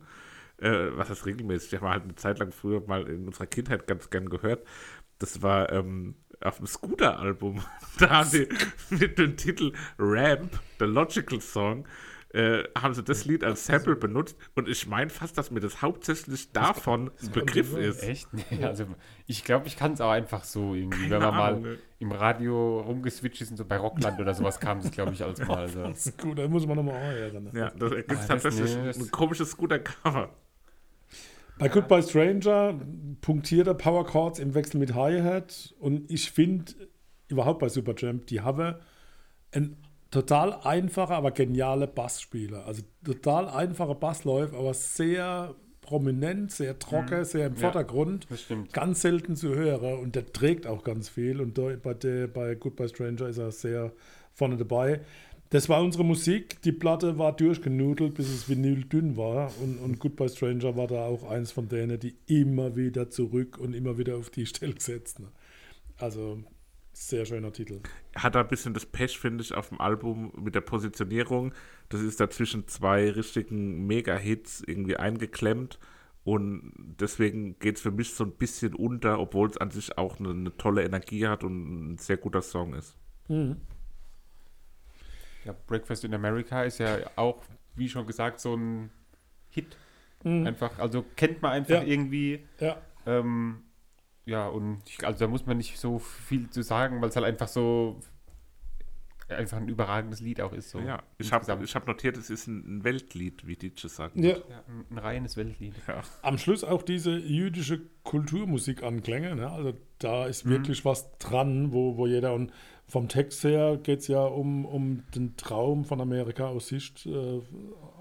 [0.59, 1.73] Äh, was heißt regelmäßig?
[1.73, 4.67] Ich habe halt eine Zeit lang früher mal in unserer Kindheit ganz gern gehört.
[5.19, 7.63] Das war ähm, auf dem Scooter-Album.
[7.99, 8.49] Da haben sie
[8.91, 11.87] mit dem Titel Ramp, The Logical Song,
[12.35, 14.37] äh, haben sie das Lied als Sample benutzt.
[14.55, 17.83] Und ich meine fast, dass mir das hauptsächlich davon ein Begriff sein.
[17.83, 18.03] ist.
[18.03, 18.29] Echt?
[18.33, 18.85] Nee, also
[19.27, 21.79] ich glaube, ich kann es auch einfach so irgendwie, Keine wenn man Ahnung, mal ey.
[22.01, 25.41] im Radio rumgeswitcht ist und so bei Rockland oder sowas kam das, glaube ich, als
[25.47, 25.57] mal.
[25.59, 25.83] Also.
[25.85, 27.45] Das ist gut, da muss man nochmal anhören.
[27.45, 27.51] Ne?
[27.55, 30.29] Ja, das gibt das- tatsächlich nee, das- ein komisches Scooter-Cover.
[31.59, 32.79] Bei Goodbye Stranger
[33.21, 36.73] punktiert er Power Chords im Wechsel mit Hi-Hat und ich finde
[37.27, 38.77] überhaupt bei Supertramp, die haben
[39.53, 39.77] ein
[40.11, 42.67] total einfacher, aber genialer Bassspieler.
[42.67, 48.27] Also total einfacher Bassläufer, aber sehr prominent, sehr trocken, sehr im Vordergrund.
[48.29, 48.73] das stimmt.
[48.73, 52.89] Ganz selten zu hören und der trägt auch ganz viel und bei, der, bei Goodbye
[52.89, 53.93] Stranger ist er sehr
[54.35, 55.01] vorne dabei.
[55.51, 56.61] Das war unsere Musik.
[56.63, 59.51] Die Platte war durchgenudelt, bis es Vinyl dünn war.
[59.63, 63.73] Und, und Goodbye Stranger war da auch eins von denen, die immer wieder zurück und
[63.73, 65.21] immer wieder auf die Stelle gesetzt.
[65.21, 65.29] Ne?
[65.97, 66.43] Also,
[67.07, 67.81] sehr schöner Titel.
[68.17, 71.53] Hat da ein bisschen das Pech, finde ich, auf dem Album mit der Positionierung.
[71.89, 75.79] Das ist dazwischen zwei richtigen Mega-Hits irgendwie eingeklemmt.
[76.25, 80.19] Und deswegen geht es für mich so ein bisschen unter, obwohl es an sich auch
[80.19, 82.97] eine, eine tolle Energie hat und ein sehr guter Song ist.
[83.29, 83.55] Ja,
[85.67, 87.43] Breakfast in America ist ja auch,
[87.77, 88.91] wie schon gesagt, so ein
[89.51, 89.77] Hit.
[90.25, 91.83] Einfach, also kennt man einfach Ja.
[91.85, 92.45] irgendwie.
[92.59, 93.63] Ja, Ähm,
[94.29, 97.25] ja, und ich, also da muss man nicht so viel zu sagen, weil es halt
[97.25, 97.99] einfach so
[99.29, 100.71] einfach ein überragendes Lied auch ist.
[100.71, 104.23] So Ja, ich habe hab notiert, es ist ein Weltlied, wie Dietzsche sagen.
[104.23, 104.31] ja.
[104.31, 105.75] ja, ein, ein reines Weltlied.
[105.87, 106.03] Ja.
[106.23, 109.37] Am Schluss auch diese jüdische Kulturmusikanklänge.
[109.37, 109.51] Ne?
[109.51, 112.53] Also da ist wirklich was dran, wo, wo jeder und
[112.87, 117.41] vom Text her geht es ja um, um den Traum von Amerika aus Sicht äh,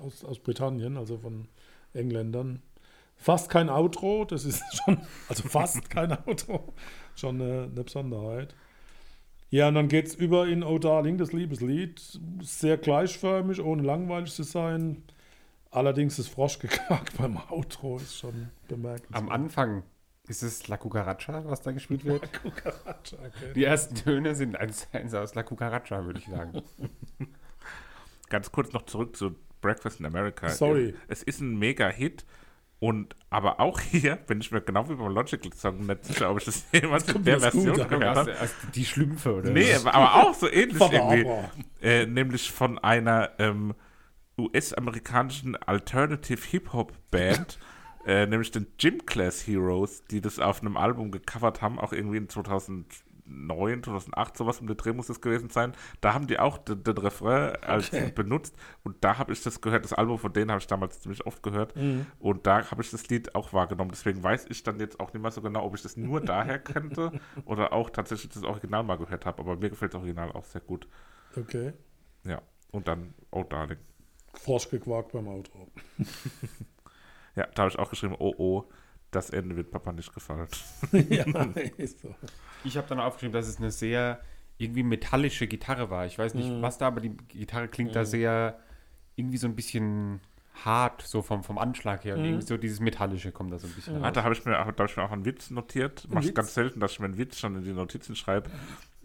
[0.02, 1.48] aus, aus Britannien, also von
[1.94, 2.62] Engländern.
[3.18, 6.74] Fast kein Outro, das ist schon, also fast kein Outro,
[7.16, 8.56] schon eine, eine Besonderheit.
[9.50, 12.02] Ja, und dann geht es über in Oh Darling, das Liebeslied.
[12.42, 15.04] Sehr gleichförmig, ohne langweilig zu sein.
[15.72, 19.16] Allerdings das Froschgequack beim Outro ist schon bemerkenswert.
[19.16, 19.84] Am Anfang
[20.28, 22.32] ist es La Cucaracha, was da gespielt wird.
[22.34, 23.54] Cucaracha, okay.
[23.56, 26.62] Die ersten Töne sind eins, eins aus La Cucaracha, würde ich sagen.
[28.30, 30.50] Ganz kurz noch zurück zu Breakfast in America.
[30.50, 30.94] Sorry.
[31.08, 32.26] Es ist ein Mega-Hit.
[32.80, 36.38] Und aber auch hier bin ich mir genau wie beim Logical Song nicht sicher, ob
[36.38, 38.36] ich das jemals in der gut Version gehört habe.
[38.76, 39.50] die Schlümpfe, oder?
[39.50, 41.28] Nee, aber auch so ähnlich irgendwie.
[41.82, 43.74] Äh, nämlich von einer ähm,
[44.38, 47.58] US-amerikanischen Alternative Hip-Hop-Band,
[48.06, 52.18] äh, nämlich den Gym Class Heroes, die das auf einem Album gecovert haben, auch irgendwie
[52.18, 52.30] in
[53.28, 55.74] 2009, 2008, sowas um den Dreh muss das gewesen sein.
[56.02, 59.84] Da haben die auch den, den Refrain als benutzt und da habe ich das gehört.
[59.84, 61.74] Das Album von denen habe ich damals ziemlich oft gehört
[62.20, 63.92] und da habe ich das Lied auch wahrgenommen.
[63.92, 66.60] Deswegen weiß ich dann jetzt auch nicht mehr so genau, ob ich das nur daher
[66.60, 67.12] kannte
[67.46, 69.40] oder auch tatsächlich das Original mal gehört habe.
[69.40, 70.88] Aber mir gefällt das Original auch sehr gut.
[71.36, 71.74] Okay.
[72.24, 73.78] Ja, und dann Oh Darling.
[74.34, 75.68] Froschgequack beim Outro.
[77.38, 78.64] Ja, da habe ich auch geschrieben, oh oh,
[79.12, 80.48] das Ende wird Papa nicht gefallen.
[81.10, 81.26] ja,
[81.78, 82.14] ist so.
[82.64, 84.20] Ich habe dann aufgeschrieben, dass es eine sehr
[84.58, 86.06] irgendwie metallische Gitarre war.
[86.06, 88.60] Ich weiß nicht, was da, aber die Gitarre klingt da sehr
[89.16, 90.20] irgendwie so ein bisschen
[90.66, 92.16] hart, so vom, vom Anschlag her.
[92.16, 92.28] Und Mhm.
[92.30, 94.14] irgendwie so dieses Metallische kommt da so ein bisschen Ah, raus.
[94.16, 96.08] da habe ich, mir- hab ich mir auch einen Witz notiert.
[96.10, 98.50] Mach ich ganz selten, dass ich mir einen Witz schon in die Notizen schreibe.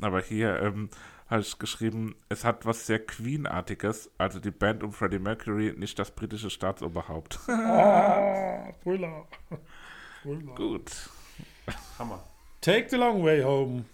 [0.01, 0.89] Aber hier ähm,
[1.29, 5.99] habe ich geschrieben, es hat was sehr Queen-artiges, also die Band um Freddie Mercury, nicht
[5.99, 7.39] das britische Staatsoberhaupt.
[7.49, 9.27] Ah, Thriller.
[10.55, 10.91] Gut.
[11.99, 12.23] Hammer.
[12.61, 13.85] Take the Long Way Home.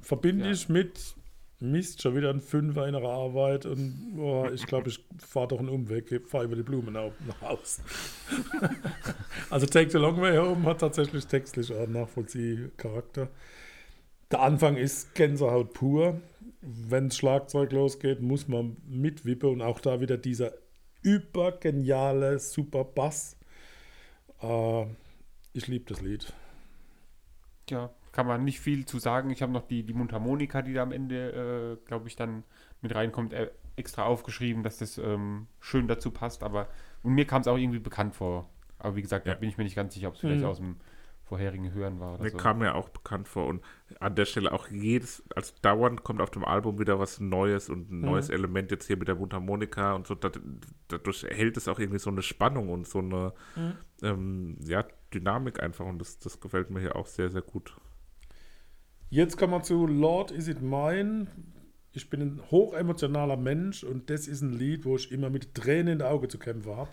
[0.00, 0.52] Verbinde Ja.
[0.52, 1.14] ich mit
[1.60, 5.58] Mist, schon wieder ein Fünfer in der Arbeit und boah, ich glaube, ich fahre doch
[5.60, 7.80] einen Umweg, fahre über die Blumen auf, nach Haus.
[9.50, 13.28] also Take the Long Way Home hat tatsächlich textlich auch einen Nachvollziehcharakter.
[14.30, 16.20] Der Anfang ist Gänsehaut pur.
[16.60, 20.52] Wenn das Schlagzeug losgeht, muss man mitwippen und auch da wieder dieser
[21.02, 23.36] übergeniale super Bass.
[24.42, 24.86] Äh,
[25.54, 26.32] ich liebe das Lied.
[27.70, 29.30] Ja, kann man nicht viel zu sagen.
[29.30, 32.44] Ich habe noch die, die Mundharmonika, die da am Ende, äh, glaube ich, dann
[32.82, 36.42] mit reinkommt, äh, extra aufgeschrieben, dass das ähm, schön dazu passt.
[36.42, 36.68] Aber
[37.02, 38.50] und mir kam es auch irgendwie bekannt vor.
[38.78, 39.32] Aber wie gesagt, Ja.
[39.34, 40.46] da bin ich mir nicht ganz sicher, ob es vielleicht Mhm.
[40.46, 40.76] aus dem
[41.24, 42.14] vorherigen Hören war.
[42.14, 42.36] Oder Mir so.
[42.36, 43.64] kam mir auch bekannt vor und
[43.98, 47.90] an der Stelle auch jedes, als dauernd kommt auf dem Album wieder was Neues und
[47.90, 50.14] ein neues Element jetzt hier mit der Mundharmonika und so.
[50.14, 53.32] Dadurch erhält es auch irgendwie so eine Spannung und so eine
[54.02, 54.84] ähm, ja,
[55.14, 57.76] Dynamik einfach und das, das gefällt mir hier auch sehr, sehr gut.
[59.10, 61.28] Jetzt kommen wir zu Lord Is It Mine.
[61.92, 65.88] Ich bin ein hochemotionaler Mensch und das ist ein Lied, wo ich immer mit Tränen
[65.88, 66.90] in den Augen zu kämpfen habe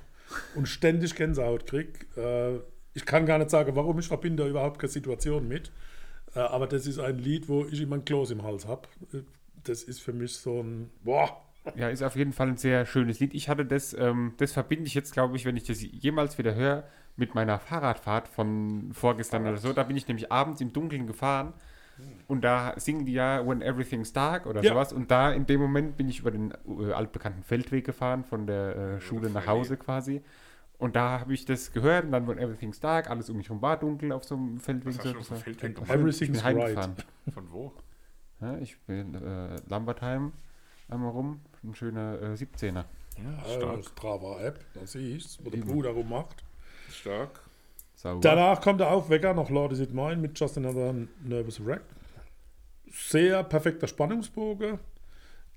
[0.55, 1.91] und ständig Gänsehaut kriege.
[2.15, 2.59] Äh,
[2.93, 3.97] ich kann gar nicht sagen, warum.
[3.99, 5.71] Ich verbinde da überhaupt keine Situation mit.
[6.35, 8.87] Äh, aber das ist ein Lied, wo ich immer ein Kloß im Hals habe.
[9.63, 10.89] Das ist für mich so ein.
[11.03, 11.41] Boah!
[11.75, 13.33] Ja, ist auf jeden Fall ein sehr schönes Lied.
[13.33, 16.55] Ich hatte das, ähm, das verbinde ich jetzt, glaube ich, wenn ich das jemals wieder
[16.55, 16.83] höre,
[17.15, 19.73] mit meiner Fahrradfahrt von vorgestern oder so.
[19.73, 21.53] Da bin ich nämlich abends im Dunkeln gefahren
[22.27, 24.71] und da singen die ja When Everything's Dark oder Ja.
[24.71, 24.91] sowas.
[24.93, 28.75] Und da in dem Moment bin ich über den äh, altbekannten Feldweg gefahren, von der
[28.75, 30.21] äh, Schule nach Hause quasi.
[30.79, 33.61] Und da habe ich das gehört und dann When Everything's Dark, alles um mich herum
[33.61, 34.97] war dunkel auf so einem Feldweg.
[34.97, 35.43] Was hast du auf.
[35.43, 35.91] Feldweg Ich gemacht?
[35.91, 36.55] bin Everything's right.
[36.57, 36.95] heimgefahren.
[37.33, 37.73] Von wo?
[38.39, 40.31] Ja, ich bin äh, Lambertheim
[40.89, 42.73] einmal rum, ein schöner äh, 17er.
[42.73, 43.83] Ja, stark.
[43.85, 46.43] Strava-App, da sehe ich wo der Bruder rummacht.
[46.91, 47.41] Stark.
[47.95, 48.21] Sauber.
[48.21, 51.81] Danach kommt der Aufwecker noch Lord Is It Mine mit Just Another Nervous Wreck.
[52.91, 54.79] Sehr perfekter Spannungsbogen.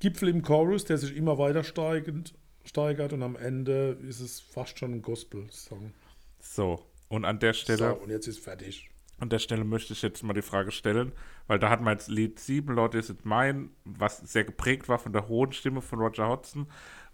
[0.00, 4.78] Gipfel im Chorus, der sich immer weiter steigend, steigert und am Ende ist es fast
[4.78, 5.92] schon ein Gospel-Song.
[6.40, 8.90] So, und an der Stelle, So, und jetzt ist fertig.
[9.18, 11.12] an der Stelle möchte ich jetzt mal die Frage stellen,
[11.46, 14.98] weil da hat man jetzt Lied 7, Lord Is It Mine, was sehr geprägt war
[14.98, 16.66] von der hohen Stimme von Roger Hodgson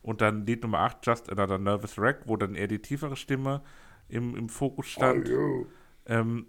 [0.03, 3.63] und dann Lied Nummer 8, Just Another Nervous Wreck, wo dann eher die tiefere Stimme
[4.11, 5.29] im, im Fokus stand.
[5.29, 5.67] Hallo.
[6.07, 6.47] Ähm,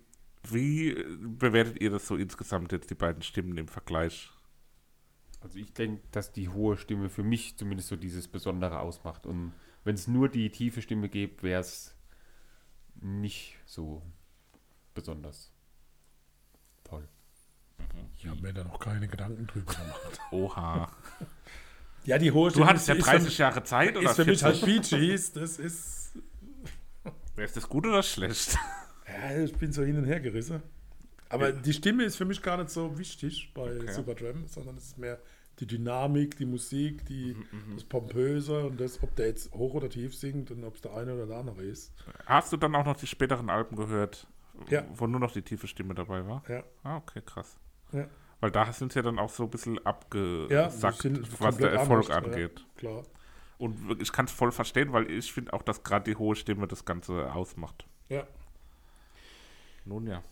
[0.49, 4.31] wie bewertet ihr das so insgesamt jetzt, die beiden Stimmen im Vergleich?
[5.41, 9.25] Also ich denke, dass die hohe Stimme für mich zumindest so dieses Besondere ausmacht.
[9.25, 9.53] Und
[9.83, 11.95] wenn es nur die tiefe Stimme gibt, wäre es
[13.01, 14.01] nicht so
[14.93, 15.51] besonders
[16.83, 17.07] toll.
[18.15, 20.19] Ich habe mir da noch keine Gedanken drüber gemacht.
[20.31, 20.91] Oha.
[22.03, 24.43] Ja, die hohe Du hattest ja ist 30 für, Jahre Zeit oder ist für mich
[24.43, 24.91] halt 40?
[24.91, 25.33] Bee Gees.
[25.33, 26.00] Das ist.
[27.37, 28.57] Ist das gut oder schlecht?
[29.07, 30.61] Ja, ich bin so hin und her gerissen.
[31.29, 33.91] Aber die Stimme ist für mich gar nicht so wichtig bei Okay.
[33.91, 35.19] Superdram, sondern es ist mehr
[35.59, 39.89] die Dynamik, die Musik, die, Mhm, das Pompöse und das, ob der jetzt hoch oder
[39.89, 41.93] tief singt und ob es der eine oder der andere ist.
[42.25, 44.27] Hast du dann auch noch die späteren Alben gehört,
[44.69, 44.85] Ja.
[44.93, 46.43] wo nur noch die tiefe Stimme dabei war?
[46.49, 47.57] Ja, Ah, okay, krass.
[47.91, 48.07] ja,
[48.39, 51.71] Weil da sind sie ja dann auch so ein bisschen ja abgesackt, sind was der
[51.71, 52.59] Erfolg anders, angeht.
[52.59, 53.03] Ja, klar.
[53.61, 56.67] Und ich kann es voll verstehen, weil ich finde auch, dass gerade die hohe Stimme
[56.67, 57.85] das Ganze ausmacht.
[58.09, 58.25] Ja.
[59.85, 60.23] Nun ja.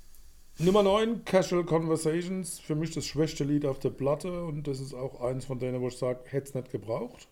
[0.58, 2.60] Nummer 9, Casual Conversations.
[2.60, 5.80] Für mich das schwächste Lied auf der Platte und das ist auch eins von denen,
[5.80, 7.28] wo ich sage, hätte es nicht gebraucht.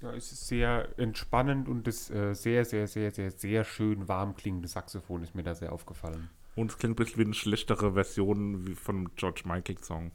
[0.00, 4.36] Ja, es ist sehr entspannend und das äh, sehr, sehr, sehr, sehr, sehr schön warm
[4.36, 6.30] klingende Saxophon ist mir da sehr aufgefallen.
[6.54, 10.12] Und es klingt ein bisschen wie eine schlechtere Version wie von einem George Michael Song.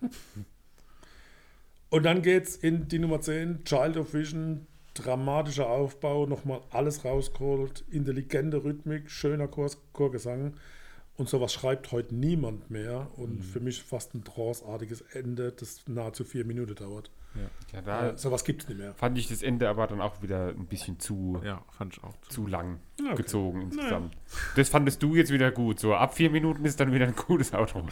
[1.90, 7.84] Und dann geht's in die Nummer 10, Child of Vision, dramatischer Aufbau, nochmal alles rausgeholt,
[7.90, 10.54] intelligente Rhythmik, schöner Chor Chorgesang.
[11.16, 13.08] Und sowas schreibt heute niemand mehr.
[13.16, 17.10] Und für mich fast ein tranceartiges Ende, das nahezu vier Minuten dauert.
[17.72, 18.94] Ja, da Äh, sowas gibt's nicht mehr.
[18.94, 22.14] fand ich das Ende aber dann auch wieder ein bisschen zu, Ja, fand ich auch.
[22.28, 23.16] zu lang Ja, okay.
[23.22, 24.16] gezogen insgesamt.
[24.56, 25.78] Das fandest du jetzt wieder gut.
[25.80, 27.82] So ab vier Minuten ist dann wieder ein gutes Auto.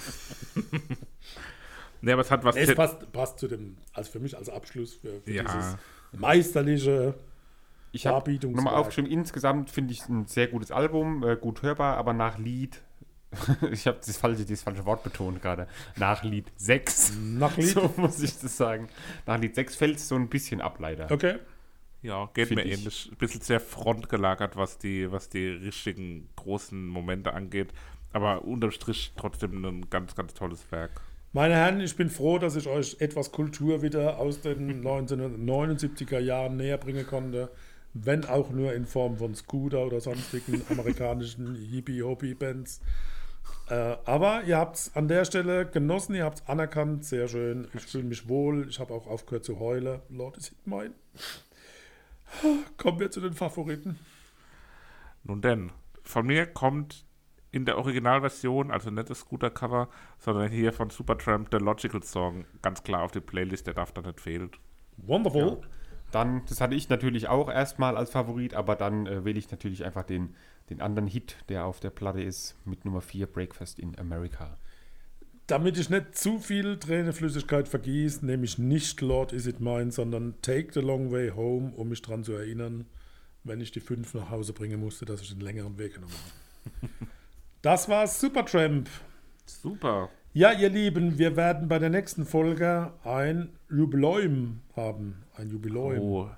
[2.06, 2.54] Nee, aber es hat was.
[2.54, 5.42] Es passt, passt zu dem, also für mich als Abschluss für, für Ja.
[5.42, 5.76] dieses
[6.12, 7.14] meisterliche.
[7.90, 11.96] Ich habe nochmal aufgeschrieben, insgesamt finde ich es ein sehr gutes Album, äh, gut hörbar,
[11.96, 12.80] aber nach Lied,
[13.72, 17.66] ich habe das falsche, das falsche Wort betont gerade, nach Lied 6, Nach Lied.
[17.74, 18.88] so muss ich das sagen,
[19.26, 21.10] nach Lied 6 fällt es so ein bisschen ab leider.
[21.10, 21.38] Okay.
[22.02, 22.78] Ja, geht Find mir ich.
[22.78, 23.08] ähnlich.
[23.10, 27.72] Ein bisschen sehr frontgelagert, was die, was die richtigen großen Momente angeht.
[28.12, 31.00] Aber unterm Strich trotzdem ein ganz, ganz tolles Werk.
[31.36, 36.56] Meine Herren, ich bin froh, dass ich euch etwas Kultur wieder aus den 1979er Jahren
[36.56, 37.50] näher bringen konnte.
[37.92, 42.80] Wenn auch nur in Form von Scooter oder sonstigen amerikanischen Hippie-Hoppie-Bands.
[43.68, 43.74] Äh,
[44.06, 47.68] aber ihr habt es an der Stelle genossen, ihr habt es anerkannt, sehr schön.
[47.74, 50.00] Ich fühle mich wohl, ich habe auch aufgehört zu heulen.
[50.08, 50.94] Lord is it mine.
[52.78, 53.98] Kommen wir zu den Favoriten.
[55.22, 55.70] Nun denn,
[56.02, 57.05] von mir kommt
[57.56, 59.88] in der Originalversion, also nicht das Scooter-Cover,
[60.18, 64.02] sondern hier von Supertramp der Logical Song ganz klar auf die Playlist, der darf da
[64.02, 64.50] nicht fehlen.
[64.98, 65.62] Wonderful.
[66.12, 69.84] Dann, das hatte ich natürlich auch erstmal als Favorit, aber dann äh, wähle ich natürlich
[69.84, 70.34] einfach den,
[70.70, 74.56] den anderen Hit, der auf der Platte ist, mit Nummer 4, Breakfast in America.
[75.46, 80.34] Damit ich nicht zu viel Tränenflüssigkeit vergieße, nehme ich nicht Lord Is It Mine, sondern
[80.42, 82.84] Take the Long Way Home, um mich daran zu erinnern,
[83.44, 86.88] wenn ich die fünf nach Hause bringen musste, dass ich den längeren Weg genommen habe.
[87.66, 88.88] Das war Supertramp.
[89.44, 90.08] Super.
[90.32, 95.24] Ja, ihr Lieben, wir werden bei der nächsten Folge ein Jubiläum haben.
[95.36, 95.98] Ein Jubiläum.
[95.98, 96.30] Oh,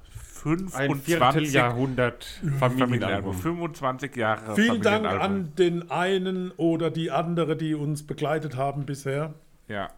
[0.43, 2.79] Ein 25 Vierteljahrhundert Familienalbum.
[2.79, 3.35] Familienalbum.
[3.35, 9.35] 25 Jahre Vielen Dank an den einen oder die andere, die uns begleitet haben bisher.
[9.69, 9.91] Ja,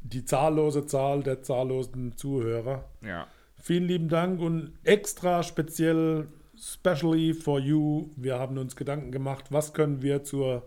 [0.00, 2.84] Die zahllose Zahl der zahllosen Zuhörer.
[3.00, 3.28] ja.
[3.62, 6.26] Vielen lieben Dank und extra speziell,
[6.58, 10.66] specially for you, wir haben uns Gedanken gemacht, was können wir zur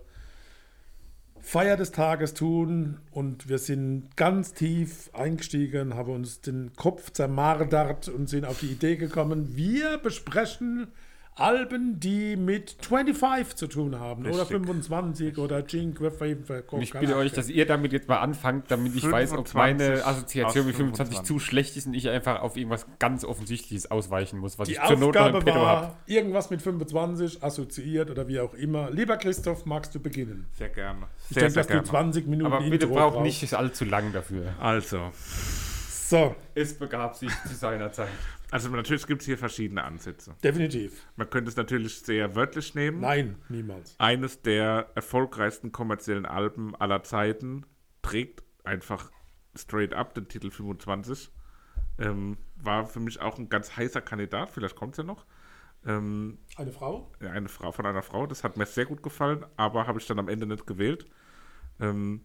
[1.40, 2.98] Feier des Tages tun?
[3.10, 8.72] Und wir sind ganz tief eingestiegen, haben uns den Kopf zermardert und sind auf die
[8.72, 10.88] Idee gekommen, wir besprechen
[11.40, 14.56] Alben, die mit 25 zu tun haben oder Richtig.
[14.56, 16.12] 25 oder Cinque
[16.70, 19.54] Und ich bitte euch, dass ihr damit jetzt mal anfangt, damit ich weiß, ob 25
[19.54, 21.42] meine Assoziation mit 25 zu 25.
[21.42, 24.96] schlecht ist und ich einfach auf irgendwas ganz Offensichtliches ausweichen muss, was Die ich zur
[24.96, 25.80] Not noch im Aufgabe Petto habe.
[25.82, 28.90] war irgendwas mit 25 assoziiert oder wie auch immer.
[28.90, 30.46] Lieber Christoph, magst du beginnen?
[30.52, 31.06] Sehr gerne.
[31.28, 31.82] Ich Sehr, denke, sehr dass gerne.
[31.82, 34.54] du 20 Minuten Aber bitte Intro braucht nicht allzu lang dafür.
[34.60, 35.10] Also,
[36.08, 38.08] So, Es begab sich zu seiner Zeit.
[38.50, 40.34] also natürlich gibt es hier verschiedene Ansätze.
[40.42, 41.06] definitiv.
[41.16, 43.00] Man könnte es natürlich sehr wörtlich nehmen.
[43.00, 43.94] Nein, niemals.
[43.98, 47.66] Eines der erfolgreichsten kommerziellen Alben aller Zeiten
[48.00, 49.10] trägt einfach
[49.54, 51.30] straight up den Titel 25.
[51.98, 55.26] Ähm, war für mich auch ein ganz heißer Kandidat, vielleicht kommt es ja noch.
[55.84, 57.12] Ähm, Eine Frau?
[57.20, 60.06] ja, eine Frau von einer Frau, das hat mir sehr gut gefallen, aber habe ich
[60.06, 61.06] dann am Ende nicht gewählt.
[61.80, 62.24] Ähm,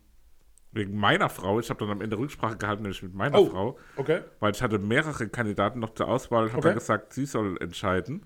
[0.73, 3.45] wegen meiner Frau, ich habe dann am Ende Rücksprache gehalten, nämlich mit meiner Oh.
[3.49, 4.21] Frau, Okay.
[4.39, 6.67] weil ich hatte mehrere Kandidaten noch zur Auswahl und habe Okay.
[6.69, 8.25] dann gesagt, sie soll entscheiden.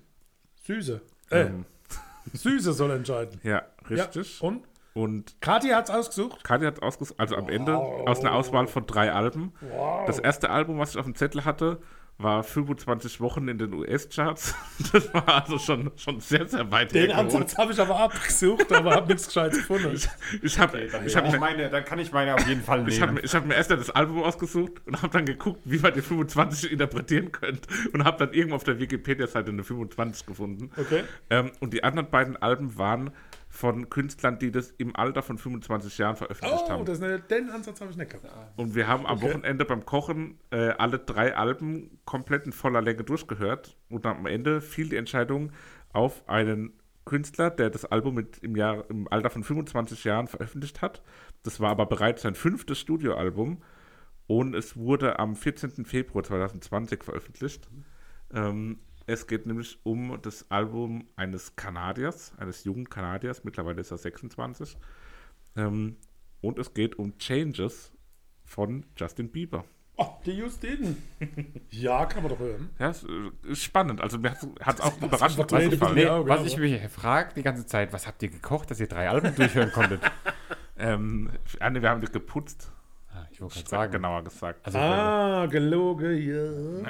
[0.64, 1.00] Süße.
[1.30, 1.64] Äh, Ähm,
[2.32, 3.40] Süße soll entscheiden.
[3.42, 4.40] ja, richtig.
[4.40, 4.64] Ja, und?
[4.94, 6.42] Und Kathi hat's ausgesucht.
[6.42, 9.52] Katja hat ausgesucht, also am Ende aus einer Auswahl von drei Alben.
[10.08, 11.78] Das erste Album, was ich auf dem Zettel hatte,
[12.20, 14.54] war 25 Wochen in den US-Charts.
[14.92, 17.34] Das war also schon, schon sehr, sehr weit Den hergeholt.
[17.34, 19.94] Ansatz habe ich aber abgesucht, aber habe nichts Gescheites gefunden.
[20.42, 22.78] Ich habe ich Ich hab hab mir, meine, dann kann ich meine auf jeden Fall
[22.78, 22.88] nehmen.
[22.92, 25.78] ich hab, mir- ich hab mir erst das Album ausgesucht und habe dann geguckt, wie
[25.78, 27.68] man die 25 interpretieren könnte.
[27.92, 30.70] Und habe dann irgendwo auf der Wikipedia-Seite eine 25 gefunden.
[30.76, 31.04] Okay.
[31.30, 33.10] Ähm, und die anderen beiden Alben waren
[33.58, 36.84] von Künstlern, die das im Alter von 25 Jahren veröffentlicht Oh, haben.
[36.84, 38.28] das den Ansatz habe ich nicht gehabt.
[38.56, 39.30] Und wir haben am Okay.
[39.30, 43.76] Wochenende beim Kochen äh, alle drei Alben komplett in voller Länge durchgehört.
[43.90, 45.50] Und am Ende fiel die Entscheidung
[45.92, 46.72] auf einen
[47.04, 51.02] Künstler, der das Album mit im, Jahr, im Alter von 25 Jahren veröffentlicht hat.
[51.42, 53.60] Das war aber bereits sein fünftes Studioalbum.
[54.28, 55.84] Und es wurde am 14.
[55.84, 57.68] Februar 2020 veröffentlicht.
[58.32, 58.78] Ähm,
[59.08, 64.76] es geht nämlich um das Album eines Kanadiers, eines jungen Kanadiers, mittlerweile ist er 26.
[65.56, 65.96] Ähm,
[66.40, 67.90] und es geht um Changes
[68.44, 69.64] von Justin Bieber.
[69.96, 70.96] Oh, die Justin.
[71.70, 72.70] Ja, kann man doch hören.
[72.78, 74.00] Ja, es äh, ist spannend.
[74.00, 74.30] Also mir
[74.60, 75.94] hat es auch verdreht, gefallen.
[75.96, 78.86] Nee, Ja, was ich mich frage die ganze Zeit, was habt ihr gekocht, dass ihr
[78.86, 80.00] drei Alben durchhören konntet?
[80.80, 81.28] Ähm,
[81.58, 82.70] ah, nee, wir haben die geputzt,
[83.12, 83.92] Ah, ich wollte gerade sagen.
[83.94, 84.64] genauer gesagt.
[84.64, 86.88] Also, Ah, gelogen, ja.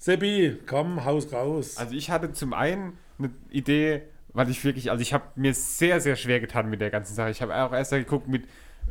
[0.00, 1.76] Seppi, komm, haus raus.
[1.76, 4.02] also ich hatte zum einen eine Idee,
[4.32, 7.30] weil ich wirklich, also ich habe mir sehr, sehr schwer getan mit der ganzen Sache.
[7.30, 8.44] Ich habe auch erst geguckt mit,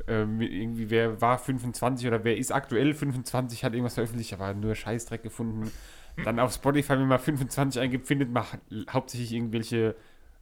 [0.08, 4.54] äh, mit irgendwie, wer war 25 oder wer ist aktuell 25, hat irgendwas veröffentlicht, aber
[4.54, 5.72] nur Scheißdreck gefunden.
[6.24, 8.46] Dann auf Spotify, wenn man 25 eingibt, findet man
[8.92, 9.96] hauptsächlich irgendwelche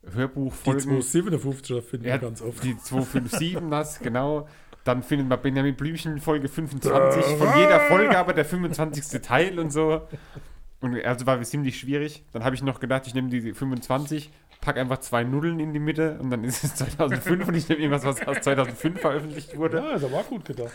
[0.04, 1.02] die Hörbuchfolgen.
[1.02, 2.64] 257er finden Ja, wir ganz oft.
[2.64, 4.48] Die 257, das, genau.
[4.84, 9.22] Dann findet man Benjamin Blümchen Folge 25, von jeder Folge aber der 25.
[9.22, 10.08] Teil und so.
[10.80, 12.24] Und also war ziemlich schwierig.
[12.34, 14.30] Dann habe ich noch gedacht, ich nehme die 25,
[14.62, 17.82] pack einfach zwei Nullen in die Mitte und dann ist es 2005 und ich nehme
[17.82, 19.78] irgendwas, was aus 2005 veröffentlicht wurde.
[19.78, 20.72] Ja, das war gut gedacht.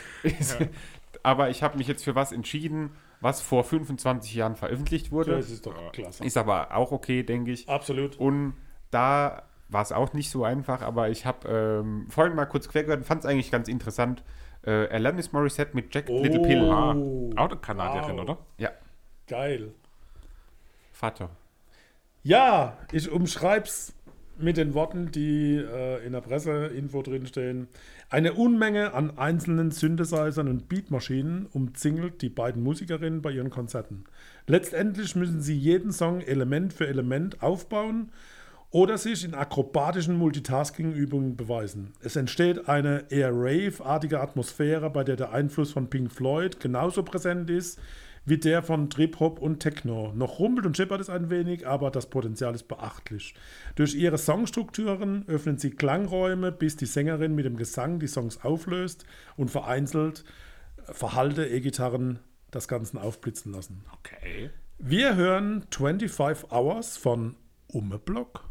[1.23, 5.37] aber ich habe mich jetzt für was entschieden, was vor 25 Jahren veröffentlicht wurde.
[5.37, 6.25] Das ist doch klasse.
[6.25, 7.69] Ist aber auch okay, denke ich.
[7.69, 8.17] Absolut.
[8.17, 8.55] Und
[8.91, 12.83] da war es auch nicht so einfach, aber ich habe ähm, vorhin mal kurz quer
[12.83, 14.25] gehört und fand es eigentlich ganz interessant.
[14.65, 16.63] Äh, Alanis Morissette mit Jack Little Pill.
[16.63, 18.23] Oh, auch eine Kanadierin, wow.
[18.23, 18.39] oder?
[18.59, 18.71] Ja,
[19.27, 19.73] Geil.
[21.03, 21.31] Vater.
[22.23, 23.93] Ja, ich umschreib's
[24.39, 27.67] mit den Worten, die äh, in der Presseinfo drinstehen.
[28.09, 34.05] Eine Unmenge an einzelnen Synthesizern und Beatmaschinen umzingelt die beiden Musikerinnen bei ihren Konzerten.
[34.47, 38.13] Letztendlich müssen sie jeden Song Element für Element aufbauen
[38.71, 41.95] oder sich in akrobatischen Multitasking-Übungen beweisen.
[42.01, 47.51] Es entsteht eine eher Rave-artige Atmosphäre, bei der der Einfluss von Pink Floyd genauso präsent
[47.51, 47.81] ist
[48.25, 50.13] wie der von Trip-Hop und Techno.
[50.15, 53.35] Noch rumpelt und scheppert es ein wenig, aber das Potenzial ist beachtlich.
[53.75, 59.05] Durch ihre Songstrukturen öffnen sie Klangräume, bis die Sängerin mit dem Gesang die Songs auflöst
[59.37, 60.25] und vereinzelt
[60.85, 62.19] verhalte E-Gitarren
[62.51, 63.85] das Ganze aufblitzen lassen.
[63.99, 64.51] Okay.
[64.79, 67.37] Wir hören 25 Hours von
[67.69, 68.45] Ummeblock.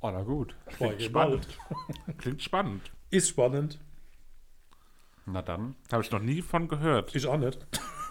[0.00, 0.54] Oh, na gut.
[0.78, 1.48] Boah, spannend.
[2.18, 2.92] Klingt spannend.
[3.10, 3.78] Ist spannend.
[5.32, 5.74] Na dann.
[5.92, 7.14] Habe ich noch nie von gehört.
[7.14, 7.66] Ich auch nicht.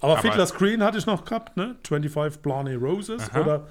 [0.00, 1.76] Aber, Aber- Fiddler's Green hatte ich noch gehabt, ne?
[1.86, 3.68] 25 Blarney Roses oder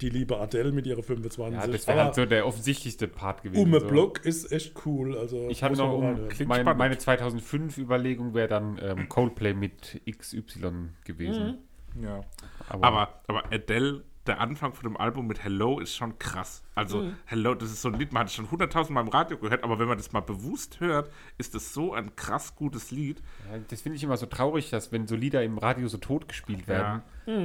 [0.00, 1.60] die liebe Adele mit ihrer 25.
[1.60, 3.62] Ja, das wäre halt so der offensichtlichste Part gewesen.
[3.62, 3.86] Umme so.
[3.86, 5.16] Block ist echt cool.
[5.16, 11.58] Also Ich habe noch um, mein, meine 2005-Überlegung wäre dann ähm, Coldplay mit XY gewesen.
[12.00, 12.22] Ja.
[12.68, 16.62] Aber, Aber, aber Adele, der Anfang von dem Album mit Hello ist schon krass.
[16.74, 19.62] Also Hello, das ist so ein Lied, man hat es schon hunderttausendmal im Radio gehört,
[19.64, 23.22] aber wenn man das mal bewusst hört, ist es so ein krass gutes Lied.
[23.52, 26.28] ja, das finde ich immer so traurig, dass wenn so Lieder im Radio so tot
[26.28, 27.02] gespielt werden,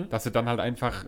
[0.10, 1.06] dass sie dann halt einfach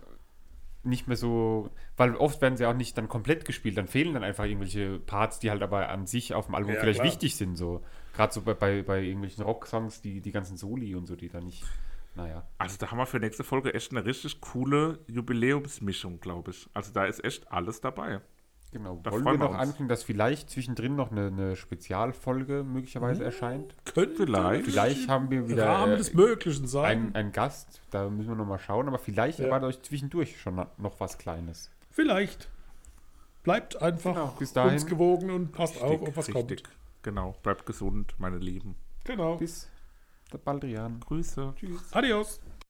[0.84, 4.24] nicht mehr so, weil oft werden sie auch nicht dann komplett gespielt, dann fehlen dann
[4.24, 7.12] einfach irgendwelche Parts, die halt aber an sich auf dem Album Ja, vielleicht klar.
[7.12, 7.84] wichtig sind, so.
[8.16, 11.40] Gerade so bei, bei, bei irgendwelchen Rocksongs, die, die ganzen Soli und so, die da
[11.40, 11.64] nicht,
[12.18, 12.44] naja.
[12.58, 16.68] Also da haben wir für nächste Folge echt eine richtig coole Jubiläumsmischung, glaube ich.
[16.74, 18.22] Also da ist echt alles dabei.
[18.72, 19.00] Genau.
[19.02, 19.60] Da Wollen wir wir noch uns.
[19.60, 23.74] ankündigen, dass vielleicht zwischendrin noch eine, eine Spezialfolge möglicherweise erscheint?
[23.86, 24.66] Könnte Vielleicht.
[24.66, 26.86] Vielleicht haben wir im wieder Rahmen äh, des Möglichen sein.
[26.86, 29.46] einen, einen Gast, da müssen wir noch mal schauen, aber vielleicht Ja.
[29.46, 31.72] erwartet euch zwischendurch schon noch was Kleines.
[31.92, 32.50] Vielleicht.
[33.44, 34.74] Bleibt einfach Genau, bis dahin.
[34.74, 36.64] uns gewogen und passt auf, ob was richtig.
[36.64, 36.76] kommt.
[37.04, 37.36] Genau.
[37.44, 38.76] Bleibt gesund, meine Lieben.
[39.06, 39.38] Genau.
[39.38, 39.70] Bis
[40.44, 41.00] bald, Rian.
[41.00, 41.54] Grüße.
[41.56, 41.94] Tschüss.
[41.94, 42.40] Adios.